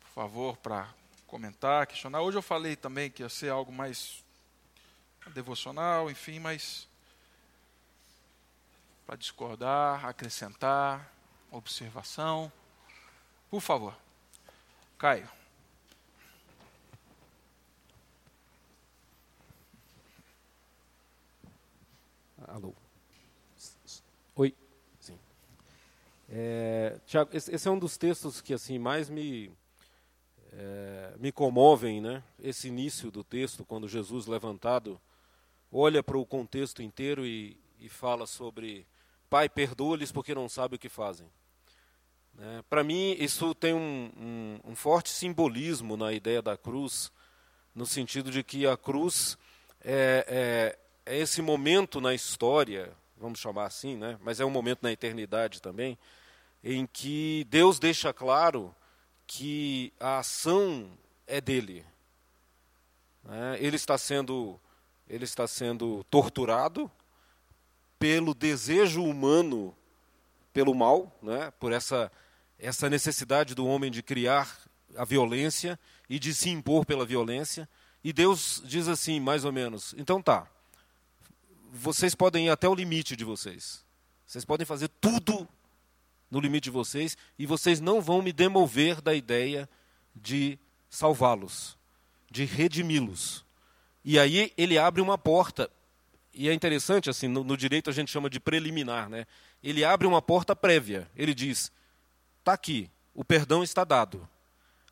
por 0.00 0.10
favor, 0.10 0.56
para 0.56 0.92
comentar, 1.28 1.86
questionar. 1.86 2.20
Hoje 2.20 2.38
eu 2.38 2.42
falei 2.42 2.74
também 2.74 3.10
que 3.10 3.22
ia 3.22 3.28
ser 3.28 3.50
algo 3.50 3.72
mais 3.72 4.24
devocional, 5.32 6.10
enfim, 6.10 6.40
mas 6.40 6.88
para 9.06 9.14
discordar, 9.14 10.04
acrescentar, 10.04 11.12
observação, 11.50 12.52
por 13.48 13.60
favor. 13.60 14.07
Caio. 14.98 15.28
Alô. 22.48 22.74
Oi. 24.34 24.52
Sim. 24.98 25.16
É, 26.28 26.98
Tiago, 27.06 27.30
esse, 27.32 27.68
é 27.68 27.70
um 27.70 27.78
dos 27.78 27.96
textos 27.96 28.40
que 28.40 28.52
assim 28.52 28.76
mais 28.76 29.08
me 29.08 29.52
é, 30.52 31.14
me 31.20 31.30
comovem, 31.30 32.00
né? 32.00 32.24
Esse 32.40 32.66
início 32.66 33.08
do 33.08 33.22
texto, 33.22 33.64
quando 33.64 33.86
Jesus 33.86 34.26
levantado 34.26 35.00
olha 35.70 36.02
para 36.02 36.18
o 36.18 36.26
contexto 36.26 36.82
inteiro 36.82 37.24
e, 37.24 37.56
e 37.78 37.88
fala 37.88 38.26
sobre 38.26 38.84
Pai, 39.30 39.48
perdoa-lhes 39.48 40.10
porque 40.10 40.34
não 40.34 40.48
sabem 40.48 40.74
o 40.74 40.80
que 40.80 40.88
fazem. 40.88 41.30
É, 42.40 42.62
para 42.70 42.84
mim, 42.84 43.16
isso 43.18 43.52
tem 43.52 43.74
um, 43.74 44.12
um, 44.16 44.70
um, 44.70 44.76
forte 44.76 45.10
simbolismo 45.10 45.96
na 45.96 46.12
ideia 46.12 46.40
da 46.40 46.56
cruz, 46.56 47.10
no 47.74 47.84
sentido 47.84 48.30
de 48.30 48.44
que 48.44 48.64
a 48.64 48.76
cruz 48.76 49.36
é, 49.84 50.76
é, 51.04 51.14
é 51.14 51.18
esse 51.18 51.42
momento 51.42 52.00
na 52.00 52.14
história, 52.14 52.92
vamos 53.16 53.40
chamar 53.40 53.66
assim, 53.66 53.96
né? 53.96 54.16
mas 54.22 54.38
é 54.38 54.44
um 54.44 54.50
momento 54.50 54.84
na 54.84 54.92
eternidade 54.92 55.60
também, 55.60 55.98
em 56.62 56.86
que 56.86 57.44
Deus 57.50 57.80
deixa 57.80 58.12
claro 58.12 58.72
que 59.26 59.92
a 59.98 60.18
ação 60.18 60.92
é 61.26 61.40
dele. 61.40 61.84
Né? 63.24 63.56
Ele 63.58 63.76
está 63.76 63.98
sendo 63.98 64.60
ele 65.08 65.24
está 65.24 65.48
sendo 65.48 66.04
torturado 66.04 66.88
pelo 67.98 68.34
desejo 68.34 69.02
humano 69.02 69.74
pelo 70.52 70.74
mal, 70.74 71.10
né? 71.22 71.50
por 71.58 71.72
essa 71.72 72.12
essa 72.58 72.90
necessidade 72.90 73.54
do 73.54 73.66
homem 73.66 73.90
de 73.90 74.02
criar 74.02 74.58
a 74.96 75.04
violência 75.04 75.78
e 76.08 76.18
de 76.18 76.34
se 76.34 76.50
impor 76.50 76.84
pela 76.84 77.06
violência. 77.06 77.68
E 78.02 78.12
Deus 78.12 78.62
diz 78.64 78.88
assim, 78.88 79.20
mais 79.20 79.44
ou 79.44 79.52
menos: 79.52 79.94
então 79.96 80.20
tá, 80.20 80.46
vocês 81.72 82.14
podem 82.14 82.46
ir 82.46 82.50
até 82.50 82.68
o 82.68 82.74
limite 82.74 83.16
de 83.16 83.24
vocês. 83.24 83.84
Vocês 84.26 84.44
podem 84.44 84.66
fazer 84.66 84.88
tudo 85.00 85.48
no 86.30 86.40
limite 86.40 86.64
de 86.64 86.70
vocês 86.70 87.16
e 87.38 87.46
vocês 87.46 87.80
não 87.80 88.00
vão 88.00 88.20
me 88.20 88.32
demover 88.32 89.00
da 89.00 89.14
ideia 89.14 89.68
de 90.14 90.58
salvá-los, 90.90 91.78
de 92.30 92.44
redimi-los. 92.44 93.44
E 94.04 94.18
aí 94.18 94.52
ele 94.56 94.78
abre 94.78 95.00
uma 95.00 95.16
porta. 95.16 95.70
E 96.32 96.48
é 96.48 96.52
interessante, 96.52 97.10
assim, 97.10 97.26
no, 97.26 97.42
no, 97.42 97.56
direito 97.56 97.90
a 97.90 97.92
gente 97.92 98.10
chama 98.10 98.30
de 98.30 98.38
preliminar, 98.38 99.08
né? 99.08 99.26
Ele 99.62 99.84
abre 99.84 100.06
uma 100.06 100.22
porta 100.22 100.54
prévia. 100.54 101.10
Ele 101.16 101.34
diz: 101.34 101.72
está 102.48 102.54
aqui, 102.54 102.90
o 103.14 103.22
perdão 103.22 103.62
está 103.62 103.84
dado. 103.84 104.26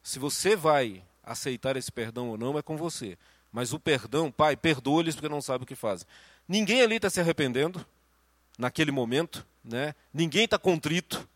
Se 0.03 0.19
você 0.19 0.55
vai 0.55 1.03
aceitar 1.25 1.75
esse 1.77 1.91
perdão 1.91 2.29
ou 2.29 2.37
não, 2.37 2.59
é 2.59 2.63
com 2.63 2.77
você. 2.77 3.17
Mas 3.51 3.73
o 3.73 3.81
perdão, 3.81 4.31
pai, 4.31 4.57
perdoa-lhes 4.57 5.15
porque 5.15 5.29
não 5.29 5.41
sabe 5.41 5.65
o 5.65 5.67
que 5.67 5.75
fazem. 5.75 6.07
Ninguém 6.47 6.83
ali 6.83 6.97
está 6.97 7.09
se 7.09 7.19
arrependendo 7.19 7.85
naquele 8.59 8.93
momento, 8.93 9.47
né? 9.65 9.95
ninguém 10.13 10.45
está 10.45 10.59
contrito, 10.59 11.27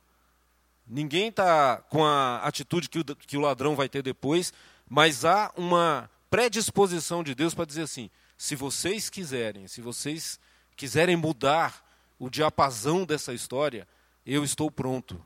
ninguém 0.87 1.29
está 1.29 1.79
com 1.89 2.05
a 2.05 2.39
atitude 2.43 2.89
que 2.89 2.99
o, 2.99 3.05
que 3.05 3.37
o 3.37 3.41
ladrão 3.41 3.75
vai 3.75 3.89
ter 3.89 4.03
depois, 4.03 4.53
mas 4.89 5.25
há 5.25 5.51
uma 5.57 6.11
predisposição 6.29 7.25
de 7.25 7.35
Deus 7.35 7.55
para 7.55 7.65
dizer 7.65 7.83
assim: 7.83 8.11
se 8.37 8.55
vocês 8.55 9.09
quiserem, 9.09 9.67
se 9.67 9.81
vocês 9.81 10.39
quiserem 10.77 11.17
mudar 11.17 11.83
o 12.19 12.29
diapasão 12.29 13.05
dessa 13.05 13.33
história, 13.33 13.89
eu 14.27 14.45
estou 14.45 14.71
pronto. 14.71 15.23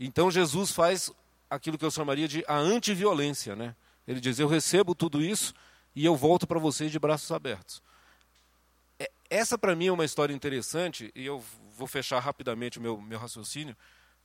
Então 0.00 0.30
Jesus 0.30 0.70
faz 0.72 1.12
aquilo 1.48 1.76
que 1.76 1.84
eu 1.84 1.90
chamaria 1.90 2.26
de 2.26 2.42
a 2.48 2.56
antiviolência, 2.56 3.54
né? 3.54 3.76
Ele 4.08 4.18
diz: 4.18 4.38
Eu 4.38 4.48
recebo 4.48 4.94
tudo 4.94 5.22
isso 5.22 5.54
e 5.94 6.04
eu 6.04 6.16
volto 6.16 6.46
para 6.46 6.58
vocês 6.58 6.90
de 6.90 6.98
braços 6.98 7.30
abertos. 7.30 7.82
É, 8.98 9.10
essa, 9.28 9.58
para 9.58 9.76
mim, 9.76 9.88
é 9.88 9.92
uma 9.92 10.04
história 10.04 10.32
interessante, 10.32 11.12
e 11.14 11.26
eu 11.26 11.44
vou 11.76 11.86
fechar 11.86 12.18
rapidamente 12.18 12.78
o 12.78 12.82
meu, 12.82 13.00
meu 13.00 13.18
raciocínio 13.18 13.76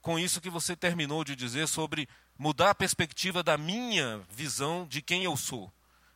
com 0.06 0.20
isso 0.20 0.40
que 0.40 0.48
você 0.48 0.76
terminou 0.76 1.24
de 1.24 1.34
dizer 1.34 1.66
sobre 1.66 2.08
mudar 2.38 2.70
a 2.70 2.74
perspectiva 2.76 3.42
da 3.42 3.58
minha 3.58 4.22
visão 4.30 4.86
de 4.86 5.02
quem 5.02 5.24
eu 5.24 5.36
sou, 5.36 5.72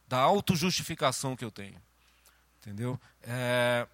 da 0.06 0.16
autojustificação 0.18 1.34
que 1.34 1.44
eu 1.44 1.50
tenho. 1.50 1.82
Entendeu? 2.60 3.00
É, 3.20 3.88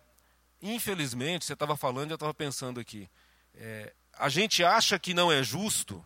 infelizmente, 0.61 1.47
você 1.47 1.55
estava 1.55 1.79
falando 1.79 2.11
e 2.11 2.13
eu 2.13 2.17
estava 2.17 2.35
pensando 2.35 2.79
aqui. 2.79 3.09
É, 3.55 3.95
a 4.19 4.29
gente 4.29 4.65
acha 4.65 4.99
que 4.99 5.15
não 5.15 5.31
é 5.31 5.43
justo, 5.43 6.05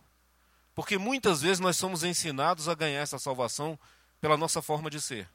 porque 0.75 0.97
muitas 0.97 1.41
vezes 1.41 1.59
nós 1.59 1.77
somos 1.77 2.03
ensinados 2.03 2.67
a 2.67 2.75
ganhar 2.75 3.01
essa 3.01 3.19
salvação 3.19 3.77
pela 4.19 4.37
nossa 4.37 4.61
forma 4.61 4.89
de 4.89 5.01
ser. 5.01 5.27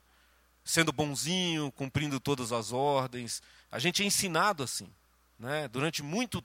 Sendo 0.64 0.92
bonzinho, 0.92 1.70
cumprindo 1.72 2.18
todas 2.18 2.52
as 2.52 2.72
ordens. 2.72 3.42
A 3.70 3.78
gente 3.78 4.02
é 4.02 4.06
ensinado 4.06 4.62
assim. 4.62 4.88
Né? 5.38 5.68
Durante 5.68 6.02
muito, 6.02 6.42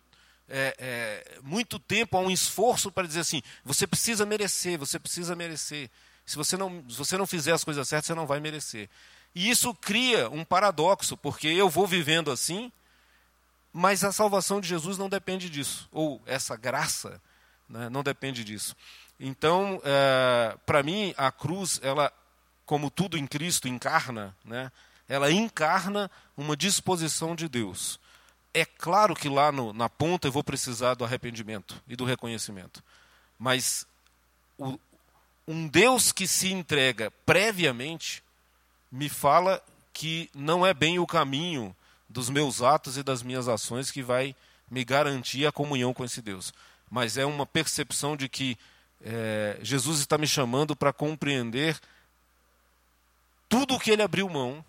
é, 0.47 0.75
é, 0.77 1.39
muito 1.41 1.79
tempo 1.79 2.17
há 2.17 2.19
um 2.19 2.29
esforço 2.29 2.91
para 2.91 3.07
dizer 3.07 3.21
assim: 3.21 3.41
você 3.63 3.88
precisa 3.88 4.25
merecer, 4.25 4.77
você 4.77 4.99
precisa 4.99 5.36
merecer. 5.36 5.89
Se 6.25 6.36
você, 6.36 6.55
não, 6.55 6.84
se 6.89 6.97
você 6.97 7.17
não 7.17 7.25
fizer 7.25 7.53
as 7.53 7.63
coisas 7.63 7.88
certas, 7.88 8.07
você 8.07 8.13
não 8.13 8.27
vai 8.27 8.39
merecer. 8.39 8.89
E 9.34 9.49
isso 9.49 9.73
cria 9.73 10.29
um 10.29 10.43
paradoxo, 10.43 11.17
porque 11.17 11.47
eu 11.47 11.69
vou 11.69 11.88
vivendo 11.88 12.32
assim, 12.32 12.71
mas 13.74 14.03
a 14.03 14.11
salvação 14.11 14.59
de 14.59 14.67
Jesus 14.67 14.97
não 14.97 15.09
depende 15.09 15.49
disso, 15.49 15.88
ou 15.91 16.22
essa 16.26 16.55
graça 16.55 17.22
né, 17.69 17.89
não 17.89 18.03
depende 18.03 18.43
disso. 18.43 18.76
Então, 19.19 19.82
é, 19.84 20.57
para 20.65 20.84
mim, 20.84 21.13
a 21.17 21.32
cruz, 21.32 21.80
ela, 21.82 22.11
como 22.65 22.91
tudo 22.91 23.17
em 23.17 23.26
Cristo 23.26 23.67
encarna, 23.67 24.36
né, 24.43 24.72
ela 25.07 25.32
encarna 25.32 26.09
uma 26.36 26.55
disposição 26.55 27.36
de 27.36 27.47
Deus. 27.47 27.99
É 28.53 28.65
claro 28.65 29.15
que 29.15 29.30
lá 29.30 29.51
no, 29.51 29.72
na 29.72 29.88
ponta 29.88 30.28
eu 30.28 30.32
vou 30.32 30.43
precisar 30.43 30.95
do 30.95 31.05
arrependimento 31.05 31.82
e 31.88 31.95
do 31.95 32.03
reconhecimento, 32.03 32.84
mas 33.39 33.86
o, 34.57 34.78
um 35.47 35.67
Deus 35.67 36.11
que 36.11 36.28
se 36.28 36.51
entrega 36.51 37.11
previamente 37.26 38.24
me 38.91 39.07
fala 39.07 39.63
que 39.93 40.30
não 40.34 40.65
é 40.65 40.74
bem 40.74 40.99
o 40.99 41.07
caminho 41.07 41.76
dos 42.12 42.30
meus 42.30 42.62
atos 42.62 42.97
e 42.97 43.03
das 43.03 43.24
minhas 43.24 43.47
ações 43.47 43.89
que 43.89 44.03
vai 44.03 44.36
me 44.70 44.84
garantir 44.84 45.45
a 45.45 45.51
comunhão 45.51 45.93
com 45.93 46.03
esse 46.03 46.22
Deus. 46.22 46.53
Mas 46.89 47.18
é 47.18 47.26
uma 47.26 47.45
percepção 47.45 48.16
de 48.16 48.28
que 48.28 48.57
é, 49.01 49.57
Jesus 49.62 49.99
está 49.99 50.18
me 50.18 50.28
chamando 50.28 50.76
para 50.76 50.93
compreender 50.93 51.80
tudo 53.49 53.76
o 53.76 53.80
que 53.80 53.91
ele 53.91 54.01
abriu 54.01 54.30
mão, 54.30 54.64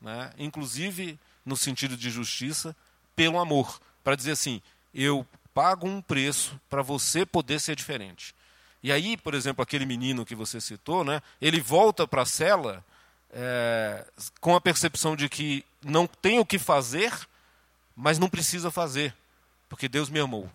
né, 0.00 0.32
inclusive 0.38 1.18
no 1.44 1.56
sentido 1.56 1.96
de 1.96 2.10
justiça, 2.10 2.74
pelo 3.14 3.38
amor. 3.38 3.80
Para 4.02 4.16
dizer 4.16 4.32
assim: 4.32 4.62
eu 4.94 5.26
pago 5.52 5.86
um 5.86 6.00
preço 6.00 6.58
para 6.68 6.82
você 6.82 7.26
poder 7.26 7.60
ser 7.60 7.76
diferente. 7.76 8.34
E 8.82 8.90
aí, 8.90 9.16
por 9.16 9.34
exemplo, 9.34 9.62
aquele 9.62 9.84
menino 9.84 10.24
que 10.24 10.34
você 10.34 10.60
citou, 10.60 11.04
né, 11.04 11.20
ele 11.40 11.60
volta 11.60 12.06
para 12.06 12.22
a 12.22 12.26
cela 12.26 12.84
é, 13.32 14.04
com 14.40 14.54
a 14.54 14.60
percepção 14.60 15.14
de 15.14 15.28
que 15.28 15.64
não 15.82 16.06
tem 16.06 16.38
o 16.38 16.46
que 16.46 16.58
fazer, 16.58 17.12
mas 17.94 18.18
não 18.18 18.28
precisa 18.28 18.70
fazer, 18.70 19.14
porque 19.68 19.88
Deus 19.88 20.08
me 20.08 20.18
amou. 20.18 20.50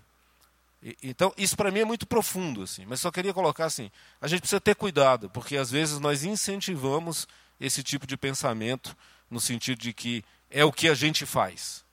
E, 0.81 0.97
então, 1.03 1.33
isso 1.37 1.55
para 1.55 1.71
mim 1.71 1.79
é 1.79 1.85
muito 1.85 2.05
profundo, 2.05 2.63
assim, 2.63 2.85
mas 2.85 2.99
só 2.99 3.11
queria 3.11 3.33
colocar 3.33 3.65
assim: 3.65 3.89
a 4.21 4.27
gente 4.27 4.41
precisa 4.41 4.61
ter 4.61 4.75
cuidado, 4.75 5.29
porque 5.29 5.57
às 5.57 5.71
vezes 5.71 5.99
nós 5.99 6.23
incentivamos 6.23 7.27
esse 7.59 7.81
tipo 7.81 8.05
de 8.05 8.17
pensamento, 8.17 8.95
no 9.29 9.39
sentido 9.39 9.79
de 9.79 9.93
que 9.93 10.23
é 10.49 10.63
o 10.63 10.71
que 10.71 10.87
a 10.87 10.93
gente 10.93 11.25
faz. 11.25 11.83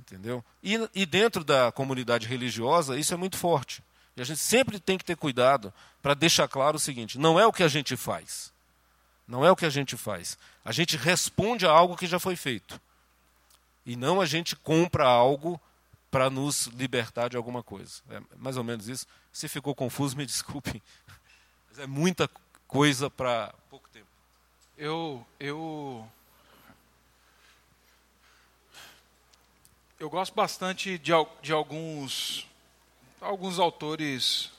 Entendeu? 0.00 0.44
E, 0.62 0.76
e 0.94 1.06
dentro 1.06 1.44
da 1.44 1.70
comunidade 1.70 2.26
religiosa, 2.26 2.98
isso 2.98 3.14
é 3.14 3.16
muito 3.16 3.36
forte. 3.36 3.82
E 4.16 4.20
a 4.20 4.24
gente 4.24 4.40
sempre 4.40 4.78
tem 4.78 4.98
que 4.98 5.04
ter 5.04 5.16
cuidado 5.16 5.72
para 6.02 6.14
deixar 6.14 6.48
claro 6.48 6.76
o 6.76 6.80
seguinte: 6.80 7.18
não 7.18 7.38
é 7.38 7.46
o 7.46 7.52
que 7.52 7.62
a 7.62 7.68
gente 7.68 7.96
faz, 7.96 8.52
não 9.32 9.46
é 9.46 9.50
o 9.50 9.56
que 9.56 9.64
a 9.64 9.70
gente 9.70 9.96
faz. 9.96 10.36
A 10.62 10.72
gente 10.72 10.94
responde 10.94 11.64
a 11.64 11.70
algo 11.70 11.96
que 11.96 12.06
já 12.06 12.18
foi 12.18 12.36
feito. 12.36 12.78
E 13.86 13.96
não 13.96 14.20
a 14.20 14.26
gente 14.26 14.54
compra 14.54 15.06
algo 15.06 15.58
para 16.10 16.28
nos 16.28 16.66
libertar 16.66 17.30
de 17.30 17.36
alguma 17.38 17.62
coisa. 17.62 18.02
É 18.10 18.20
mais 18.36 18.58
ou 18.58 18.62
menos 18.62 18.88
isso. 18.88 19.06
Se 19.32 19.48
ficou 19.48 19.74
confuso, 19.74 20.18
me 20.18 20.26
desculpe. 20.26 20.82
Mas 21.66 21.78
é 21.78 21.86
muita 21.86 22.28
coisa 22.68 23.08
para 23.08 23.54
pouco 23.70 23.88
tempo. 23.88 24.06
Eu, 24.76 25.26
eu, 25.40 26.06
eu 29.98 30.10
gosto 30.10 30.34
bastante 30.34 30.98
de, 30.98 31.12
de 31.40 31.52
alguns, 31.54 32.46
alguns 33.18 33.58
autores 33.58 34.52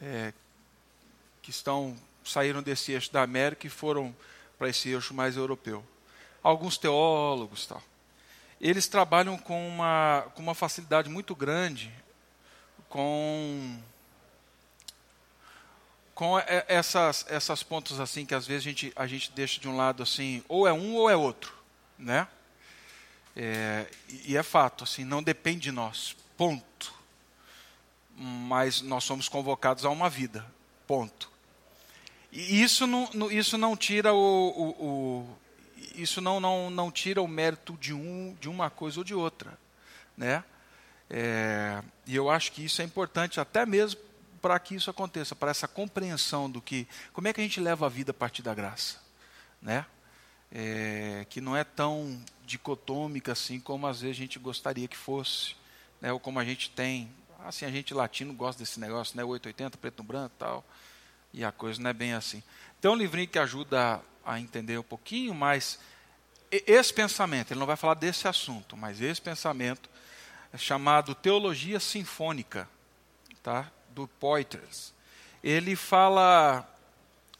é, 0.00 0.34
que 1.40 1.50
estão 1.50 1.96
saíram 2.24 2.62
desse 2.62 2.92
eixo 2.92 3.12
da 3.12 3.22
América 3.22 3.66
e 3.66 3.70
foram 3.70 4.14
para 4.58 4.68
esse 4.68 4.88
eixo 4.88 5.14
mais 5.14 5.36
europeu. 5.36 5.84
Alguns 6.42 6.78
teólogos 6.78 7.66
tal. 7.66 7.82
Eles 8.60 8.86
trabalham 8.86 9.36
com 9.36 9.68
uma, 9.68 10.26
com 10.34 10.42
uma 10.42 10.54
facilidade 10.54 11.08
muito 11.08 11.34
grande 11.34 11.92
com 12.88 13.78
com 16.14 16.38
essas 16.68 17.24
essas 17.28 17.62
pontas 17.62 17.98
assim 17.98 18.26
que 18.26 18.34
às 18.34 18.46
vezes 18.46 18.66
a 18.66 18.70
gente 18.70 18.92
a 18.94 19.06
gente 19.06 19.32
deixa 19.32 19.58
de 19.58 19.66
um 19.66 19.76
lado 19.76 20.02
assim 20.02 20.44
ou 20.46 20.68
é 20.68 20.72
um 20.72 20.94
ou 20.94 21.08
é 21.08 21.16
outro 21.16 21.54
né 21.98 22.28
É, 23.34 23.86
e 24.26 24.36
é 24.36 24.42
fato, 24.42 24.84
assim, 24.84 25.04
não 25.04 25.22
depende 25.22 25.60
de 25.60 25.72
nós, 25.72 26.14
ponto. 26.36 26.92
Mas 28.14 28.82
nós 28.82 29.04
somos 29.04 29.28
convocados 29.28 29.84
a 29.84 29.90
uma 29.90 30.10
vida, 30.10 30.44
ponto. 30.86 31.30
E 32.32 32.62
isso 32.62 32.86
não, 32.86 33.30
isso 33.30 33.58
não 33.58 33.76
tira 33.76 34.14
o, 34.14 34.16
o, 34.18 34.86
o 34.86 35.38
isso 35.94 36.22
não, 36.22 36.40
não, 36.40 36.70
não 36.70 36.90
tira 36.90 37.20
o 37.20 37.28
mérito 37.28 37.74
de 37.74 37.92
um 37.92 38.34
de 38.40 38.48
uma 38.48 38.70
coisa 38.70 39.00
ou 39.00 39.04
de 39.04 39.14
outra, 39.14 39.58
né? 40.16 40.42
É, 41.10 41.82
e 42.06 42.16
eu 42.16 42.30
acho 42.30 42.52
que 42.52 42.64
isso 42.64 42.80
é 42.80 42.84
importante 42.86 43.38
até 43.38 43.66
mesmo 43.66 44.00
para 44.40 44.58
que 44.58 44.74
isso 44.74 44.90
aconteça, 44.90 45.36
para 45.36 45.50
essa 45.50 45.68
compreensão 45.68 46.50
do 46.50 46.60
que, 46.60 46.88
como 47.12 47.28
é 47.28 47.32
que 47.34 47.40
a 47.40 47.44
gente 47.44 47.60
leva 47.60 47.84
a 47.84 47.88
vida 47.88 48.10
a 48.10 48.14
partir 48.14 48.42
da 48.42 48.54
graça, 48.54 48.98
né? 49.60 49.84
É, 50.50 51.26
que 51.28 51.40
não 51.40 51.54
é 51.54 51.64
tão 51.64 52.18
dicotômica 52.44 53.32
assim 53.32 53.60
como 53.60 53.86
às 53.86 54.00
vezes 54.00 54.16
a 54.16 54.20
gente 54.20 54.38
gostaria 54.38 54.88
que 54.88 54.96
fosse, 54.96 55.54
né? 56.00 56.10
Ou 56.12 56.18
como 56.18 56.38
a 56.38 56.44
gente 56.46 56.70
tem, 56.70 57.10
assim 57.44 57.66
a 57.66 57.70
gente 57.70 57.92
latino 57.92 58.32
gosta 58.32 58.58
desse 58.62 58.80
negócio, 58.80 59.16
né? 59.16 59.22
880, 59.22 59.76
preto 59.76 59.98
no 59.98 60.04
branco, 60.04 60.34
tal, 60.38 60.64
e 61.32 61.44
a 61.44 61.52
coisa 61.52 61.80
não 61.80 61.90
é 61.90 61.92
bem 61.92 62.12
assim. 62.12 62.42
Então, 62.78 62.92
um 62.92 62.96
livrinho 62.96 63.28
que 63.28 63.38
ajuda 63.38 64.00
a 64.24 64.38
entender 64.38 64.78
um 64.78 64.82
pouquinho 64.82 65.34
mais 65.34 65.78
esse 66.50 66.92
pensamento. 66.92 67.52
Ele 67.52 67.60
não 67.60 67.66
vai 67.66 67.76
falar 67.76 67.94
desse 67.94 68.28
assunto, 68.28 68.76
mas 68.76 69.00
esse 69.00 69.20
pensamento 69.20 69.88
é 70.52 70.58
chamado 70.58 71.14
Teologia 71.14 71.80
Sinfônica, 71.80 72.68
tá? 73.42 73.70
do 73.90 74.06
Poitras. 74.06 74.92
Ele 75.42 75.74
fala, 75.74 76.68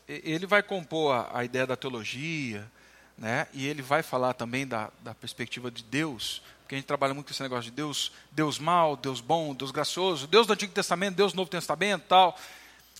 ele 0.08 0.46
vai 0.46 0.62
compor 0.62 1.14
a, 1.14 1.38
a 1.38 1.44
ideia 1.44 1.66
da 1.66 1.76
teologia, 1.76 2.70
né? 3.16 3.46
e 3.52 3.66
ele 3.66 3.82
vai 3.82 4.02
falar 4.02 4.34
também 4.34 4.66
da, 4.66 4.90
da 5.00 5.14
perspectiva 5.14 5.70
de 5.70 5.84
Deus, 5.84 6.42
porque 6.62 6.74
a 6.74 6.78
gente 6.78 6.86
trabalha 6.86 7.12
muito 7.14 7.26
com 7.26 7.32
esse 7.32 7.42
negócio 7.42 7.64
de 7.64 7.70
Deus, 7.70 8.12
Deus 8.30 8.58
mal, 8.58 8.96
Deus 8.96 9.20
bom, 9.20 9.54
Deus 9.54 9.70
gracioso, 9.70 10.26
Deus 10.26 10.46
do 10.46 10.54
Antigo 10.54 10.72
Testamento, 10.72 11.14
Deus 11.14 11.32
do 11.32 11.36
Novo 11.36 11.50
Testamento 11.50 12.04
tal. 12.08 12.38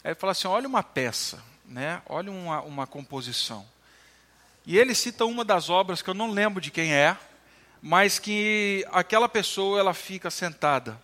Aí 0.03 0.11
ele 0.11 0.15
fala 0.15 0.33
assim, 0.33 0.49
olha 0.49 0.67
uma 0.67 0.83
peça, 0.83 1.43
né? 1.65 2.03
olha 2.09 2.31
uma, 2.31 2.61
uma 2.63 2.87
composição. 2.87 3.67
E 4.67 4.79
ele 4.79 4.95
cita 4.95 5.25
uma 5.25 5.45
das 5.45 5.71
obras 5.71 6.03
que 6.03 6.11
eu 6.11 6.15
não 6.15 6.31
lembro 6.31 6.61
de 6.61 6.71
quem 6.71 6.93
é, 6.93 7.17
mas 7.81 8.19
que 8.19 8.87
aquela 8.93 9.29
pessoa 9.29 9.79
ela 9.79 9.93
fica 9.93 10.31
sentada 10.31 11.01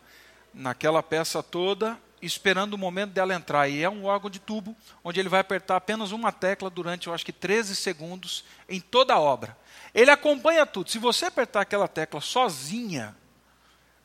naquela 0.55 1.03
peça 1.03 1.43
toda, 1.43 1.99
esperando 2.23 2.75
o 2.75 2.79
momento 2.79 3.13
dela 3.13 3.35
entrar. 3.35 3.69
E 3.69 3.83
é 3.83 3.91
um 3.91 4.05
órgão 4.05 4.31
de 4.31 4.39
tubo, 4.39 4.77
onde 5.03 5.19
ele 5.19 5.29
vai 5.29 5.41
apertar 5.41 5.77
apenas 5.77 6.13
uma 6.13 6.33
tecla 6.33 6.71
durante, 6.71 7.07
eu 7.07 7.15
acho 7.15 7.25
que 7.25 7.33
13 7.33 7.75
segundos, 7.75 8.45
em 8.69 8.81
toda 8.81 9.15
a 9.15 9.21
obra. 9.21 9.57
Ele 9.95 10.11
acompanha 10.11 10.67
tudo. 10.67 10.91
Se 10.91 10.99
você 10.99 11.27
apertar 11.27 11.63
aquela 11.63 11.89
tecla 11.89 12.21
sozinha, 12.21 13.17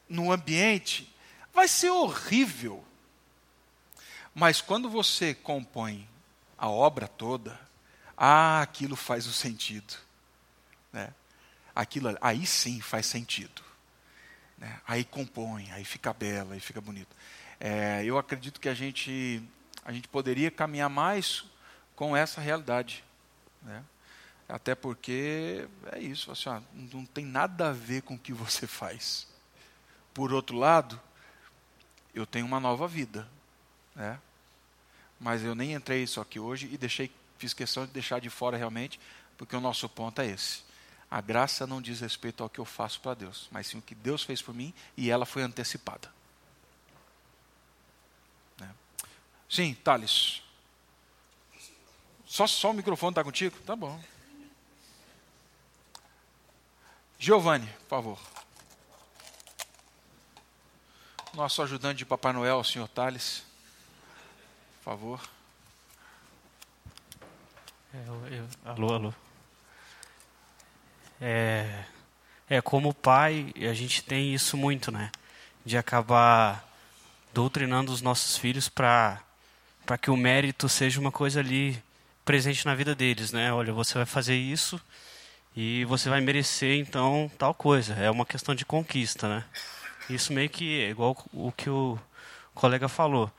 no 0.08 0.32
ambiente, 0.32 1.14
vai 1.54 1.68
ser 1.68 1.90
horrível. 1.90 2.84
Mas 4.34 4.62
quando 4.62 4.90
você 4.90 5.34
compõe 5.34 6.08
a 6.58 6.70
obra 6.70 7.08
toda, 7.08 7.60
ah, 8.18 8.62
aquilo 8.62 8.96
faz 8.96 9.28
o 9.28 9.34
sentido. 9.34 9.94
Né? 10.92 11.14
Aquilo, 11.76 12.18
aí 12.22 12.46
sim 12.46 12.82
faz 12.82 13.06
sentido. 13.06 13.62
Né? 14.58 14.80
Aí 14.88 15.04
compõe, 15.04 15.72
aí 15.72 15.84
fica 15.84 16.14
bela, 16.14 16.54
aí 16.54 16.60
fica 16.60 16.82
bonito. 16.82 17.16
É, 17.60 18.04
eu 18.04 18.18
acredito 18.18 18.60
que 18.60 18.70
a 18.70 18.74
gente, 18.74 19.42
a 19.86 19.92
gente 19.92 20.08
poderia 20.08 20.50
caminhar 20.50 20.90
mais 20.90 21.44
com 21.96 22.16
essa 22.16 22.42
realidade. 22.42 23.04
Né? 23.62 23.84
Até 24.48 24.76
porque 24.76 25.68
é 25.92 26.00
isso, 26.00 26.32
assim, 26.32 26.50
ó, 26.50 26.62
não 26.74 27.06
tem 27.06 27.26
nada 27.26 27.70
a 27.70 27.74
ver 27.74 28.02
com 28.02 28.16
o 28.16 28.20
que 28.20 28.34
você 28.34 28.68
faz. 28.68 29.28
Por 30.14 30.34
outro 30.34 30.58
lado, 30.58 31.00
eu 32.14 32.26
tenho 32.26 32.46
uma 32.46 32.60
nova 32.60 32.88
vida. 32.88 33.28
Né? 33.96 34.20
Mas 35.20 35.44
eu 35.44 35.56
nem 35.56 35.74
entrei 35.74 36.04
isso 36.04 36.20
aqui 36.20 36.40
hoje 36.40 36.70
e 36.72 36.78
deixei 36.78 37.12
fiz 37.44 37.54
questão 37.54 37.86
de 37.86 37.92
deixar 37.92 38.22
de 38.22 38.30
fora 38.30 38.56
realmente, 38.56 39.00
porque 39.38 39.56
o 39.56 39.60
nosso 39.60 39.90
ponto 39.90 40.22
é 40.22 40.28
esse. 40.28 40.64
A 41.12 41.20
graça 41.20 41.68
não 41.68 41.82
diz 41.82 42.00
respeito 42.00 42.42
ao 42.42 42.50
que 42.50 42.60
eu 42.60 42.66
faço 42.66 43.02
para 43.02 43.14
Deus, 43.14 43.50
mas 43.52 43.68
sim 43.68 43.78
o 43.78 43.82
que 43.82 43.94
Deus 43.94 44.24
fez 44.24 44.42
por 44.42 44.54
mim 44.54 44.74
e 44.96 45.12
ela 45.12 45.26
foi 45.26 45.42
antecipada. 45.42 46.10
Né? 48.58 48.70
Sim, 49.50 49.74
Thales. 49.76 50.42
Só, 52.26 52.48
só 52.48 52.72
o 52.72 52.74
microfone 52.74 53.12
está 53.12 53.24
contigo? 53.24 53.56
Tá 53.60 53.76
bom. 53.76 54.02
Giovanni, 57.20 57.68
por 57.68 57.90
favor. 57.90 58.20
Nosso 61.34 61.62
ajudante 61.62 62.00
de 62.00 62.06
Papai 62.06 62.32
Noel, 62.32 62.60
o 62.60 62.64
senhor 62.64 62.88
Thales. 62.88 63.44
Por 64.84 64.90
favor. 64.90 65.22
É, 67.94 67.98
eu, 68.06 68.28
eu, 68.38 68.48
alô, 68.66 68.94
alô. 68.94 69.14
É, 71.22 71.86
é, 72.50 72.62
como 72.62 72.94
pai, 72.94 73.54
a 73.56 73.74
gente 73.74 74.04
tem 74.04 74.34
isso 74.34 74.58
muito, 74.58 74.92
né? 74.92 75.10
De 75.66 75.78
acabar 75.78 76.68
doutrinando 77.34 77.94
os 77.94 78.02
nossos 78.02 78.36
filhos 78.38 78.68
para 78.68 79.22
para 79.86 79.98
que 79.98 80.12
o 80.12 80.18
mérito 80.18 80.68
seja 80.68 81.00
uma 81.00 81.12
coisa 81.12 81.40
ali 81.40 81.82
presente 82.26 82.66
na 82.66 82.76
vida 82.76 82.94
deles, 82.94 83.32
né? 83.32 83.54
Olha, 83.54 83.72
você 83.72 83.94
vai 83.94 84.06
fazer 84.06 84.36
isso 84.36 84.82
e 85.56 85.86
você 85.86 86.10
vai 86.10 86.20
merecer 86.20 86.78
então 86.78 87.32
tal 87.38 87.54
coisa. 87.54 87.94
É 87.94 88.12
uma 88.12 88.26
questão 88.26 88.54
de 88.54 88.66
conquista, 88.66 89.30
né? 89.30 89.46
Isso 90.10 90.34
meio 90.34 90.50
que 90.50 90.82
é 90.82 90.90
igual 90.90 91.16
o 91.32 91.54
que 91.54 91.70
o 91.70 91.98
colega 92.54 92.90
falou. 92.90 93.32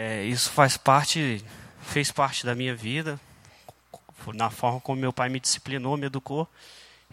É, 0.00 0.22
isso 0.22 0.52
faz 0.52 0.76
parte, 0.76 1.44
fez 1.82 2.12
parte 2.12 2.46
da 2.46 2.54
minha 2.54 2.72
vida, 2.72 3.18
na 4.32 4.48
forma 4.48 4.80
como 4.80 5.00
meu 5.00 5.12
pai 5.12 5.28
me 5.28 5.40
disciplinou, 5.40 5.96
me 5.96 6.06
educou, 6.06 6.48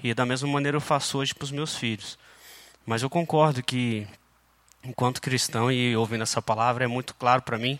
e 0.03 0.13
da 0.13 0.23
mesma 0.23 0.47
maneira 0.47 0.77
eu 0.77 0.81
faço 0.81 1.17
hoje 1.17 1.33
para 1.33 1.45
os 1.45 1.49
meus 1.49 1.75
filhos. 1.75 2.15
Mas 2.85 3.01
eu 3.01 3.09
concordo 3.09 3.63
que, 3.63 4.05
enquanto 4.83 5.19
cristão 5.19 5.71
e 5.71 5.97
ouvindo 5.97 6.21
essa 6.21 6.43
palavra, 6.43 6.83
é 6.83 6.87
muito 6.87 7.15
claro 7.15 7.41
para 7.41 7.57
mim, 7.57 7.79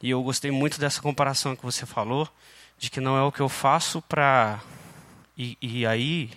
e 0.00 0.10
eu 0.10 0.22
gostei 0.22 0.52
muito 0.52 0.78
dessa 0.78 1.02
comparação 1.02 1.56
que 1.56 1.64
você 1.64 1.84
falou, 1.84 2.28
de 2.78 2.90
que 2.90 3.00
não 3.00 3.18
é 3.18 3.22
o 3.22 3.32
que 3.32 3.40
eu 3.40 3.48
faço 3.48 4.00
para. 4.00 4.60
E, 5.36 5.58
e 5.60 5.84
aí, 5.84 6.30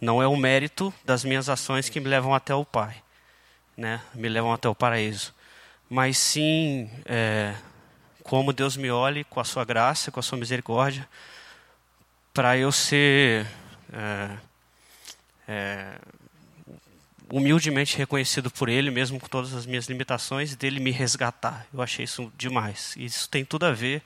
não 0.00 0.22
é 0.22 0.26
o 0.26 0.38
mérito 0.38 0.92
das 1.04 1.22
minhas 1.22 1.50
ações 1.50 1.90
que 1.90 2.00
me 2.00 2.08
levam 2.08 2.34
até 2.34 2.54
o 2.54 2.64
Pai, 2.64 2.96
né? 3.76 4.00
me 4.14 4.26
levam 4.26 4.54
até 4.54 4.70
o 4.70 4.74
paraíso. 4.74 5.34
Mas 5.94 6.18
sim. 6.18 6.90
É, 7.04 7.54
como 8.24 8.52
Deus 8.52 8.76
me 8.76 8.90
olhe 8.90 9.22
com 9.22 9.38
a 9.38 9.44
sua 9.44 9.64
graça, 9.64 10.10
com 10.10 10.18
a 10.18 10.22
sua 10.24 10.36
misericórdia, 10.36 11.08
para 12.32 12.58
eu 12.58 12.72
ser 12.72 13.46
é, 13.92 14.30
é, 15.46 15.92
humildemente 17.30 17.96
reconhecido 17.96 18.50
por 18.50 18.68
Ele, 18.68 18.90
mesmo 18.90 19.20
com 19.20 19.28
todas 19.28 19.54
as 19.54 19.66
minhas 19.66 19.86
limitações, 19.86 20.56
dele 20.56 20.80
me 20.80 20.90
resgatar. 20.90 21.64
Eu 21.72 21.80
achei 21.80 22.06
isso 22.06 22.32
demais. 22.36 22.94
Isso 22.96 23.28
tem 23.28 23.44
tudo 23.44 23.64
a 23.64 23.70
ver 23.70 24.02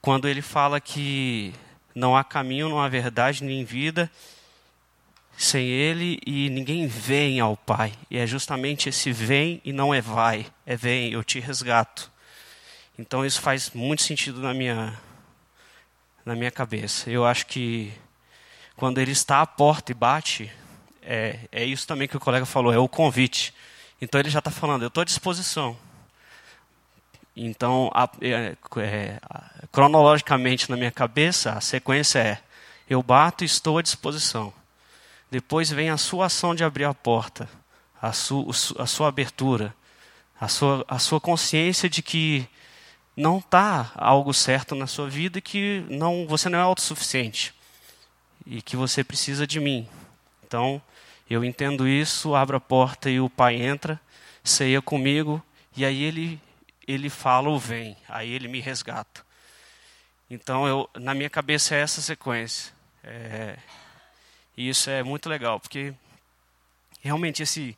quando 0.00 0.28
ele 0.28 0.40
fala 0.40 0.80
que 0.80 1.52
não 1.92 2.16
há 2.16 2.22
caminho, 2.22 2.68
não 2.68 2.80
há 2.80 2.88
verdade 2.88 3.42
nem 3.42 3.64
vida 3.64 4.08
sem 5.42 5.68
Ele 5.68 6.20
e 6.26 6.50
ninguém 6.50 6.86
vem 6.86 7.40
ao 7.40 7.56
Pai. 7.56 7.94
E 8.10 8.18
é 8.18 8.26
justamente 8.26 8.90
esse 8.90 9.10
vem 9.10 9.58
e 9.64 9.72
não 9.72 9.94
é 9.94 10.00
vai, 10.00 10.46
é 10.66 10.76
vem, 10.76 11.12
eu 11.12 11.24
te 11.24 11.40
resgato. 11.40 12.12
Então 12.98 13.24
isso 13.24 13.40
faz 13.40 13.70
muito 13.70 14.02
sentido 14.02 14.40
na 14.40 14.52
minha 14.52 15.00
na 16.26 16.36
minha 16.36 16.50
cabeça. 16.50 17.08
Eu 17.10 17.24
acho 17.24 17.46
que 17.46 17.90
quando 18.76 18.98
ele 18.98 19.12
está 19.12 19.40
à 19.40 19.46
porta 19.46 19.92
e 19.92 19.94
bate, 19.94 20.52
é, 21.00 21.40
é 21.50 21.64
isso 21.64 21.86
também 21.86 22.06
que 22.06 22.18
o 22.18 22.20
colega 22.20 22.44
falou, 22.44 22.70
é 22.70 22.78
o 22.78 22.86
convite. 22.86 23.54
Então 23.98 24.20
ele 24.20 24.28
já 24.28 24.40
está 24.40 24.50
falando, 24.50 24.82
eu 24.82 24.88
estou 24.88 25.00
à 25.00 25.04
disposição. 25.04 25.74
Então, 27.34 27.90
a, 27.94 28.06
é, 28.20 28.56
é, 28.76 29.20
cronologicamente 29.72 30.68
na 30.68 30.76
minha 30.76 30.90
cabeça, 30.90 31.52
a 31.52 31.60
sequência 31.62 32.18
é: 32.18 32.38
eu 32.88 33.02
bato 33.02 33.42
e 33.42 33.46
estou 33.46 33.78
à 33.78 33.82
disposição. 33.82 34.52
Depois 35.30 35.70
vem 35.70 35.90
a 35.90 35.96
sua 35.96 36.26
ação 36.26 36.54
de 36.54 36.64
abrir 36.64 36.84
a 36.84 36.94
porta, 36.94 37.48
a, 38.00 38.12
su, 38.12 38.48
a 38.78 38.86
sua 38.86 39.08
abertura, 39.08 39.74
a 40.40 40.48
sua, 40.48 40.84
a 40.88 40.98
sua 40.98 41.20
consciência 41.20 41.88
de 41.88 42.02
que 42.02 42.48
não 43.16 43.38
está 43.38 43.92
algo 43.94 44.32
certo 44.32 44.74
na 44.74 44.86
sua 44.86 45.08
vida 45.08 45.38
e 45.38 45.42
que 45.42 45.84
não, 45.88 46.26
você 46.26 46.48
não 46.48 46.58
é 46.58 46.62
autossuficiente 46.62 47.54
e 48.46 48.62
que 48.62 48.76
você 48.76 49.04
precisa 49.04 49.46
de 49.46 49.60
mim. 49.60 49.86
Então, 50.44 50.82
eu 51.28 51.44
entendo 51.44 51.86
isso, 51.86 52.34
abro 52.34 52.56
a 52.56 52.60
porta 52.60 53.08
e 53.08 53.20
o 53.20 53.30
pai 53.30 53.62
entra, 53.62 54.00
ceia 54.42 54.82
comigo 54.82 55.42
e 55.76 55.84
aí 55.84 56.02
ele 56.02 56.40
ele 56.88 57.08
fala 57.08 57.48
o 57.48 57.58
vem, 57.58 57.96
aí 58.08 58.32
ele 58.32 58.48
me 58.48 58.58
resgata. 58.58 59.24
Então, 60.28 60.66
eu, 60.66 60.90
na 60.94 61.14
minha 61.14 61.30
cabeça 61.30 61.76
é 61.76 61.80
essa 61.80 62.00
sequência. 62.00 62.72
É, 63.04 63.56
E 64.60 64.68
isso 64.68 64.90
é 64.90 65.02
muito 65.02 65.26
legal, 65.26 65.58
porque 65.58 65.94
realmente 67.00 67.42
esse, 67.42 67.74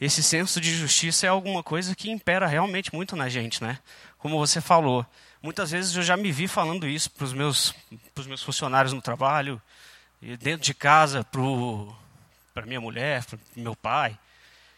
esse 0.00 0.20
senso 0.20 0.60
de 0.60 0.74
justiça 0.74 1.26
é 1.26 1.28
alguma 1.28 1.62
coisa 1.62 1.94
que 1.94 2.10
impera 2.10 2.44
realmente 2.44 2.92
muito 2.92 3.14
na 3.14 3.28
gente, 3.28 3.62
né? 3.62 3.78
Como 4.18 4.36
você 4.36 4.60
falou, 4.60 5.06
muitas 5.40 5.70
vezes 5.70 5.94
eu 5.94 6.02
já 6.02 6.16
me 6.16 6.32
vi 6.32 6.48
falando 6.48 6.88
isso 6.88 7.08
para 7.08 7.24
os 7.24 7.32
meus, 7.32 7.72
meus 8.26 8.42
funcionários 8.42 8.92
no 8.92 9.00
trabalho, 9.00 9.62
dentro 10.40 10.62
de 10.62 10.74
casa, 10.74 11.24
para 12.52 12.66
minha 12.66 12.80
mulher, 12.80 13.24
para 13.24 13.38
meu 13.54 13.76
pai. 13.76 14.18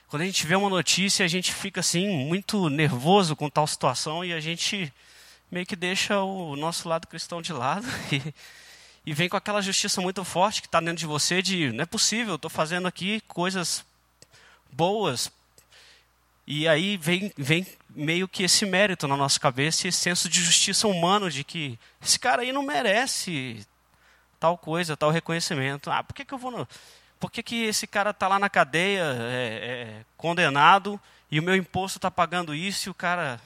Quando 0.08 0.20
a 0.20 0.26
gente 0.26 0.46
vê 0.46 0.56
uma 0.56 0.68
notícia, 0.68 1.24
a 1.24 1.28
gente 1.28 1.54
fica 1.54 1.80
assim 1.80 2.06
muito 2.06 2.68
nervoso 2.68 3.34
com 3.34 3.48
tal 3.48 3.66
situação 3.66 4.22
e 4.22 4.34
a 4.34 4.40
gente 4.40 4.92
meio 5.50 5.64
que 5.64 5.74
deixa 5.74 6.20
o 6.20 6.54
nosso 6.54 6.86
lado 6.86 7.06
cristão 7.06 7.40
de 7.40 7.54
lado 7.54 7.86
e 8.12 8.34
e 9.06 9.14
vem 9.14 9.28
com 9.28 9.36
aquela 9.36 9.62
justiça 9.62 10.00
muito 10.00 10.24
forte 10.24 10.60
que 10.60 10.66
está 10.66 10.80
dentro 10.80 10.96
de 10.96 11.06
você 11.06 11.40
de 11.40 11.70
não 11.70 11.84
é 11.84 11.86
possível, 11.86 12.34
estou 12.34 12.50
fazendo 12.50 12.88
aqui 12.88 13.20
coisas 13.28 13.84
boas. 14.72 15.30
E 16.44 16.66
aí 16.66 16.96
vem, 16.96 17.32
vem 17.36 17.64
meio 17.88 18.26
que 18.26 18.42
esse 18.42 18.66
mérito 18.66 19.06
na 19.06 19.16
nossa 19.16 19.38
cabeça, 19.38 19.86
esse 19.86 19.98
senso 19.98 20.28
de 20.28 20.42
justiça 20.42 20.88
humano, 20.88 21.30
de 21.30 21.44
que 21.44 21.78
esse 22.02 22.18
cara 22.18 22.42
aí 22.42 22.52
não 22.52 22.62
merece 22.62 23.64
tal 24.40 24.58
coisa, 24.58 24.96
tal 24.96 25.10
reconhecimento. 25.10 25.90
Ah, 25.90 26.02
por 26.02 26.14
que, 26.14 26.24
que 26.24 26.34
eu 26.34 26.38
vou. 26.38 26.50
No... 26.50 26.68
Por 27.18 27.30
que, 27.30 27.42
que 27.42 27.64
esse 27.64 27.86
cara 27.86 28.10
está 28.10 28.28
lá 28.28 28.38
na 28.38 28.50
cadeia, 28.50 29.02
é, 29.02 30.00
é, 30.00 30.04
condenado, 30.16 31.00
e 31.30 31.40
o 31.40 31.42
meu 31.42 31.56
imposto 31.56 31.98
está 31.98 32.10
pagando 32.10 32.54
isso, 32.54 32.88
e 32.88 32.90
o 32.90 32.94
cara. 32.94 33.40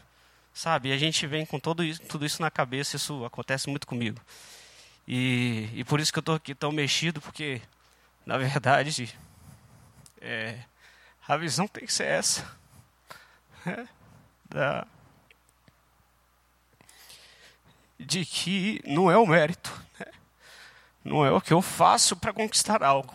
Sabe, 0.52 0.92
a 0.92 0.98
gente 0.98 1.26
vem 1.28 1.46
com 1.46 1.60
todo 1.60 1.84
isso, 1.84 2.02
tudo 2.02 2.26
isso 2.26 2.42
na 2.42 2.50
cabeça, 2.50 2.96
isso 2.96 3.24
acontece 3.24 3.70
muito 3.70 3.86
comigo. 3.86 4.20
E, 5.06 5.68
e 5.74 5.84
por 5.84 6.00
isso 6.00 6.12
que 6.12 6.18
eu 6.18 6.22
estou 6.22 6.34
aqui 6.34 6.54
tão 6.54 6.72
mexido, 6.72 7.20
porque, 7.20 7.60
na 8.24 8.38
verdade, 8.38 9.16
é, 10.20 10.58
a 11.26 11.36
visão 11.36 11.66
tem 11.66 11.86
que 11.86 11.92
ser 11.92 12.06
essa. 12.06 12.58
Né? 13.64 13.88
Da, 14.48 14.86
de 17.98 18.24
que 18.24 18.82
não 18.86 19.10
é 19.10 19.16
o 19.16 19.26
mérito, 19.26 19.70
né? 19.98 20.06
não 21.04 21.24
é 21.24 21.30
o 21.30 21.40
que 21.40 21.52
eu 21.52 21.60
faço 21.60 22.16
para 22.16 22.32
conquistar 22.32 22.82
algo. 22.82 23.14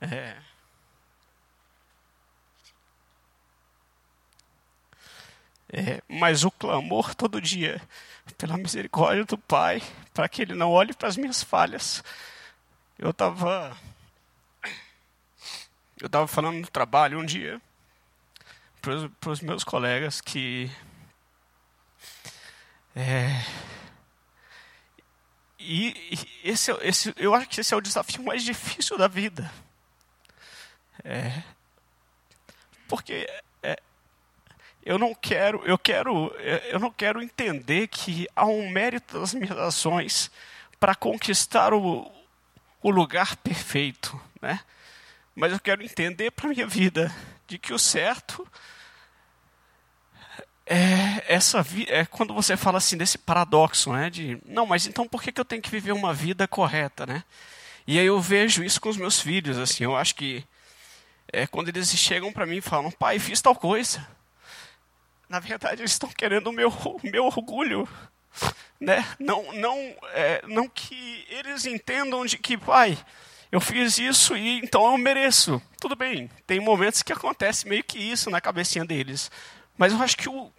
É, 0.00 0.36
é, 5.72 6.02
mas 6.08 6.44
o 6.44 6.50
clamor 6.50 7.14
todo 7.14 7.40
dia 7.40 7.80
pela 8.36 8.56
misericórdia 8.56 9.24
do 9.24 9.38
Pai, 9.38 9.82
para 10.12 10.28
que 10.28 10.42
Ele 10.42 10.54
não 10.54 10.70
olhe 10.70 10.92
para 10.92 11.08
as 11.08 11.16
minhas 11.16 11.42
falhas. 11.42 12.02
Eu 12.98 13.10
estava. 13.10 13.76
Eu 16.00 16.06
estava 16.06 16.26
falando 16.26 16.58
no 16.58 16.66
trabalho 16.66 17.18
um 17.18 17.24
dia 17.24 17.60
para 18.80 19.30
os 19.30 19.40
meus 19.40 19.64
colegas 19.64 20.20
que. 20.20 20.70
É, 22.96 23.44
e, 25.58 25.94
e 26.10 26.50
esse, 26.50 26.72
esse, 26.80 27.14
eu 27.16 27.34
acho 27.34 27.48
que 27.48 27.60
esse 27.60 27.72
é 27.72 27.76
o 27.76 27.82
desafio 27.82 28.24
mais 28.24 28.42
difícil 28.42 28.96
da 28.96 29.06
vida. 29.06 29.52
É, 31.04 31.42
porque 32.88 33.28
eu 34.84 34.98
não 34.98 35.14
quero, 35.14 35.62
eu 35.64 35.78
quero, 35.78 36.34
eu 36.70 36.78
não 36.78 36.90
quero 36.90 37.22
entender 37.22 37.88
que 37.88 38.26
há 38.34 38.46
um 38.46 38.68
mérito 38.70 39.20
das 39.20 39.34
minhas 39.34 39.58
ações 39.58 40.30
para 40.78 40.94
conquistar 40.94 41.74
o, 41.74 42.10
o 42.82 42.90
lugar 42.90 43.36
perfeito, 43.36 44.18
né? 44.40 44.60
Mas 45.34 45.52
eu 45.52 45.60
quero 45.60 45.82
entender 45.82 46.30
para 46.30 46.48
minha 46.48 46.66
vida 46.66 47.14
de 47.46 47.58
que 47.58 47.72
o 47.74 47.78
certo 47.78 48.46
é 50.66 51.24
essa 51.26 51.64
é 51.88 52.06
quando 52.06 52.32
você 52.32 52.56
fala 52.56 52.78
assim 52.78 52.96
desse 52.96 53.18
paradoxo, 53.18 53.92
né? 53.92 54.08
De 54.08 54.38
não, 54.46 54.64
mas 54.64 54.86
então 54.86 55.06
por 55.06 55.22
que, 55.22 55.30
que 55.30 55.40
eu 55.40 55.44
tenho 55.44 55.60
que 55.60 55.70
viver 55.70 55.92
uma 55.92 56.14
vida 56.14 56.48
correta, 56.48 57.04
né? 57.04 57.22
E 57.86 57.98
aí 57.98 58.06
eu 58.06 58.20
vejo 58.20 58.64
isso 58.64 58.80
com 58.80 58.88
os 58.88 58.96
meus 58.96 59.20
filhos, 59.20 59.58
assim, 59.58 59.84
eu 59.84 59.96
acho 59.96 60.14
que 60.14 60.44
é 61.32 61.46
quando 61.46 61.68
eles 61.68 61.90
chegam 61.90 62.32
para 62.32 62.46
mim 62.46 62.56
e 62.56 62.62
falam, 62.62 62.90
pai, 62.90 63.18
fiz 63.18 63.40
tal 63.42 63.54
coisa 63.54 64.06
na 65.30 65.38
verdade, 65.38 65.80
eles 65.80 65.92
estão 65.92 66.08
querendo 66.08 66.48
o 66.48 66.52
meu, 66.52 66.68
o 66.70 67.00
meu 67.04 67.24
orgulho. 67.26 67.88
Né? 68.80 69.06
Não, 69.16 69.52
não, 69.52 69.76
é, 70.12 70.42
não 70.48 70.68
que 70.68 71.24
eles 71.28 71.66
entendam 71.66 72.26
de 72.26 72.36
que, 72.36 72.58
pai, 72.58 72.98
eu 73.52 73.60
fiz 73.60 73.98
isso 73.98 74.36
e 74.36 74.58
então 74.58 74.90
eu 74.90 74.98
mereço. 74.98 75.62
Tudo 75.80 75.94
bem, 75.94 76.28
tem 76.48 76.58
momentos 76.58 77.04
que 77.04 77.12
acontece 77.12 77.68
meio 77.68 77.84
que 77.84 77.96
isso 77.96 78.28
na 78.28 78.40
cabecinha 78.40 78.84
deles. 78.84 79.30
Mas 79.78 79.92
eu 79.92 80.02
acho 80.02 80.16
que 80.16 80.28
o, 80.28 80.52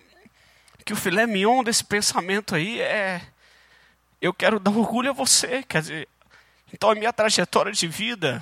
que 0.86 0.93
o 0.93 0.95
filé 0.95 1.28
mignon 1.28 1.65
desse 1.65 1.84
pensamento 1.84 2.55
aí 2.55 2.80
é: 2.80 3.22
eu 4.22 4.34
quero 4.34 4.57
dar 4.57 4.72
orgulho 4.72 5.09
a 5.09 5.13
você. 5.13 5.63
Quer 5.63 5.82
dizer, 5.82 6.07
então 6.74 6.89
a 6.89 6.95
minha 6.95 7.11
trajetória 7.11 7.74
de 7.74 7.88
vida 7.89 8.41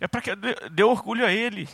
é 0.00 0.06
para 0.06 0.20
que 0.20 0.30
eu 0.30 0.36
dê, 0.36 0.54
dê 0.70 0.84
orgulho 0.84 1.26
a 1.26 1.32
ele. 1.32 1.68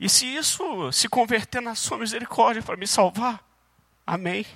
E 0.00 0.08
se 0.08 0.24
isso 0.24 0.90
se 0.92 1.10
converter 1.10 1.60
na 1.60 1.74
sua 1.74 1.98
misericórdia 1.98 2.62
para 2.62 2.74
me 2.74 2.86
salvar, 2.86 3.44
amém. 4.06 4.46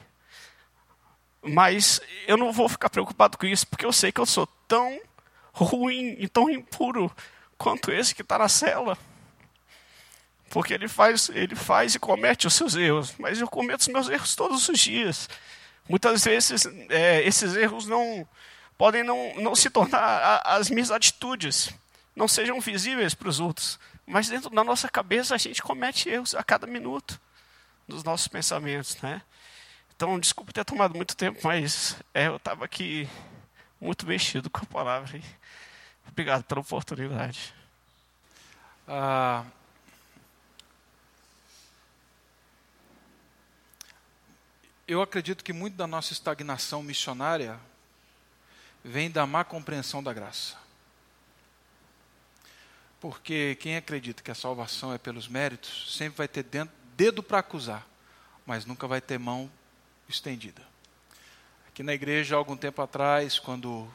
Mas 1.43 2.01
eu 2.27 2.39
não 2.39 2.51
vou 2.51 2.67
ficar 2.67 2.89
preocupado 2.89 3.37
com 3.37 3.45
isso, 3.45 3.67
porque 3.67 3.85
eu 3.85 3.93
sei 3.93 4.11
que 4.11 4.23
eu 4.23 4.25
sou 4.25 4.47
tão 4.67 4.99
ruim 5.53 6.17
e 6.19 6.27
tão 6.27 6.49
impuro 6.49 7.15
quanto 7.59 7.93
esse 7.93 8.15
que 8.15 8.23
está 8.23 8.39
na 8.39 8.49
cela. 8.49 8.97
Porque 10.49 10.73
ele 10.73 10.89
faz, 10.89 11.29
ele 11.29 11.55
faz 11.55 11.95
e 11.95 11.99
comete 11.99 12.47
os 12.47 12.55
seus 12.55 12.75
erros, 12.75 13.15
mas 13.19 13.39
eu 13.39 13.47
cometo 13.47 13.83
os 13.83 13.89
meus 13.89 14.09
erros 14.09 14.35
todos 14.35 14.67
os 14.67 14.79
dias. 14.79 15.29
Muitas 15.87 16.25
vezes 16.25 16.67
é, 16.89 17.23
esses 17.23 17.55
erros 17.55 17.87
não 17.87 18.27
podem 18.79 19.03
não, 19.03 19.35
não 19.35 19.55
se 19.55 19.69
tornar 19.69 19.99
a, 20.01 20.55
as 20.55 20.71
minhas 20.71 20.91
atitudes, 20.91 21.69
não 22.17 22.27
sejam 22.27 22.59
visíveis 22.61 23.13
para 23.13 23.29
os 23.29 23.41
outros, 23.41 23.79
mas 24.07 24.29
dentro 24.29 24.51
da 24.51 24.63
nossa 24.63 24.89
cabeça 24.89 25.35
a 25.35 25.39
gente 25.39 25.63
comete 25.63 26.09
erros 26.09 26.35
a 26.35 26.43
cada 26.43 26.67
minuto 26.67 27.21
dos 27.89 28.05
nossos 28.05 28.29
pensamentos, 28.29 29.01
né? 29.03 29.23
Então, 29.97 30.19
desculpe 30.19 30.53
ter 30.53 30.65
tomado 30.65 30.95
muito 30.95 31.17
tempo, 31.17 31.41
mas 31.45 31.97
é, 32.13 32.27
eu 32.27 32.37
estava 32.37 32.65
aqui 32.65 33.09
muito 33.81 34.07
mexido 34.07 34.51
com 34.51 34.59
a 34.59 34.67
palavra. 34.67 35.21
Obrigado 36.09 36.45
pela 36.45 36.61
oportunidade. 36.61 37.55
Ah, 38.87 39.45
eu 44.87 45.01
acredito 45.01 45.45
que 45.45 45.53
muito 45.53 45.77
da 45.77 45.87
nossa 45.87 46.13
estagnação 46.13 46.83
missionária 46.83 47.59
vem 48.85 49.11
da 49.11 49.27
má 49.27 49.45
compreensão 49.45 50.03
da 50.03 50.13
graça. 50.13 50.64
Porque 53.05 53.55
quem 53.57 53.77
acredita 53.77 54.23
que 54.23 54.31
a 54.31 54.35
salvação 54.35 54.91
é 54.91 54.97
pelos 54.97 55.29
méritos, 55.29 55.95
sempre 55.95 56.17
vai 56.17 56.27
ter 56.27 56.43
dedo 56.97 57.23
para 57.23 57.41
acusar, 57.41 57.87
mas 58.47 58.65
nunca 58.65 58.89
vai 58.89 58.99
ter 58.99 59.19
mão 59.19 59.53
estendida. 60.09 60.63
Aqui 61.69 61.83
na 61.83 61.93
igreja, 61.93 62.35
algum 62.35 62.57
tempo 62.57 62.81
atrás, 62.81 63.39
quando 63.39 63.87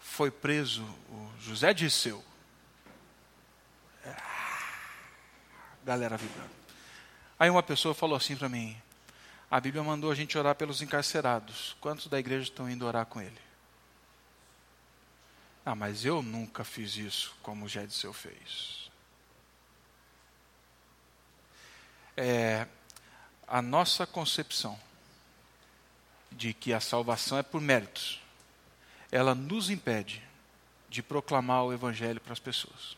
foi 0.00 0.32
preso 0.32 0.82
o 0.82 1.30
José 1.40 1.72
Disseu, 1.72 2.24
galera 5.84 6.16
vibrando. 6.16 6.50
Aí 7.38 7.48
uma 7.48 7.62
pessoa 7.62 7.94
falou 7.94 8.16
assim 8.16 8.34
para 8.34 8.48
mim: 8.48 8.76
a 9.48 9.60
Bíblia 9.60 9.84
mandou 9.84 10.10
a 10.10 10.14
gente 10.16 10.36
orar 10.36 10.56
pelos 10.56 10.82
encarcerados. 10.82 11.76
Quantos 11.80 12.08
da 12.08 12.18
igreja 12.18 12.50
estão 12.50 12.68
indo 12.68 12.84
orar 12.84 13.06
com 13.06 13.20
ele? 13.20 13.49
Ah, 15.64 15.74
mas 15.74 16.04
eu 16.04 16.22
nunca 16.22 16.64
fiz 16.64 16.96
isso 16.96 17.36
como 17.42 17.66
o 17.66 17.68
Gediseu 17.68 18.12
fez. 18.12 18.90
É, 22.16 22.66
a 23.46 23.60
nossa 23.60 24.06
concepção 24.06 24.78
de 26.30 26.54
que 26.54 26.72
a 26.72 26.80
salvação 26.80 27.38
é 27.38 27.42
por 27.42 27.60
méritos, 27.60 28.20
ela 29.10 29.34
nos 29.34 29.70
impede 29.70 30.22
de 30.88 31.02
proclamar 31.02 31.64
o 31.64 31.72
Evangelho 31.72 32.20
para 32.20 32.32
as 32.32 32.38
pessoas. 32.38 32.96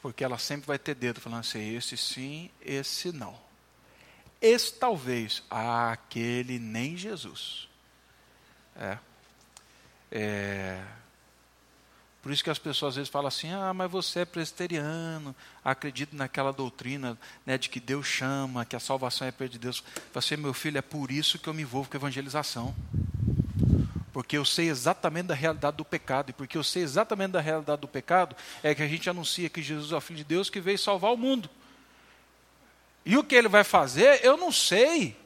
Porque 0.00 0.22
ela 0.22 0.38
sempre 0.38 0.66
vai 0.66 0.78
ter 0.78 0.94
dedo 0.94 1.20
falando 1.20 1.40
assim: 1.40 1.74
esse 1.74 1.96
sim, 1.96 2.50
esse 2.60 3.12
não. 3.12 3.38
Esse 4.40 4.72
talvez, 4.74 5.42
ah, 5.50 5.92
aquele 5.92 6.58
nem 6.58 6.96
Jesus. 6.96 7.68
É. 8.76 8.98
É... 10.10 10.82
Por 12.26 12.32
isso 12.32 12.42
que 12.42 12.50
as 12.50 12.58
pessoas 12.58 12.94
às 12.94 12.96
vezes 12.96 13.08
falam 13.08 13.28
assim: 13.28 13.52
ah, 13.52 13.72
mas 13.72 13.88
você 13.88 14.20
é 14.20 14.24
presbiteriano, 14.24 15.32
acredita 15.64 16.16
naquela 16.16 16.52
doutrina 16.52 17.16
né, 17.46 17.56
de 17.56 17.68
que 17.68 17.78
Deus 17.78 18.04
chama, 18.04 18.64
que 18.64 18.74
a 18.74 18.80
salvação 18.80 19.28
é 19.28 19.30
perda 19.30 19.52
de 19.52 19.60
Deus. 19.60 19.84
Você, 20.12 20.36
meu 20.36 20.52
filho, 20.52 20.76
é 20.76 20.82
por 20.82 21.12
isso 21.12 21.38
que 21.38 21.48
eu 21.48 21.54
me 21.54 21.62
envolvo 21.62 21.88
com 21.88 21.96
evangelização. 21.96 22.74
Porque 24.12 24.36
eu 24.36 24.44
sei 24.44 24.68
exatamente 24.68 25.26
da 25.26 25.34
realidade 25.34 25.76
do 25.76 25.84
pecado. 25.84 26.30
E 26.30 26.32
porque 26.32 26.58
eu 26.58 26.64
sei 26.64 26.82
exatamente 26.82 27.30
da 27.30 27.40
realidade 27.40 27.82
do 27.82 27.86
pecado, 27.86 28.34
é 28.60 28.74
que 28.74 28.82
a 28.82 28.88
gente 28.88 29.08
anuncia 29.08 29.48
que 29.48 29.62
Jesus 29.62 29.92
é 29.92 29.96
o 29.96 30.00
Filho 30.00 30.16
de 30.16 30.24
Deus 30.24 30.50
que 30.50 30.60
veio 30.60 30.78
salvar 30.78 31.12
o 31.12 31.16
mundo. 31.16 31.48
E 33.04 33.16
o 33.16 33.22
que 33.22 33.36
ele 33.36 33.46
vai 33.46 33.62
fazer, 33.62 34.24
eu 34.24 34.36
não 34.36 34.50
sei. 34.50 35.16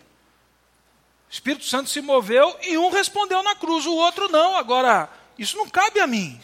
Espírito 1.31 1.64
Santo 1.64 1.89
se 1.89 2.01
moveu 2.01 2.59
e 2.62 2.76
um 2.76 2.91
respondeu 2.91 3.43
na 3.43 3.55
cruz, 3.55 3.87
o 3.87 3.95
outro 3.95 4.28
não. 4.28 4.57
Agora, 4.57 5.09
isso 5.39 5.57
não 5.57 5.68
cabe 5.68 6.01
a 6.01 6.07
mim. 6.07 6.41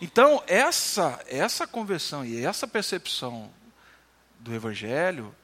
Então, 0.00 0.42
essa, 0.46 1.20
essa 1.26 1.66
conversão 1.66 2.24
e 2.24 2.44
essa 2.44 2.66
percepção 2.66 3.50
do 4.38 4.54
Evangelho, 4.54 5.34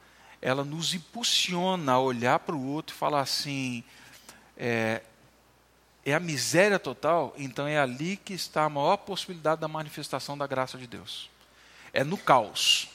ela 0.41 0.63
nos 0.63 0.93
impulsiona 0.93 1.91
a 1.91 1.99
olhar 1.99 2.39
para 2.39 2.55
o 2.55 2.67
outro 2.67 2.95
e 2.95 2.97
falar 2.97 3.21
assim: 3.21 3.83
é, 4.55 5.01
é 6.05 6.13
a 6.13 6.19
miséria 6.19 6.79
total, 6.79 7.33
então 7.37 7.67
é 7.67 7.77
ali 7.77 8.17
que 8.17 8.33
está 8.33 8.63
a 8.63 8.69
maior 8.69 8.97
possibilidade 8.97 9.59
da 9.59 9.67
manifestação 9.67 10.37
da 10.37 10.47
graça 10.47 10.77
de 10.77 10.87
Deus. 10.87 11.29
É 11.93 12.03
no 12.03 12.17
caos. 12.17 12.89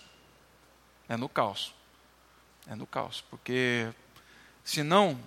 É 1.08 1.16
no 1.16 1.28
caos. 1.28 1.74
É 2.66 2.74
no 2.74 2.86
caos. 2.86 3.20
Porque, 3.28 3.88
senão, 4.64 5.18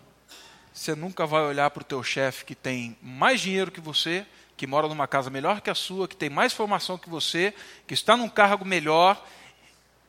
você 0.73 0.95
nunca 0.95 1.25
vai 1.25 1.43
olhar 1.43 1.69
para 1.71 1.81
o 1.81 1.85
teu 1.85 2.03
chefe 2.03 2.45
que 2.45 2.55
tem 2.55 2.97
mais 3.01 3.41
dinheiro 3.41 3.71
que 3.71 3.81
você 3.81 4.25
que 4.57 4.65
mora 4.65 4.87
numa 4.87 5.07
casa 5.07 5.29
melhor 5.29 5.61
que 5.61 5.69
a 5.69 5.75
sua, 5.75 6.07
que 6.07 6.15
tem 6.15 6.29
mais 6.29 6.53
formação 6.53 6.97
que 6.97 7.09
você, 7.09 7.53
que 7.85 7.93
está 7.93 8.15
num 8.15 8.29
cargo 8.29 8.63
melhor, 8.63 9.21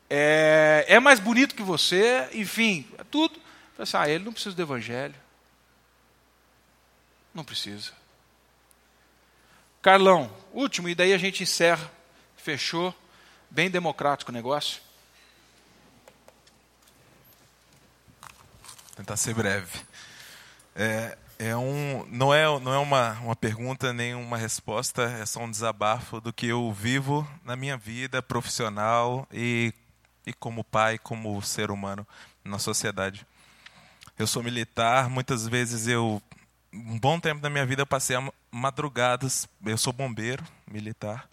é, 0.08 0.84
é 0.88 1.00
mais 1.00 1.18
bonito 1.18 1.54
que 1.54 1.62
você, 1.62 2.28
enfim, 2.32 2.86
é 2.98 3.04
tudo. 3.04 3.40
Assim, 3.78 3.96
ah, 3.96 4.08
ele 4.08 4.24
não 4.24 4.32
precisa 4.32 4.54
do 4.54 4.62
evangelho. 4.62 5.14
Não 7.34 7.44
precisa. 7.44 7.92
Carlão, 9.82 10.32
último, 10.52 10.88
e 10.88 10.94
daí 10.94 11.12
a 11.12 11.18
gente 11.18 11.42
encerra. 11.42 11.90
Fechou. 12.36 12.94
Bem 13.50 13.70
democrático 13.70 14.30
o 14.30 14.34
negócio. 14.34 14.80
Tentar 18.96 19.18
ser 19.18 19.34
breve. 19.34 19.78
É, 20.74 21.18
é 21.38 21.54
um, 21.54 22.06
não 22.10 22.32
é, 22.32 22.44
não 22.60 22.72
é 22.72 22.78
uma, 22.78 23.12
uma 23.20 23.36
pergunta 23.36 23.92
nem 23.92 24.14
uma 24.14 24.38
resposta, 24.38 25.02
é 25.02 25.26
só 25.26 25.40
um 25.40 25.50
desabafo 25.50 26.18
do 26.18 26.32
que 26.32 26.46
eu 26.46 26.72
vivo 26.72 27.28
na 27.44 27.54
minha 27.56 27.76
vida 27.76 28.22
profissional 28.22 29.28
e, 29.30 29.74
e 30.26 30.32
como 30.32 30.64
pai, 30.64 30.98
como 30.98 31.42
ser 31.42 31.70
humano 31.70 32.06
na 32.42 32.58
sociedade. 32.58 33.26
Eu 34.18 34.26
sou 34.26 34.42
militar, 34.42 35.10
muitas 35.10 35.46
vezes 35.46 35.86
eu, 35.86 36.22
um 36.72 36.98
bom 36.98 37.20
tempo 37.20 37.42
da 37.42 37.50
minha 37.50 37.66
vida 37.66 37.82
eu 37.82 37.86
passei 37.86 38.16
madrugadas, 38.50 39.46
eu 39.66 39.76
sou 39.76 39.92
bombeiro 39.92 40.42
militar, 40.66 41.28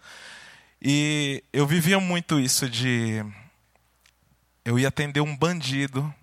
e 0.82 1.42
eu 1.50 1.66
vivia 1.66 1.98
muito 1.98 2.38
isso 2.38 2.68
de 2.68 3.24
eu 4.66 4.78
ia 4.78 4.88
atender 4.88 5.22
um 5.22 5.34
bandido, 5.34 6.14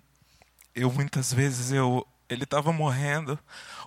eu 0.74 0.90
muitas 0.92 1.32
vezes 1.32 1.72
eu 1.72 2.06
ele 2.28 2.44
estava 2.44 2.72
morrendo. 2.72 3.38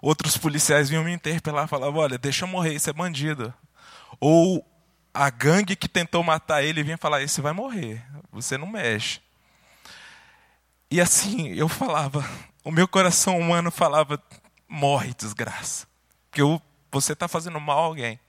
Outros 0.01 0.37
policiais 0.37 0.89
vinham 0.89 1.03
me 1.03 1.11
interpelar, 1.13 1.67
falavam: 1.67 2.01
"Olha, 2.01 2.17
deixa 2.17 2.45
eu 2.45 2.49
morrer, 2.49 2.73
isso 2.75 2.89
é 2.89 2.93
bandido". 2.93 3.53
Ou 4.19 4.65
a 5.13 5.29
gangue 5.29 5.75
que 5.75 5.87
tentou 5.87 6.23
matar 6.23 6.63
ele 6.63 6.83
vinha 6.83 6.97
falar: 6.97 7.21
"Esse 7.21 7.41
vai 7.41 7.53
morrer, 7.53 8.05
você 8.31 8.57
não 8.57 8.67
mexe". 8.67 9.19
E 10.91 11.01
assim, 11.01 11.49
eu 11.53 11.67
falava, 11.67 12.23
o 12.63 12.71
meu 12.71 12.87
coração 12.87 13.39
humano 13.39 13.71
falava: 13.71 14.21
"Morre, 14.67 15.13
desgraça". 15.17 15.87
Porque 16.29 16.41
eu, 16.41 16.61
você 16.91 17.13
está 17.13 17.27
fazendo 17.27 17.59
mal 17.59 17.79
a 17.79 17.85
alguém. 17.85 18.19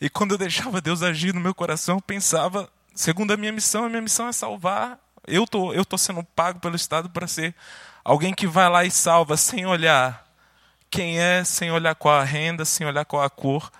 E 0.00 0.08
quando 0.08 0.32
eu 0.32 0.38
deixava 0.38 0.80
Deus 0.80 1.02
agir 1.02 1.34
no 1.34 1.40
meu 1.40 1.54
coração, 1.54 1.96
eu 1.96 2.00
pensava, 2.02 2.70
segundo 2.94 3.32
a 3.32 3.36
minha 3.36 3.52
missão, 3.52 3.84
a 3.84 3.88
minha 3.88 4.02
missão 4.02 4.28
é 4.28 4.32
salvar. 4.32 4.98
Eu 5.26 5.46
tô, 5.46 5.72
eu 5.72 5.84
tô 5.84 5.96
sendo 5.98 6.22
pago 6.22 6.60
pelo 6.60 6.76
Estado 6.76 7.10
para 7.10 7.26
ser 7.26 7.54
Alguém 8.04 8.34
que 8.34 8.46
vai 8.46 8.68
lá 8.68 8.84
e 8.84 8.90
salva 8.90 9.34
sem 9.34 9.64
olhar 9.64 10.22
quem 10.90 11.18
é, 11.18 11.42
sem 11.42 11.70
olhar 11.70 11.94
qual 11.94 12.20
a 12.20 12.22
renda, 12.22 12.64
sem 12.64 12.86
olhar 12.86 13.06
qual 13.06 13.22
a 13.22 13.30
cor. 13.30 13.72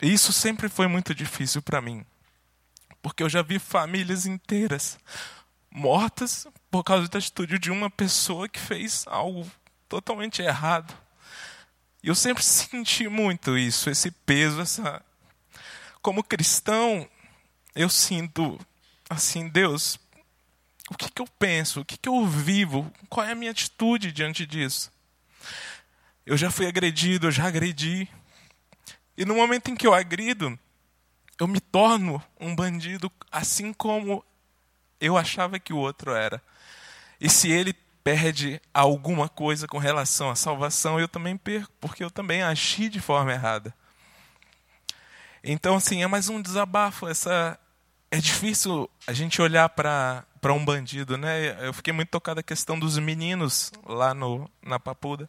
E 0.00 0.12
isso 0.12 0.32
sempre 0.32 0.68
foi 0.68 0.86
muito 0.86 1.12
difícil 1.12 1.60
para 1.60 1.80
mim. 1.80 2.06
Porque 3.02 3.24
eu 3.24 3.28
já 3.28 3.42
vi 3.42 3.58
famílias 3.58 4.24
inteiras 4.24 4.98
mortas 5.68 6.46
por 6.70 6.84
causa 6.84 7.08
da 7.08 7.18
atitude 7.18 7.58
de 7.58 7.72
uma 7.72 7.90
pessoa 7.90 8.48
que 8.48 8.60
fez 8.60 9.04
algo 9.08 9.50
totalmente 9.88 10.40
errado. 10.40 10.94
E 12.04 12.08
eu 12.08 12.14
sempre 12.14 12.42
senti 12.44 13.08
muito 13.08 13.58
isso, 13.58 13.90
esse 13.90 14.12
peso, 14.12 14.60
essa 14.60 15.02
como 16.00 16.22
cristão, 16.22 17.08
eu 17.74 17.88
sinto 17.88 18.60
assim, 19.10 19.48
Deus, 19.48 19.98
o 20.90 20.96
que, 20.96 21.10
que 21.10 21.22
eu 21.22 21.26
penso? 21.38 21.80
O 21.80 21.84
que, 21.84 21.96
que 21.96 22.08
eu 22.08 22.26
vivo? 22.26 22.92
Qual 23.08 23.26
é 23.26 23.32
a 23.32 23.34
minha 23.34 23.50
atitude 23.50 24.12
diante 24.12 24.44
disso? 24.44 24.92
Eu 26.26 26.36
já 26.36 26.50
fui 26.50 26.66
agredido, 26.66 27.26
eu 27.26 27.30
já 27.30 27.46
agredi. 27.46 28.08
E 29.16 29.24
no 29.24 29.34
momento 29.34 29.70
em 29.70 29.76
que 29.76 29.86
eu 29.86 29.94
agrido, 29.94 30.58
eu 31.38 31.46
me 31.46 31.60
torno 31.60 32.22
um 32.38 32.54
bandido 32.54 33.10
assim 33.30 33.72
como 33.72 34.24
eu 35.00 35.16
achava 35.16 35.58
que 35.58 35.72
o 35.72 35.78
outro 35.78 36.12
era. 36.12 36.42
E 37.20 37.28
se 37.28 37.50
ele 37.50 37.74
perde 38.02 38.60
alguma 38.72 39.28
coisa 39.28 39.66
com 39.66 39.78
relação 39.78 40.30
à 40.30 40.34
salvação, 40.34 41.00
eu 41.00 41.08
também 41.08 41.36
perco, 41.36 41.72
porque 41.80 42.04
eu 42.04 42.10
também 42.10 42.42
agi 42.42 42.88
de 42.88 43.00
forma 43.00 43.32
errada. 43.32 43.74
Então, 45.42 45.76
assim, 45.76 46.02
é 46.02 46.06
mais 46.06 46.28
um 46.28 46.40
desabafo. 46.40 47.06
Essa 47.06 47.58
é 48.10 48.18
difícil 48.18 48.88
a 49.06 49.12
gente 49.12 49.40
olhar 49.42 49.68
para 49.68 50.24
para 50.44 50.52
um 50.52 50.62
bandido, 50.62 51.16
né? 51.16 51.66
Eu 51.66 51.72
fiquei 51.72 51.90
muito 51.90 52.10
tocado 52.10 52.40
a 52.40 52.42
questão 52.42 52.78
dos 52.78 52.98
meninos 52.98 53.72
lá 53.86 54.12
no 54.12 54.46
na 54.62 54.78
Papuda. 54.78 55.26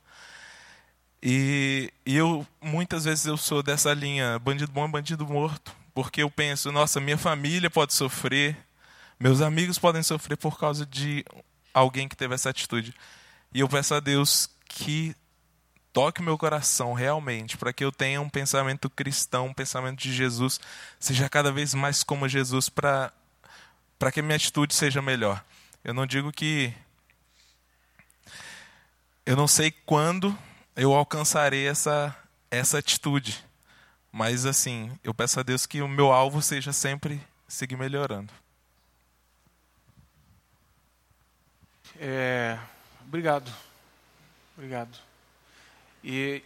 E, 1.23 1.89
e 2.05 2.17
eu 2.17 2.45
muitas 2.61 3.05
vezes 3.05 3.25
eu 3.25 3.37
sou 3.37 3.63
dessa 3.63 3.93
linha, 3.93 4.37
bandido 4.39 4.73
bom 4.73 4.83
é 4.83 4.89
bandido 4.89 5.25
morto, 5.25 5.73
porque 5.93 6.21
eu 6.21 6.29
penso, 6.29 6.69
nossa, 6.69 6.99
minha 6.99 7.17
família 7.17 7.69
pode 7.69 7.93
sofrer, 7.93 8.57
meus 9.17 9.39
amigos 9.39 9.79
podem 9.79 10.03
sofrer 10.03 10.35
por 10.35 10.59
causa 10.59 10.85
de 10.85 11.23
alguém 11.73 12.09
que 12.09 12.17
teve 12.17 12.35
essa 12.35 12.49
atitude. 12.49 12.93
E 13.53 13.61
eu 13.61 13.69
peço 13.69 13.95
a 13.95 14.01
Deus 14.01 14.49
que 14.67 15.15
toque 15.93 16.21
meu 16.21 16.37
coração 16.37 16.91
realmente, 16.91 17.55
para 17.55 17.71
que 17.71 17.85
eu 17.85 17.91
tenha 17.93 18.19
um 18.19 18.27
pensamento 18.27 18.89
cristão, 18.89 19.45
um 19.45 19.53
pensamento 19.53 19.97
de 19.97 20.11
Jesus, 20.11 20.59
seja 20.99 21.29
cada 21.29 21.53
vez 21.53 21.73
mais 21.73 22.03
como 22.03 22.27
Jesus, 22.27 22.67
para 22.67 23.13
para 23.97 24.11
que 24.11 24.19
a 24.19 24.23
minha 24.23 24.35
atitude 24.35 24.73
seja 24.73 25.01
melhor. 25.01 25.43
Eu 25.83 25.93
não 25.93 26.05
digo 26.05 26.31
que. 26.31 26.73
Eu 29.25 29.35
não 29.35 29.47
sei 29.47 29.71
quando 29.71 30.37
eu 30.75 30.93
alcançarei 30.93 31.67
essa, 31.67 32.15
essa 32.51 32.77
atitude. 32.77 33.43
Mas, 34.11 34.45
assim, 34.45 34.97
eu 35.03 35.13
peço 35.13 35.39
a 35.39 35.43
Deus 35.43 35.65
que 35.65 35.81
o 35.81 35.87
meu 35.87 36.11
alvo 36.11 36.41
seja 36.41 36.71
sempre 36.71 37.21
seguir 37.47 37.75
melhorando. 37.75 38.31
É, 41.99 42.57
obrigado. 43.05 43.51
Obrigado. 44.57 44.97
E, 46.03 46.43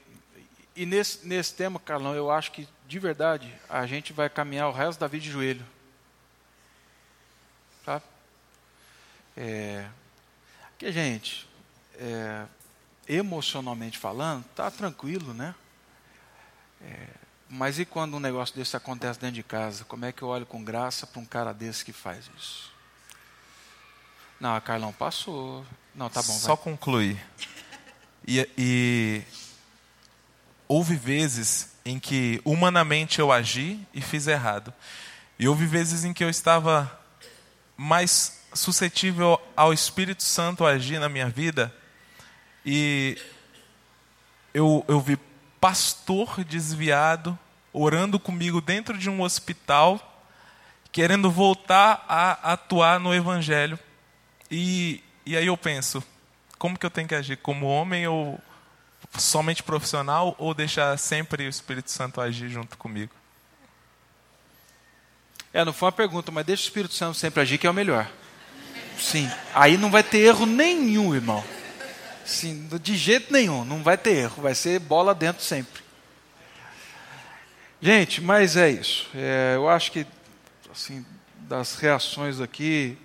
e 0.75 0.85
nesse, 0.85 1.27
nesse 1.27 1.53
tema, 1.53 1.79
Carlão, 1.79 2.15
eu 2.15 2.31
acho 2.31 2.51
que, 2.51 2.67
de 2.87 2.99
verdade, 2.99 3.53
a 3.69 3.85
gente 3.85 4.13
vai 4.13 4.29
caminhar 4.29 4.67
o 4.67 4.73
resto 4.73 4.99
da 4.99 5.07
vida 5.07 5.23
de 5.23 5.31
joelho. 5.31 5.65
Tá? 7.85 8.01
É, 9.35 9.87
que, 10.77 10.91
gente, 10.91 11.47
é, 11.95 12.45
emocionalmente 13.07 13.97
falando, 13.97 14.43
tá 14.55 14.69
tranquilo, 14.69 15.33
né? 15.33 15.55
É, 16.81 17.07
mas 17.49 17.79
e 17.79 17.85
quando 17.85 18.15
um 18.15 18.19
negócio 18.19 18.55
desse 18.55 18.77
acontece 18.77 19.19
dentro 19.19 19.35
de 19.35 19.43
casa? 19.43 19.83
Como 19.85 20.05
é 20.05 20.11
que 20.11 20.21
eu 20.21 20.27
olho 20.27 20.45
com 20.45 20.63
graça 20.63 21.07
para 21.07 21.19
um 21.19 21.25
cara 21.25 21.53
desse 21.53 21.83
que 21.83 21.91
faz 21.91 22.29
isso? 22.37 22.71
Não, 24.39 24.55
a 24.55 24.61
Carlão 24.61 24.93
passou. 24.93 25.65
Não, 25.93 26.09
tá 26.09 26.21
bom. 26.21 26.33
Só 26.33 26.55
vai. 26.55 26.63
concluir. 26.63 27.19
E, 28.25 28.47
e 28.57 29.21
houve 30.67 30.95
vezes 30.95 31.71
em 31.83 31.99
que 31.99 32.39
humanamente 32.45 33.19
eu 33.19 33.31
agi 33.31 33.85
e 33.93 34.01
fiz 34.01 34.27
errado. 34.27 34.73
E 35.37 35.47
houve 35.47 35.65
vezes 35.65 36.05
em 36.05 36.13
que 36.13 36.23
eu 36.23 36.29
estava 36.29 36.99
mais 37.79 38.41
suscetível 38.53 39.41
ao 39.55 39.71
Espírito 39.71 40.21
Santo 40.21 40.65
agir 40.65 40.99
na 40.99 41.07
minha 41.07 41.29
vida. 41.29 41.73
E 42.65 43.17
eu, 44.53 44.83
eu 44.85 44.99
vi 44.99 45.17
pastor 45.61 46.43
desviado 46.43 47.39
orando 47.71 48.19
comigo 48.19 48.59
dentro 48.59 48.97
de 48.97 49.09
um 49.09 49.21
hospital, 49.21 50.25
querendo 50.91 51.31
voltar 51.31 52.03
a 52.09 52.51
atuar 52.51 52.99
no 52.99 53.15
Evangelho. 53.15 53.79
E, 54.51 55.01
e 55.25 55.37
aí 55.37 55.47
eu 55.47 55.55
penso, 55.55 56.03
como 56.57 56.77
que 56.77 56.85
eu 56.85 56.91
tenho 56.91 57.07
que 57.07 57.15
agir? 57.15 57.37
Como 57.37 57.65
homem 57.65 58.05
ou, 58.05 58.37
somente 59.17 59.63
profissional 59.63 60.35
ou 60.37 60.53
deixar 60.53 60.97
sempre 60.99 61.45
o 61.45 61.49
Espírito 61.49 61.89
Santo 61.91 62.19
agir 62.19 62.49
junto 62.49 62.77
comigo? 62.77 63.13
É, 65.53 65.65
não 65.65 65.73
foi 65.73 65.87
uma 65.87 65.91
pergunta, 65.91 66.31
mas 66.31 66.45
deixa 66.45 66.63
o 66.63 66.65
Espírito 66.65 66.93
Santo 66.93 67.17
sempre 67.17 67.41
agir, 67.41 67.57
que 67.57 67.65
é 67.65 67.69
o 67.69 67.73
melhor. 67.73 68.09
Sim. 68.97 69.29
Aí 69.53 69.77
não 69.77 69.89
vai 69.89 70.03
ter 70.03 70.19
erro 70.19 70.45
nenhum, 70.45 71.15
irmão. 71.15 71.43
Sim, 72.25 72.69
de 72.81 72.95
jeito 72.95 73.33
nenhum, 73.33 73.65
não 73.65 73.81
vai 73.81 73.97
ter 73.97 74.11
erro, 74.11 74.43
vai 74.43 74.53
ser 74.53 74.79
bola 74.79 75.15
dentro 75.15 75.43
sempre. 75.43 75.81
Gente, 77.81 78.21
mas 78.21 78.55
é 78.55 78.69
isso. 78.69 79.07
É, 79.15 79.53
eu 79.55 79.67
acho 79.69 79.91
que, 79.91 80.05
assim, 80.71 81.05
das 81.35 81.75
reações 81.75 82.39
aqui, 82.39 82.97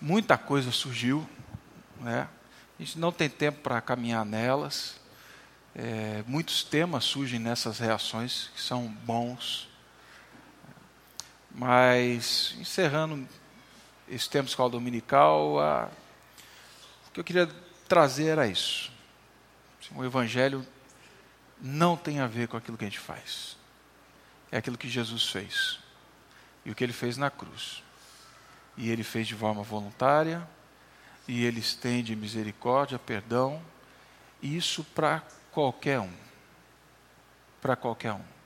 muita 0.00 0.38
coisa 0.38 0.70
surgiu. 0.70 1.28
Né? 2.00 2.26
A 2.78 2.82
gente 2.82 2.98
não 2.98 3.12
tem 3.12 3.28
tempo 3.28 3.60
para 3.60 3.80
caminhar 3.80 4.24
nelas. 4.24 4.94
É, 5.74 6.24
muitos 6.26 6.62
temas 6.62 7.04
surgem 7.04 7.38
nessas 7.38 7.78
reações 7.78 8.50
que 8.54 8.62
são 8.62 8.86
bons. 9.04 9.68
Mas, 11.52 12.54
encerrando 12.58 13.28
esse 14.08 14.28
tempo 14.28 14.44
de 14.44 14.50
escola 14.50 14.70
dominical, 14.70 15.60
a, 15.60 15.88
o 17.08 17.12
que 17.12 17.20
eu 17.20 17.24
queria 17.24 17.46
trazer 17.88 18.26
era 18.26 18.46
isso. 18.46 18.92
O 19.94 20.04
Evangelho 20.04 20.66
não 21.60 21.96
tem 21.96 22.20
a 22.20 22.26
ver 22.26 22.48
com 22.48 22.56
aquilo 22.56 22.78
que 22.78 22.84
a 22.84 22.88
gente 22.88 22.98
faz. 22.98 23.56
É 24.50 24.58
aquilo 24.58 24.78
que 24.78 24.88
Jesus 24.88 25.28
fez. 25.28 25.78
E 26.64 26.70
o 26.70 26.74
que 26.74 26.84
ele 26.84 26.92
fez 26.92 27.16
na 27.16 27.30
cruz. 27.30 27.82
E 28.76 28.90
ele 28.90 29.02
fez 29.02 29.26
de 29.26 29.34
forma 29.34 29.62
voluntária, 29.62 30.46
e 31.26 31.44
ele 31.44 31.60
estende 31.60 32.16
misericórdia, 32.16 32.98
perdão, 32.98 33.62
isso 34.42 34.82
para 34.82 35.22
qualquer 35.52 36.00
um. 36.00 36.12
Para 37.60 37.76
qualquer 37.76 38.12
um. 38.12 38.39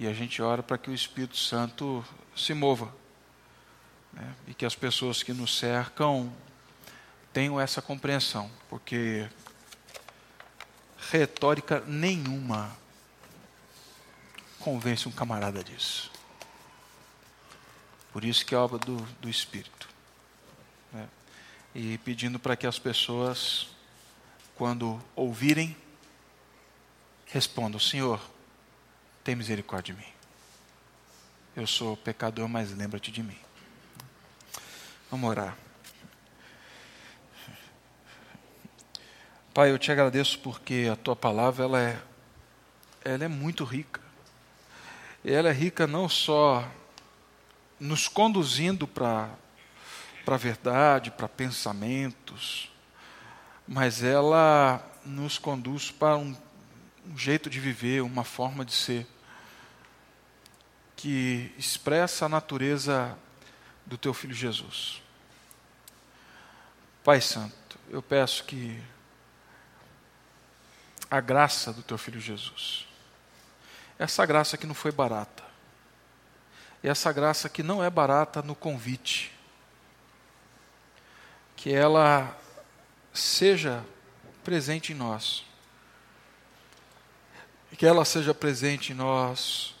E 0.00 0.06
a 0.06 0.14
gente 0.14 0.40
ora 0.40 0.62
para 0.62 0.78
que 0.78 0.88
o 0.88 0.94
Espírito 0.94 1.36
Santo 1.36 2.02
se 2.34 2.54
mova. 2.54 2.90
Né? 4.10 4.34
E 4.48 4.54
que 4.54 4.64
as 4.64 4.74
pessoas 4.74 5.22
que 5.22 5.34
nos 5.34 5.58
cercam 5.58 6.32
tenham 7.34 7.60
essa 7.60 7.82
compreensão. 7.82 8.50
Porque 8.70 9.28
retórica 11.10 11.84
nenhuma 11.86 12.74
convence 14.58 15.06
um 15.06 15.12
camarada 15.12 15.62
disso. 15.62 16.10
Por 18.10 18.24
isso 18.24 18.46
que 18.46 18.54
é 18.54 18.58
obra 18.58 18.78
do, 18.78 18.96
do 19.20 19.28
Espírito. 19.28 19.86
Né? 20.94 21.06
E 21.74 21.98
pedindo 21.98 22.38
para 22.38 22.56
que 22.56 22.66
as 22.66 22.78
pessoas 22.78 23.68
quando 24.54 24.98
ouvirem, 25.14 25.76
respondam: 27.26 27.78
Senhor, 27.78 28.18
tem 29.22 29.34
misericórdia 29.34 29.94
de 29.94 30.00
mim. 30.00 30.12
Eu 31.56 31.66
sou 31.66 31.96
pecador, 31.96 32.48
mas 32.48 32.70
lembra-te 32.76 33.10
de 33.10 33.22
mim. 33.22 33.38
Vamos 35.10 35.28
orar. 35.28 35.56
Pai, 39.52 39.70
eu 39.72 39.78
te 39.78 39.90
agradeço 39.90 40.38
porque 40.38 40.88
a 40.90 40.94
tua 40.94 41.16
palavra 41.16 41.64
ela 41.64 41.80
é, 41.80 42.00
ela 43.04 43.24
é 43.24 43.28
muito 43.28 43.64
rica. 43.64 44.00
Ela 45.24 45.48
é 45.48 45.52
rica 45.52 45.86
não 45.86 46.08
só 46.08 46.66
nos 47.80 48.06
conduzindo 48.06 48.86
para 48.86 49.28
a 50.26 50.36
verdade, 50.36 51.10
para 51.10 51.28
pensamentos, 51.28 52.70
mas 53.66 54.02
ela 54.02 54.80
nos 55.04 55.36
conduz 55.36 55.90
para 55.90 56.16
um, 56.16 56.36
um 57.10 57.18
jeito 57.18 57.50
de 57.50 57.58
viver, 57.58 58.02
uma 58.02 58.22
forma 58.22 58.64
de 58.64 58.72
ser, 58.72 59.06
que 60.94 61.52
expressa 61.58 62.26
a 62.26 62.28
natureza 62.28 63.18
do 63.84 63.98
teu 63.98 64.14
filho 64.14 64.34
Jesus. 64.34 65.02
Pai 67.02 67.20
Santo, 67.20 67.78
eu 67.88 68.00
peço 68.00 68.44
que 68.44 68.80
a 71.10 71.20
graça 71.20 71.72
do 71.72 71.82
teu 71.82 71.98
filho 71.98 72.20
Jesus, 72.20 72.86
essa 73.98 74.24
graça 74.24 74.56
que 74.56 74.66
não 74.66 74.74
foi 74.74 74.92
barata, 74.92 75.42
e 76.82 76.88
essa 76.88 77.12
graça 77.12 77.48
que 77.48 77.62
não 77.62 77.82
é 77.82 77.90
barata 77.90 78.40
no 78.40 78.54
convite, 78.54 79.32
que 81.56 81.74
ela 81.74 82.38
seja 83.12 83.84
presente 84.44 84.92
em 84.92 84.96
nós. 84.96 85.49
Que 87.76 87.86
ela 87.86 88.04
seja 88.04 88.34
presente 88.34 88.92
em 88.92 88.96
nós, 88.96 89.74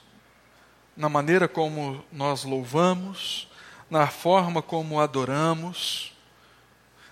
na 0.96 1.08
maneira 1.08 1.46
como 1.46 2.04
nós 2.12 2.44
louvamos, 2.44 3.48
na 3.90 4.06
forma 4.06 4.62
como 4.62 5.00
adoramos, 5.00 6.12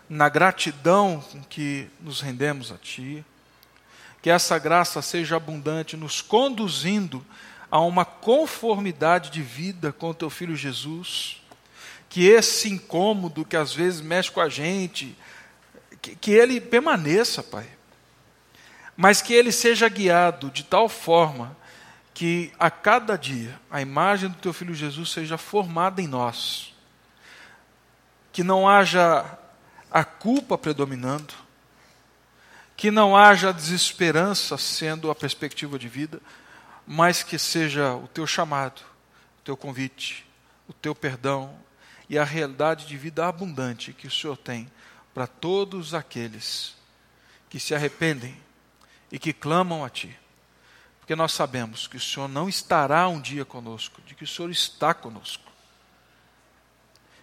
na 0.08 0.28
gratidão 0.28 1.22
com 1.32 1.42
que 1.42 1.88
nos 2.00 2.20
rendemos 2.20 2.72
a 2.72 2.76
Ti. 2.76 3.24
Que 4.22 4.30
essa 4.30 4.58
graça 4.58 5.02
seja 5.02 5.36
abundante, 5.36 5.96
nos 5.96 6.22
conduzindo 6.22 7.24
a 7.70 7.80
uma 7.80 8.04
conformidade 8.04 9.30
de 9.30 9.42
vida 9.42 9.92
com 9.92 10.10
o 10.10 10.14
Teu 10.14 10.30
Filho 10.30 10.56
Jesus. 10.56 11.42
Que 12.08 12.26
esse 12.26 12.68
incômodo 12.68 13.44
que 13.44 13.56
às 13.56 13.72
vezes 13.72 14.00
mexe 14.00 14.30
com 14.30 14.40
a 14.40 14.48
gente, 14.48 15.16
que, 16.00 16.16
que 16.16 16.30
ele 16.30 16.60
permaneça, 16.60 17.42
Pai. 17.42 17.77
Mas 19.00 19.22
que 19.22 19.32
ele 19.32 19.52
seja 19.52 19.88
guiado 19.88 20.50
de 20.50 20.64
tal 20.64 20.88
forma 20.88 21.56
que 22.12 22.52
a 22.58 22.68
cada 22.68 23.16
dia 23.16 23.56
a 23.70 23.80
imagem 23.80 24.28
do 24.28 24.34
teu 24.38 24.52
filho 24.52 24.74
Jesus 24.74 25.12
seja 25.12 25.38
formada 25.38 26.02
em 26.02 26.08
nós. 26.08 26.74
Que 28.32 28.42
não 28.42 28.68
haja 28.68 29.38
a 29.88 30.02
culpa 30.02 30.58
predominando, 30.58 31.32
que 32.76 32.90
não 32.90 33.16
haja 33.16 33.52
desesperança 33.52 34.58
sendo 34.58 35.12
a 35.12 35.14
perspectiva 35.14 35.78
de 35.78 35.88
vida, 35.88 36.20
mas 36.84 37.22
que 37.22 37.38
seja 37.38 37.94
o 37.94 38.08
teu 38.08 38.26
chamado, 38.26 38.80
o 39.38 39.42
teu 39.44 39.56
convite, 39.56 40.26
o 40.66 40.72
teu 40.72 40.92
perdão 40.92 41.54
e 42.08 42.18
a 42.18 42.24
realidade 42.24 42.84
de 42.84 42.96
vida 42.96 43.28
abundante 43.28 43.92
que 43.92 44.08
o 44.08 44.10
Senhor 44.10 44.36
tem 44.36 44.68
para 45.14 45.28
todos 45.28 45.94
aqueles 45.94 46.74
que 47.48 47.60
se 47.60 47.76
arrependem 47.76 48.47
e 49.10 49.18
que 49.18 49.32
clamam 49.32 49.84
a 49.84 49.90
Ti. 49.90 50.16
Porque 51.00 51.16
nós 51.16 51.32
sabemos 51.32 51.86
que 51.86 51.96
o 51.96 52.00
Senhor 52.00 52.28
não 52.28 52.48
estará 52.48 53.08
um 53.08 53.20
dia 53.20 53.44
conosco, 53.44 54.02
de 54.02 54.14
que 54.14 54.24
o 54.24 54.26
Senhor 54.26 54.50
está 54.50 54.92
conosco. 54.92 55.50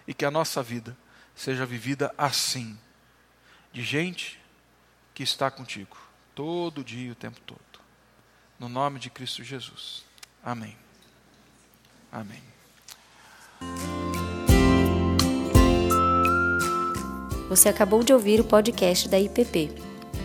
E 0.07 0.13
que 0.13 0.25
a 0.25 0.31
nossa 0.31 0.63
vida 0.63 0.97
seja 1.35 1.65
vivida 1.65 2.13
assim, 2.17 2.77
de 3.71 3.83
gente 3.83 4.39
que 5.13 5.23
está 5.23 5.51
contigo, 5.51 5.97
todo 6.33 6.83
dia 6.83 7.11
o 7.11 7.15
tempo 7.15 7.39
todo. 7.41 7.59
No 8.59 8.69
nome 8.69 8.99
de 8.99 9.09
Cristo 9.09 9.43
Jesus. 9.43 10.03
Amém. 10.43 10.77
Amém. 12.11 12.41
Você 17.49 17.69
acabou 17.69 18.03
de 18.03 18.13
ouvir 18.13 18.39
o 18.39 18.43
podcast 18.43 19.07
da 19.07 19.19
IPP. 19.19 19.94